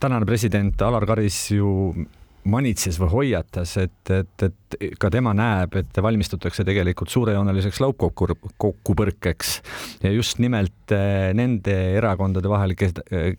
tänane 0.00 0.26
president 0.26 0.82
Alar 0.82 1.06
Karis 1.06 1.50
ju 1.50 1.94
manitses 2.46 2.98
või 3.00 3.10
hoiatas, 3.12 3.76
et, 3.82 4.12
et, 4.14 4.44
et 4.46 4.76
ka 5.00 5.10
tema 5.12 5.32
näeb, 5.36 5.74
et 5.80 6.00
valmistutakse 6.02 6.64
tegelikult 6.66 7.12
suurejooneliseks 7.12 7.80
laupkokkupõrkeks 7.84 9.56
ja 10.04 10.12
just 10.14 10.40
nimelt 10.42 10.94
eh, 10.94 11.32
nende 11.36 11.76
erakondade 11.98 12.50
vahel, 12.50 12.76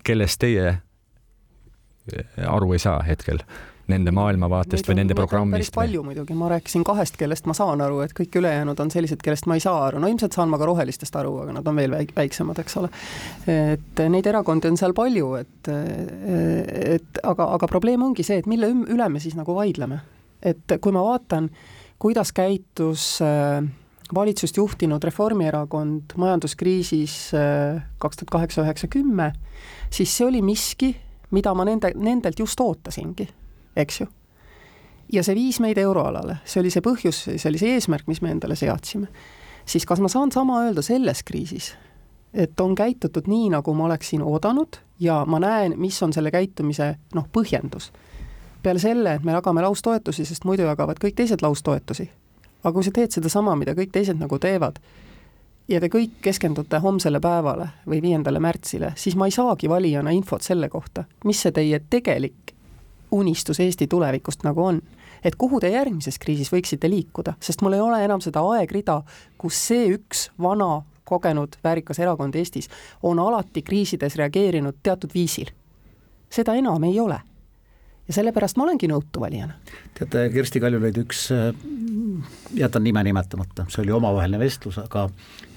kellest 0.04 0.42
teie 0.44 0.68
eh, 0.74 2.38
aru 2.48 2.74
ei 2.76 2.84
saa 2.84 3.00
hetkel 3.08 3.44
nende 3.92 4.12
maailmavaatest 4.16 4.90
või 4.90 4.98
nende 5.00 5.16
programmist? 5.18 5.74
palju 5.76 6.04
muidugi, 6.06 6.36
ma 6.38 6.50
rääkisin 6.52 6.84
kahest, 6.88 7.18
kellest 7.20 7.48
ma 7.50 7.56
saan 7.58 7.82
aru, 7.84 8.02
et 8.06 8.14
kõik 8.18 8.36
ülejäänud 8.42 8.80
on 8.84 8.92
sellised, 8.94 9.22
kellest 9.24 9.48
ma 9.50 9.58
ei 9.58 9.64
saa 9.64 9.80
aru, 9.88 10.02
no 10.04 10.12
ilmselt 10.12 10.36
saan 10.36 10.52
ma 10.52 10.60
ka 10.60 10.68
rohelistest 10.70 11.16
aru, 11.20 11.34
aga 11.46 11.56
nad 11.60 11.72
on 11.72 11.80
veel 11.80 11.96
väik-, 11.96 12.14
väiksemad, 12.18 12.60
eks 12.64 12.78
ole. 12.82 12.92
et 13.54 14.04
neid 14.12 14.28
erakondi 14.28 14.72
on 14.72 14.80
seal 14.80 14.96
palju, 14.98 15.32
et, 15.40 15.72
et 16.98 17.24
aga, 17.24 17.50
aga 17.58 17.72
probleem 17.72 18.04
ongi 18.10 18.28
see, 18.28 18.42
et 18.44 18.50
mille 18.50 18.70
üle 18.76 19.10
me 19.12 19.24
siis 19.24 19.38
nagu 19.40 19.56
vaidleme. 19.56 20.02
et 20.44 20.78
kui 20.82 20.94
ma 20.94 21.04
vaatan, 21.08 21.50
kuidas 22.00 22.32
käitus 22.36 23.18
äh, 23.26 23.64
valitsust 24.14 24.58
juhtinud 24.58 25.04
Reformierakond 25.04 26.14
majanduskriisis 26.20 27.18
äh, 27.34 27.82
kaks 27.98 28.22
tuhat 28.22 28.36
kaheksa, 28.36 28.68
üheksa, 28.68 28.92
kümme, 28.92 29.32
siis 29.90 30.12
see 30.12 30.28
oli 30.28 30.44
miski, 30.46 30.94
mida 31.32 31.54
ma 31.56 31.66
nende, 31.68 31.92
nendelt 31.96 32.40
just 32.40 32.60
ootasingi 32.60 33.28
eks 33.78 34.02
ju. 34.02 34.08
ja 35.14 35.24
see 35.24 35.36
viis 35.38 35.60
meid 35.64 35.78
euroalale, 35.78 36.40
see 36.46 36.62
oli 36.62 36.72
see 36.74 36.84
põhjus, 36.84 37.24
see 37.30 37.50
oli 37.50 37.62
see 37.62 37.78
eesmärk, 37.78 38.08
mis 38.08 38.22
me 38.22 38.34
endale 38.34 38.58
seadsime. 38.60 39.08
siis 39.66 39.86
kas 39.86 40.02
ma 40.04 40.10
saan 40.12 40.32
sama 40.32 40.62
öelda 40.66 40.82
selles 40.82 41.24
kriisis, 41.24 41.76
et 42.34 42.60
on 42.60 42.76
käitutud 42.76 43.28
nii, 43.28 43.50
nagu 43.56 43.74
ma 43.74 43.86
oleksin 43.86 44.24
oodanud 44.24 44.82
ja 45.00 45.24
ma 45.28 45.40
näen, 45.40 45.78
mis 45.78 46.04
on 46.04 46.14
selle 46.14 46.32
käitumise 46.32 46.96
noh, 47.16 47.28
põhjendus. 47.34 47.92
peale 48.64 48.80
selle, 48.80 49.14
et 49.14 49.24
me 49.24 49.32
jagame 49.32 49.62
laustoetusi, 49.62 50.26
sest 50.26 50.46
muidu 50.46 50.68
jagavad 50.68 51.00
kõik 51.04 51.16
teised 51.16 51.42
laustoetusi. 51.42 52.10
aga 52.64 52.74
kui 52.74 52.84
sa 52.84 52.92
teed 52.92 53.12
sedasama, 53.12 53.56
mida 53.56 53.78
kõik 53.78 53.94
teised 53.94 54.20
nagu 54.20 54.40
teevad, 54.40 54.82
ja 55.68 55.80
te 55.84 55.90
kõik 55.92 56.20
keskendute 56.24 56.80
homsele 56.84 57.20
päevale 57.24 57.70
või 57.88 58.02
viiendale 58.02 58.40
märtsile, 58.44 58.94
siis 58.96 59.16
ma 59.16 59.28
ei 59.28 59.36
saagi 59.36 59.70
valijana 59.70 60.12
infot 60.16 60.44
selle 60.44 60.70
kohta, 60.70 61.06
mis 61.26 61.42
see 61.42 61.52
teie 61.52 61.80
tegelik 61.90 62.57
unistus 63.12 63.60
Eesti 63.60 63.88
tulevikust 63.88 64.44
nagu 64.44 64.64
on. 64.64 64.82
et 65.24 65.36
kuhu 65.36 65.60
te 65.60 65.70
järgmises 65.70 66.20
kriisis 66.20 66.52
võiksite 66.54 66.90
liikuda, 66.90 67.34
sest 67.40 67.62
mul 67.62 67.74
ei 67.74 67.80
ole 67.82 68.04
enam 68.06 68.22
seda 68.22 68.44
aegrida, 68.54 69.02
kus 69.38 69.58
see 69.68 69.88
üks 69.96 70.30
vana 70.42 70.84
kogenud 71.04 71.58
väärikas 71.64 72.00
erakond 72.00 72.36
Eestis 72.36 72.70
on 73.04 73.20
alati 73.20 73.62
kriisides 73.62 74.16
reageerinud 74.16 74.78
teatud 74.84 75.14
viisil. 75.14 75.50
seda 76.30 76.54
enam 76.54 76.84
ei 76.84 77.00
ole 77.00 77.22
ja 78.08 78.16
sellepärast 78.16 78.58
ma 78.58 78.64
olengi 78.66 78.88
nõutu 78.88 79.22
valijana. 79.22 79.56
teate, 79.98 80.28
Kersti 80.34 80.62
Kaljulaid 80.64 80.98
üks, 81.02 81.26
jätan 82.56 82.84
nime 82.86 83.04
nimetamata, 83.04 83.66
see 83.72 83.82
oli 83.84 83.94
omavaheline 83.96 84.40
vestlus, 84.40 84.78
aga 84.82 85.08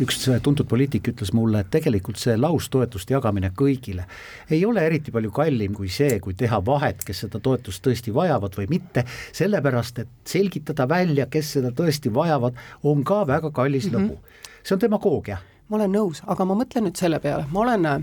üks 0.02 0.24
tuntud 0.42 0.68
poliitik 0.70 1.12
ütles 1.12 1.32
mulle, 1.36 1.62
et 1.62 1.70
tegelikult 1.70 2.18
see 2.20 2.34
laustoetuste 2.38 3.14
jagamine 3.14 3.52
kõigile 3.56 4.06
ei 4.50 4.64
ole 4.66 4.84
eriti 4.86 5.14
palju 5.14 5.30
kallim 5.34 5.76
kui 5.78 5.92
see, 5.92 6.18
kui 6.24 6.34
teha 6.34 6.58
vahet, 6.66 7.04
kes 7.06 7.24
seda 7.26 7.42
toetust 7.42 7.84
tõesti 7.86 8.14
vajavad 8.14 8.58
või 8.58 8.66
mitte, 8.72 9.06
sellepärast 9.36 10.02
et 10.02 10.10
selgitada 10.26 10.88
välja, 10.90 11.28
kes 11.30 11.54
seda 11.58 11.70
tõesti 11.76 12.12
vajavad, 12.14 12.58
on 12.82 13.04
ka 13.04 13.22
väga 13.26 13.52
kallis 13.54 13.86
mm 13.90 13.94
-hmm. 13.94 14.10
lõbu. 14.10 14.18
see 14.62 14.74
on 14.74 14.80
demagoogia. 14.80 15.38
ma 15.68 15.76
olen 15.76 15.92
nõus, 15.92 16.22
aga 16.26 16.44
ma 16.44 16.54
mõtlen 16.54 16.84
nüüd 16.84 16.96
selle 16.96 17.20
peale, 17.20 17.46
ma 17.50 17.60
olen 17.60 17.86
äh, 17.86 18.02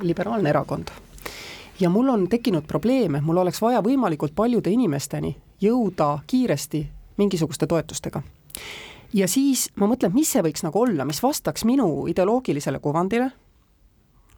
liberaalne 0.00 0.48
erakond 0.48 0.90
ja 1.80 1.90
mul 1.90 2.08
on 2.08 2.28
tekkinud 2.28 2.66
probleeme, 2.66 3.20
mul 3.20 3.36
oleks 3.36 3.62
vaja 3.62 3.82
võimalikult 3.82 4.34
paljude 4.34 4.70
inimesteni 4.70 5.36
jõuda 5.60 6.18
kiiresti 6.26 6.88
mingisuguste 7.16 7.66
toetustega. 7.66 8.22
ja 9.14 9.28
siis 9.28 9.70
ma 9.76 9.86
mõtlen, 9.86 10.14
mis 10.14 10.32
see 10.32 10.42
võiks 10.42 10.62
nagu 10.62 10.80
olla, 10.80 11.04
mis 11.04 11.22
vastaks 11.22 11.64
minu 11.64 12.06
ideoloogilisele 12.06 12.78
kuvandile, 12.78 13.30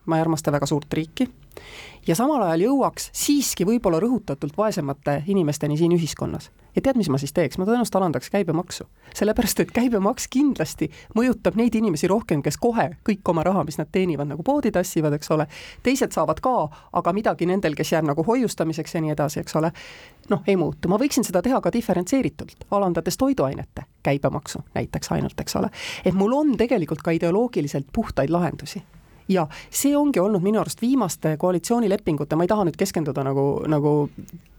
ma 0.06 0.16
ei 0.16 0.20
armasta 0.20 0.52
väga 0.52 0.66
suurt 0.66 0.92
riiki, 0.92 1.28
ja 2.06 2.14
samal 2.14 2.42
ajal 2.42 2.66
jõuaks 2.68 3.10
siiski 3.12 3.66
võib-olla 3.66 4.00
rõhutatult 4.00 4.56
vaesemate 4.56 5.22
inimesteni 5.26 5.76
siin 5.76 5.92
ühiskonnas 5.92 6.50
ja 6.76 6.82
tead, 6.82 6.98
mis 7.00 7.10
ma 7.10 7.18
siis 7.20 7.32
teeks, 7.36 7.58
ma 7.58 7.66
tõenäoliselt 7.68 7.96
alandaks 8.00 8.30
käibemaksu. 8.30 8.84
sellepärast, 9.14 9.60
et 9.60 9.72
käibemaks 9.74 10.28
kindlasti 10.30 10.90
mõjutab 11.16 11.56
neid 11.58 11.74
inimesi 11.74 12.08
rohkem, 12.08 12.42
kes 12.42 12.56
kohe 12.56 12.90
kõik 13.08 13.26
oma 13.28 13.42
raha, 13.46 13.64
mis 13.64 13.78
nad 13.78 13.88
teenivad, 13.92 14.28
nagu 14.30 14.42
poodi 14.46 14.70
tassivad, 14.70 15.12
eks 15.18 15.30
ole, 15.30 15.46
teised 15.82 16.12
saavad 16.12 16.40
ka, 16.40 16.68
aga 16.92 17.12
midagi 17.12 17.46
nendel, 17.46 17.74
kes 17.74 17.92
jääb 17.92 18.06
nagu 18.06 18.24
hoiustamiseks 18.26 18.94
ja 18.94 19.00
nii 19.00 19.16
edasi, 19.16 19.40
eks 19.40 19.56
ole, 19.56 19.72
noh, 20.30 20.44
ei 20.46 20.56
muutu, 20.56 20.88
ma 20.88 20.98
võiksin 21.00 21.26
seda 21.26 21.42
teha 21.42 21.60
ka 21.60 21.72
diferentseeritult, 21.72 22.68
alandades 22.70 23.18
toiduainete 23.18 23.88
käibemaksu 24.02 24.62
näiteks 24.74 25.12
ainult, 25.12 25.40
eks 25.40 25.56
ole. 25.56 25.70
et 26.04 26.14
mul 26.14 26.32
on 26.32 26.56
tegelikult 26.56 27.02
ka 27.02 27.10
ideoloogiliselt 27.10 27.86
puhtaid 27.92 28.30
lahendusi 28.30 28.82
ja 29.30 29.46
see 29.70 29.96
ongi 29.96 30.20
olnud 30.20 30.42
minu 30.42 30.60
arust 30.60 30.82
viimaste 30.82 31.36
koalitsioonilepingute, 31.38 32.36
ma 32.36 32.44
ei 32.44 32.50
taha 32.50 32.66
nüüd 32.66 32.78
keskenduda 32.78 33.24
nagu, 33.24 33.44
nagu 33.70 33.92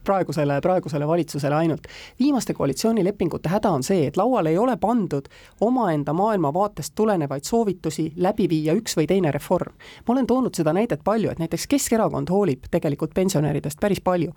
praegusele, 0.04 0.62
praegusele 0.62 1.08
valitsusele 1.08 1.56
ainult. 1.56 1.88
viimaste 2.20 2.54
koalitsioonilepingute 2.54 3.50
häda 3.50 3.70
on 3.70 3.84
see, 3.84 4.08
et 4.08 4.18
lauale 4.18 4.50
ei 4.50 4.58
ole 4.58 4.78
pandud 4.78 5.28
omaenda 5.62 6.14
maailmavaatest 6.14 6.96
tulenevaid 6.96 7.44
soovitusi 7.44 8.14
läbi 8.18 8.50
viia 8.50 8.74
üks 8.74 8.98
või 8.98 9.08
teine 9.08 9.32
reform. 9.32 9.74
ma 10.08 10.14
olen 10.14 10.28
toonud 10.28 10.56
seda 10.56 10.74
näidet 10.74 11.04
palju, 11.04 11.30
et 11.30 11.40
näiteks 11.40 11.68
Keskerakond 11.68 12.30
hoolib 12.30 12.72
tegelikult 12.72 13.14
pensionäridest 13.14 13.80
päris 13.80 14.02
palju 14.02 14.34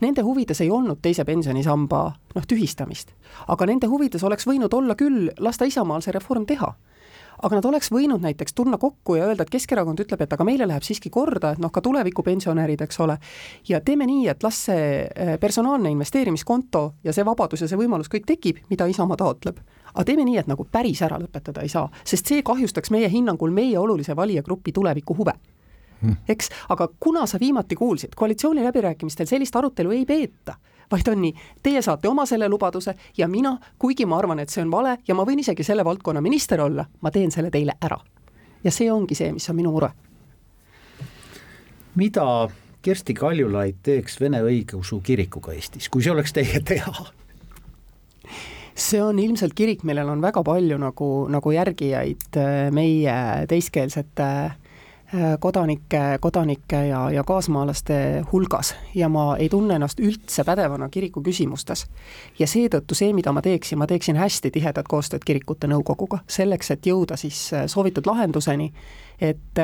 nende 0.00 0.22
huvides 0.22 0.60
ei 0.60 0.70
olnud 0.70 1.00
teise 1.02 1.24
pensionisamba 1.24 2.02
noh, 2.34 2.44
tühistamist. 2.46 3.14
aga 3.48 3.66
nende 3.66 3.86
huvides 3.86 4.24
oleks 4.24 4.46
võinud 4.46 4.74
olla 4.74 4.94
küll 4.94 5.30
lasta 5.38 5.64
Isamaal 5.64 6.02
see 6.02 6.12
reform 6.12 6.46
teha 6.46 6.74
aga 7.42 7.58
nad 7.58 7.68
oleks 7.68 7.90
võinud 7.94 8.22
näiteks 8.22 8.54
tulla 8.56 8.78
kokku 8.78 9.18
ja 9.18 9.28
öelda, 9.28 9.44
et 9.44 9.52
Keskerakond 9.52 10.00
ütleb, 10.02 10.22
et 10.24 10.32
aga 10.34 10.46
meile 10.46 10.66
läheb 10.68 10.86
siiski 10.86 11.10
korda, 11.14 11.52
et 11.54 11.62
noh, 11.62 11.72
ka 11.74 11.82
tulevikupensionärid, 11.84 12.82
eks 12.86 13.00
ole, 13.04 13.18
ja 13.68 13.80
teeme 13.84 14.06
nii, 14.08 14.28
et 14.32 14.46
las 14.46 14.62
see 14.68 14.88
eh, 15.04 15.34
personaalne 15.40 15.92
investeerimiskonto 15.94 16.84
ja 17.04 17.14
see 17.14 17.26
vabadus 17.26 17.64
ja 17.64 17.70
see 17.70 17.80
võimalus 17.80 18.10
kõik 18.12 18.26
tekib, 18.28 18.62
mida 18.70 18.86
Isamaa 18.86 19.18
taotleb. 19.20 19.60
aga 19.94 20.04
teeme 20.04 20.24
nii, 20.24 20.38
et 20.38 20.50
nagu 20.50 20.64
päris 20.64 21.02
ära 21.02 21.18
lõpetada 21.18 21.62
ei 21.62 21.68
saa, 21.72 21.88
sest 22.04 22.26
see 22.26 22.42
kahjustaks 22.42 22.90
meie 22.90 23.08
hinnangul 23.08 23.50
meie 23.50 23.78
olulise 23.78 24.16
valijagrupi 24.16 24.72
tuleviku 24.72 25.16
huve. 25.16 25.32
eks, 26.32 26.50
aga 26.68 26.88
kuna 27.00 27.26
sa 27.26 27.40
viimati 27.40 27.76
kuulsid, 27.76 28.16
koalitsiooniläbirääkimistel 28.16 29.26
sellist 29.26 29.56
arutelu 29.56 29.90
ei 29.90 30.06
peeta 30.06 30.58
vaid 30.90 31.08
on 31.08 31.20
nii, 31.22 31.34
teie 31.62 31.82
saate 31.82 32.08
oma 32.08 32.26
selle 32.26 32.48
lubaduse 32.48 32.94
ja 33.16 33.28
mina, 33.28 33.58
kuigi 33.78 34.06
ma 34.06 34.18
arvan, 34.18 34.40
et 34.40 34.52
see 34.52 34.62
on 34.64 34.70
vale 34.72 34.98
ja 35.08 35.14
ma 35.14 35.26
võin 35.28 35.42
isegi 35.42 35.64
selle 35.66 35.84
valdkonna 35.84 36.22
minister 36.24 36.60
olla, 36.64 36.86
ma 37.00 37.10
teen 37.10 37.30
selle 37.34 37.50
teile 37.50 37.76
ära. 37.80 37.98
ja 38.64 38.70
see 38.70 38.90
ongi 38.92 39.14
see, 39.14 39.32
mis 39.32 39.48
on 39.50 39.56
minu 39.56 39.72
mure. 39.72 39.90
mida 41.94 42.48
Kersti 42.82 43.14
Kaljulaid 43.14 43.82
teeks 43.82 44.20
Vene 44.20 44.40
õigeusu 44.42 45.00
kirikuga 45.02 45.52
Eestis, 45.52 45.88
kui 45.88 46.02
see 46.02 46.12
oleks 46.12 46.32
teie 46.32 46.60
teha? 46.64 47.06
see 48.74 49.02
on 49.02 49.18
ilmselt 49.18 49.54
kirik, 49.54 49.82
millel 49.84 50.08
on 50.08 50.22
väga 50.22 50.42
palju 50.46 50.78
nagu, 50.78 51.10
nagu 51.28 51.52
järgijaid 51.52 52.38
äh, 52.38 52.70
meie 52.72 53.46
teiskeelsete 53.50 54.24
äh, 54.24 54.56
kodanike, 55.40 56.18
kodanike 56.20 56.80
ja, 56.86 57.10
ja 57.10 57.24
kaasmaalaste 57.24 58.22
hulgas 58.32 58.74
ja 58.94 59.08
ma 59.08 59.36
ei 59.36 59.48
tunne 59.48 59.78
ennast 59.78 60.00
üldse 60.04 60.44
pädevana 60.44 60.88
kiriku 60.88 61.22
küsimustes. 61.24 61.86
ja 62.38 62.46
seetõttu 62.46 62.94
see, 62.94 63.12
mida 63.16 63.32
ma 63.32 63.42
teeksin, 63.42 63.78
ma 63.78 63.86
teeksin 63.86 64.20
hästi 64.20 64.50
tihedat 64.50 64.88
koostööd 64.88 65.24
kirikute 65.24 65.66
nõukoguga, 65.66 66.20
selleks 66.28 66.70
et 66.70 66.86
jõuda 66.86 67.16
siis 67.16 67.50
soovitud 67.66 68.06
lahenduseni, 68.06 68.72
et 69.20 69.60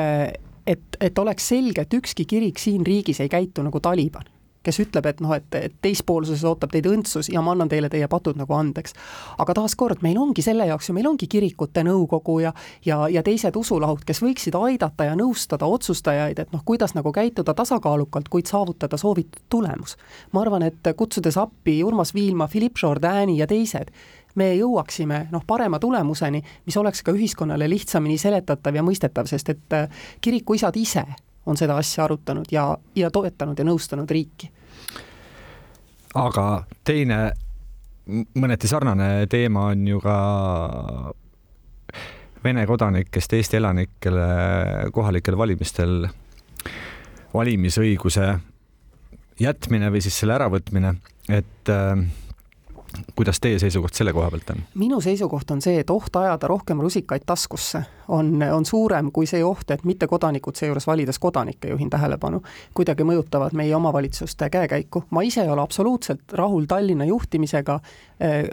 et, 0.65 0.97
et 0.99 1.19
oleks 1.19 1.47
selge, 1.47 1.81
et 1.81 1.93
ükski 1.93 2.25
kirik 2.25 2.59
siin 2.59 2.85
riigis 2.85 3.19
ei 3.21 3.29
käitu 3.29 3.61
nagu 3.61 3.79
Taliban 3.79 4.25
kes 4.65 4.81
ütleb, 4.83 5.05
et 5.09 5.21
noh, 5.23 5.33
et, 5.35 5.47
et 5.59 5.75
teispoolsuses 5.81 6.43
ootab 6.47 6.73
teid 6.73 6.87
õndsus 6.89 7.29
ja 7.33 7.43
ma 7.45 7.53
annan 7.55 7.69
teile 7.71 7.89
teie 7.91 8.07
patud 8.11 8.37
nagu 8.39 8.53
andeks. 8.57 8.95
aga 9.37 9.55
taaskord, 9.61 10.01
meil 10.05 10.17
ongi 10.21 10.43
selle 10.45 10.67
jaoks 10.69 10.89
ju, 10.89 10.97
meil 10.97 11.07
ongi 11.09 11.29
kirikute 11.31 11.83
nõukogu 11.85 12.39
ja 12.43 12.53
ja, 12.85 13.05
ja 13.09 13.23
teised 13.23 13.55
usulahud, 13.55 14.03
kes 14.05 14.21
võiksid 14.23 14.57
aidata 14.59 15.09
ja 15.09 15.15
nõustada 15.15 15.67
otsustajaid, 15.69 16.39
et 16.39 16.53
noh, 16.53 16.63
kuidas 16.65 16.95
nagu 16.97 17.11
käituda 17.15 17.53
tasakaalukalt, 17.53 18.29
kuid 18.29 18.49
saavutada 18.49 18.97
soovitud 18.97 19.41
tulemus. 19.49 19.97
ma 20.31 20.41
arvan, 20.41 20.63
et 20.63 20.93
kutsudes 20.97 21.37
appi 21.37 21.83
Urmas 21.83 22.13
Viilma, 22.13 22.47
Philippe 22.47 22.79
Jourdani 22.83 23.37
ja 23.37 23.47
teised, 23.47 23.91
me 24.35 24.51
jõuaksime 24.55 25.27
noh, 25.31 25.43
parema 25.47 25.79
tulemuseni, 25.79 26.41
mis 26.65 26.77
oleks 26.77 27.03
ka 27.03 27.15
ühiskonnale 27.15 27.69
lihtsamini 27.69 28.17
seletatav 28.19 28.75
ja 28.75 28.83
mõistetav, 28.83 29.29
sest 29.31 29.53
et 29.55 29.77
äh, 29.77 30.03
kirikuisad 30.21 30.75
ise 30.79 31.05
on 31.45 31.57
seda 31.57 31.77
asja 31.77 32.03
arutanud 32.05 32.51
ja, 32.51 32.69
ja 32.95 33.11
toetanud 33.11 33.59
ja 33.59 33.65
nõustanud 33.65 34.11
riiki. 34.11 34.51
aga 36.15 36.63
teine 36.83 37.19
mõneti 38.37 38.69
sarnane 38.69 39.27
teema 39.29 39.69
on 39.73 39.87
ju 39.87 40.01
ka 40.01 40.17
Vene 42.45 42.61
kodanikest 42.69 43.33
Eesti 43.33 43.57
elanikele 43.57 44.25
kohalikel 44.93 45.33
valimistel 45.37 46.03
valimisõiguse 47.33 48.27
jätmine 49.41 49.89
või 49.89 50.01
siis 50.05 50.19
selle 50.21 50.35
äravõtmine, 50.37 50.91
et 51.33 51.71
äh, 51.73 52.03
kuidas 53.15 53.39
teie 53.39 53.59
seisukoht 53.59 53.93
selle 53.93 54.13
koha 54.13 54.31
pealt 54.31 54.55
on? 54.55 54.63
minu 54.75 55.01
seisukoht 55.01 55.51
on 55.51 55.61
see, 55.61 55.79
et 55.79 55.89
oht 55.89 56.15
ajada 56.15 56.47
rohkem 56.51 56.81
rusikaid 56.81 57.25
taskusse 57.25 57.83
on, 58.07 58.43
on 58.53 58.65
suurem 58.65 59.11
kui 59.11 59.27
see 59.29 59.43
oht, 59.45 59.71
et 59.71 59.83
mittekodanikud, 59.83 60.55
seejuures 60.55 60.87
valides 60.87 61.19
kodanikke, 61.19 61.69
juhin 61.71 61.89
tähelepanu, 61.89 62.41
kuidagi 62.77 63.05
mõjutavad 63.07 63.55
meie 63.57 63.75
omavalitsuste 63.75 64.49
käekäiku. 64.49 65.03
ma 65.09 65.21
ise 65.21 65.41
ei 65.41 65.49
ole 65.49 65.61
absoluutselt 65.61 66.33
rahul 66.33 66.65
Tallinna 66.65 67.05
juhtimisega, 67.05 67.79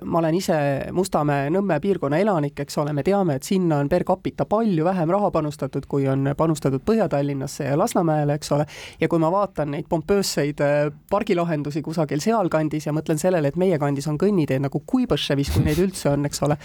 ma 0.04 0.18
olen 0.18 0.34
ise 0.34 0.54
Mustamäe, 0.92 1.50
Nõmme 1.50 1.80
piirkonna 1.80 2.18
elanik, 2.18 2.60
eks 2.60 2.78
ole, 2.78 2.92
me 2.92 3.02
teame, 3.02 3.36
et 3.36 3.42
sinna 3.42 3.78
on 3.82 3.88
per 3.88 4.04
capita 4.04 4.44
palju 4.44 4.84
vähem 4.84 5.10
raha 5.10 5.30
panustatud, 5.30 5.86
kui 5.88 6.08
on 6.08 6.32
panustatud 6.36 6.82
Põhja-Tallinnasse 6.86 7.68
ja 7.68 7.78
Lasnamäele, 7.78 8.34
eks 8.34 8.52
ole, 8.52 8.66
ja 9.00 9.08
kui 9.08 9.18
ma 9.18 9.30
vaatan 9.32 9.70
neid 9.76 9.86
pompoosseid 9.88 10.62
pargilahendusi 11.10 11.82
kusagil 11.82 12.20
sealkandis 12.20 12.86
ja 12.86 12.92
mõtlen 12.96 13.20
sellele, 13.20 13.52
et 13.52 13.60
meie 13.60 13.78
kandis 13.78 14.08
on 14.08 14.18
kõnn 14.18 14.31
kõnniteed 14.32 14.64
nagu 14.64 14.80
Kuibaševis, 14.86 15.52
kui 15.52 15.64
neid 15.66 15.80
üldse 15.82 16.10
on, 16.12 16.24
eks 16.28 16.42
ole. 16.46 16.56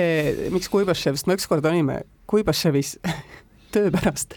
Eh, 0.00 0.48
miks 0.54 0.72
Kuibaševist, 0.72 1.28
me 1.28 1.36
ükskord 1.38 1.64
olime 1.68 2.02
Kuibaševis 2.30 2.96
töö 3.74 3.92
pärast 3.94 4.34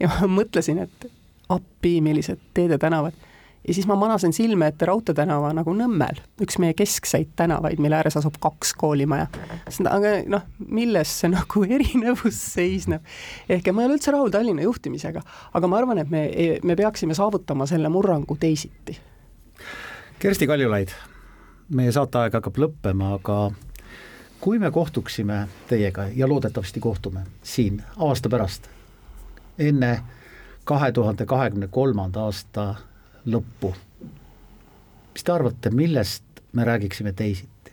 ja 0.00 0.10
ma 0.10 0.28
mõtlesin, 0.30 0.82
et 0.84 1.08
appi, 1.48 1.98
millised 2.04 2.40
teedetänavad 2.54 3.16
ja 3.68 3.74
siis 3.74 3.86
ma 3.88 3.96
manasin 3.96 4.32
silme 4.32 4.68
ette 4.70 4.86
Raudtee 4.86 5.16
tänava 5.16 5.50
nagu 5.56 5.72
Nõmmel, 5.76 6.20
üks 6.42 6.58
meie 6.62 6.76
keskseid 6.78 7.34
tänavaid, 7.36 7.80
mille 7.82 7.98
ääres 7.98 8.16
asub 8.20 8.38
kaks 8.40 8.72
koolimaja. 8.78 9.26
aga 9.90 10.14
noh, 10.30 10.46
milles 10.68 11.12
see 11.22 11.32
nagu 11.32 11.64
erinevus 11.76 12.38
seisneb? 12.54 13.04
ehk 13.48 13.72
ma 13.72 13.84
ei 13.84 13.90
ole 13.90 13.98
üldse 13.98 14.14
rahul 14.14 14.32
Tallinna 14.34 14.64
juhtimisega, 14.66 15.22
aga 15.54 15.70
ma 15.70 15.82
arvan, 15.82 16.02
et 16.04 16.10
me, 16.10 16.24
me 16.62 16.76
peaksime 16.76 17.16
saavutama 17.18 17.66
selle 17.66 17.90
murrangu 17.92 18.36
teisiti. 18.40 18.98
Kersti 20.18 20.46
Kaljulaid 20.50 20.94
meie 21.68 21.92
saateaeg 21.92 22.32
hakkab 22.38 22.58
lõppema, 22.58 23.14
aga 23.18 23.50
kui 24.40 24.58
me 24.58 24.70
kohtuksime 24.70 25.48
teiega 25.68 26.08
ja 26.14 26.28
loodetavasti 26.28 26.80
kohtume 26.80 27.26
siin 27.42 27.82
aasta 27.96 28.28
pärast, 28.28 28.68
enne 29.58 30.00
kahe 30.64 30.92
tuhande 30.92 31.26
kahekümne 31.26 31.68
kolmanda 31.68 32.24
aasta 32.28 32.74
lõppu, 33.26 33.74
mis 35.12 35.24
te 35.24 35.32
arvate, 35.32 35.70
millest 35.70 36.42
me 36.52 36.64
räägiksime 36.64 37.12
teisiti? 37.12 37.72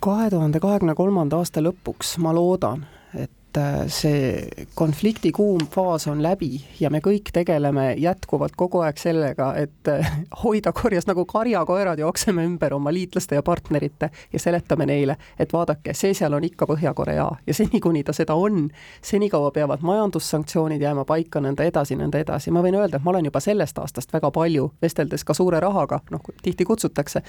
kahe 0.00 0.30
tuhande 0.30 0.60
kahekümne 0.60 0.94
kolmanda 0.94 1.38
aasta 1.40 1.62
lõpuks 1.62 2.16
ma 2.18 2.34
loodan, 2.34 2.86
et 3.14 3.30
et 3.54 3.60
äh, 3.60 3.88
see 3.88 4.64
konflikti 4.74 5.30
kuum 5.32 5.66
faas 5.70 6.06
on 6.10 6.22
läbi 6.22 6.58
ja 6.80 6.90
me 6.90 6.98
kõik 6.98 7.30
tegeleme 7.32 7.94
jätkuvalt 8.02 8.56
kogu 8.56 8.80
aeg 8.82 8.98
sellega, 8.98 9.52
et 9.56 9.88
äh, 9.88 10.08
hoida 10.42 10.72
korjas 10.74 11.06
nagu 11.06 11.24
karjakoerad, 11.24 11.98
jookseme 11.98 12.44
ümber 12.44 12.74
oma 12.74 12.92
liitlaste 12.92 13.38
ja 13.38 13.42
partnerite 13.42 14.10
ja 14.32 14.38
seletame 14.38 14.86
neile, 14.86 15.16
et 15.38 15.52
vaadake, 15.52 15.94
see 15.94 16.14
seal 16.14 16.34
on 16.34 16.44
ikka 16.44 16.66
Põhja-Korea 16.66 17.28
ja 17.46 17.54
seni, 17.54 17.80
kuni 17.80 18.02
ta 18.04 18.12
seda 18.12 18.34
on, 18.34 18.68
senikaua 19.02 19.52
peavad 19.54 19.84
majandussanktsioonid 19.86 20.82
jääma 20.82 21.04
paika, 21.06 21.42
nõnda 21.44 21.66
edasi, 21.68 21.94
nõnda 22.00 22.24
edasi. 22.24 22.50
ma 22.50 22.62
võin 22.64 22.80
öelda, 22.80 22.98
et 22.98 23.06
ma 23.06 23.14
olen 23.14 23.30
juba 23.30 23.40
sellest 23.40 23.78
aastast 23.78 24.12
väga 24.12 24.32
palju, 24.34 24.72
vesteldes 24.82 25.24
ka 25.24 25.34
suure 25.34 25.60
rahaga, 25.62 26.00
noh, 26.10 26.26
tihti 26.42 26.64
kutsutakse, 26.66 27.22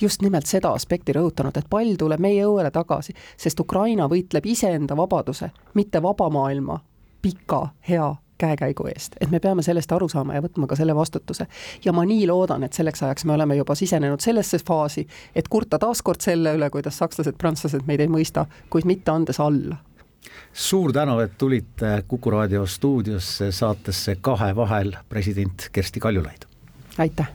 just 0.00 0.22
nimelt 0.22 0.46
seda 0.46 0.70
aspekti 0.76 1.16
rõhutanud, 1.16 1.58
et 1.58 1.70
pall 1.70 1.96
tuleb 1.98 2.22
meie 2.22 2.46
õuele 2.46 2.70
tagasi, 2.70 3.16
sest 3.36 3.60
Ukraina 3.60 4.06
võitleb 4.06 4.46
iseenda 4.46 4.96
vabaduse 4.96 5.50
mitte 5.74 6.02
vaba 6.02 6.30
maailma 6.30 6.80
pika 7.22 7.68
hea 7.88 8.14
käekäigu 8.42 8.86
eest, 8.86 9.16
et 9.20 9.30
me 9.30 9.40
peame 9.40 9.62
sellest 9.62 9.92
aru 9.92 10.08
saama 10.10 10.34
ja 10.34 10.42
võtma 10.42 10.66
ka 10.66 10.76
selle 10.76 10.94
vastutuse. 10.98 11.46
ja 11.84 11.92
ma 11.92 12.04
nii 12.08 12.26
loodan, 12.26 12.64
et 12.66 12.72
selleks 12.72 13.02
ajaks 13.02 13.24
me 13.24 13.36
oleme 13.36 13.56
juba 13.56 13.74
sisenenud 13.78 14.20
sellesse 14.20 14.58
faasi, 14.66 15.06
et 15.34 15.48
kurta 15.48 15.78
taaskord 15.78 16.20
selle 16.20 16.56
üle, 16.58 16.70
kuidas 16.70 16.98
sakslased-prantslased 17.02 17.86
meid 17.86 18.02
ei 18.02 18.10
mõista, 18.10 18.46
kuid 18.70 18.88
mitte 18.88 19.14
andes 19.14 19.40
alla. 19.40 19.76
suur 20.52 20.92
tänu, 20.92 21.18
et 21.20 21.38
tulite 21.38 22.02
Kuku 22.08 22.30
raadio 22.30 22.66
stuudiosse 22.66 23.52
saatesse 23.52 24.16
Kahe 24.20 24.56
vahel 24.56 24.96
president 25.08 25.68
Kersti 25.72 26.00
Kaljulaid. 26.00 26.48
aitäh. 26.98 27.30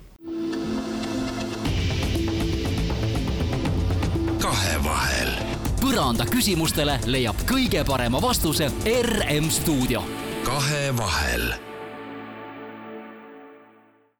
Põranda 5.97 6.27
küsimustele 6.29 6.93
leiab 7.09 7.39
kõige 7.49 7.81
parema 7.87 8.21
vastuse 8.21 8.69
RM 8.85 9.49
stuudio. 9.49 10.05
kahevahel 10.45 11.66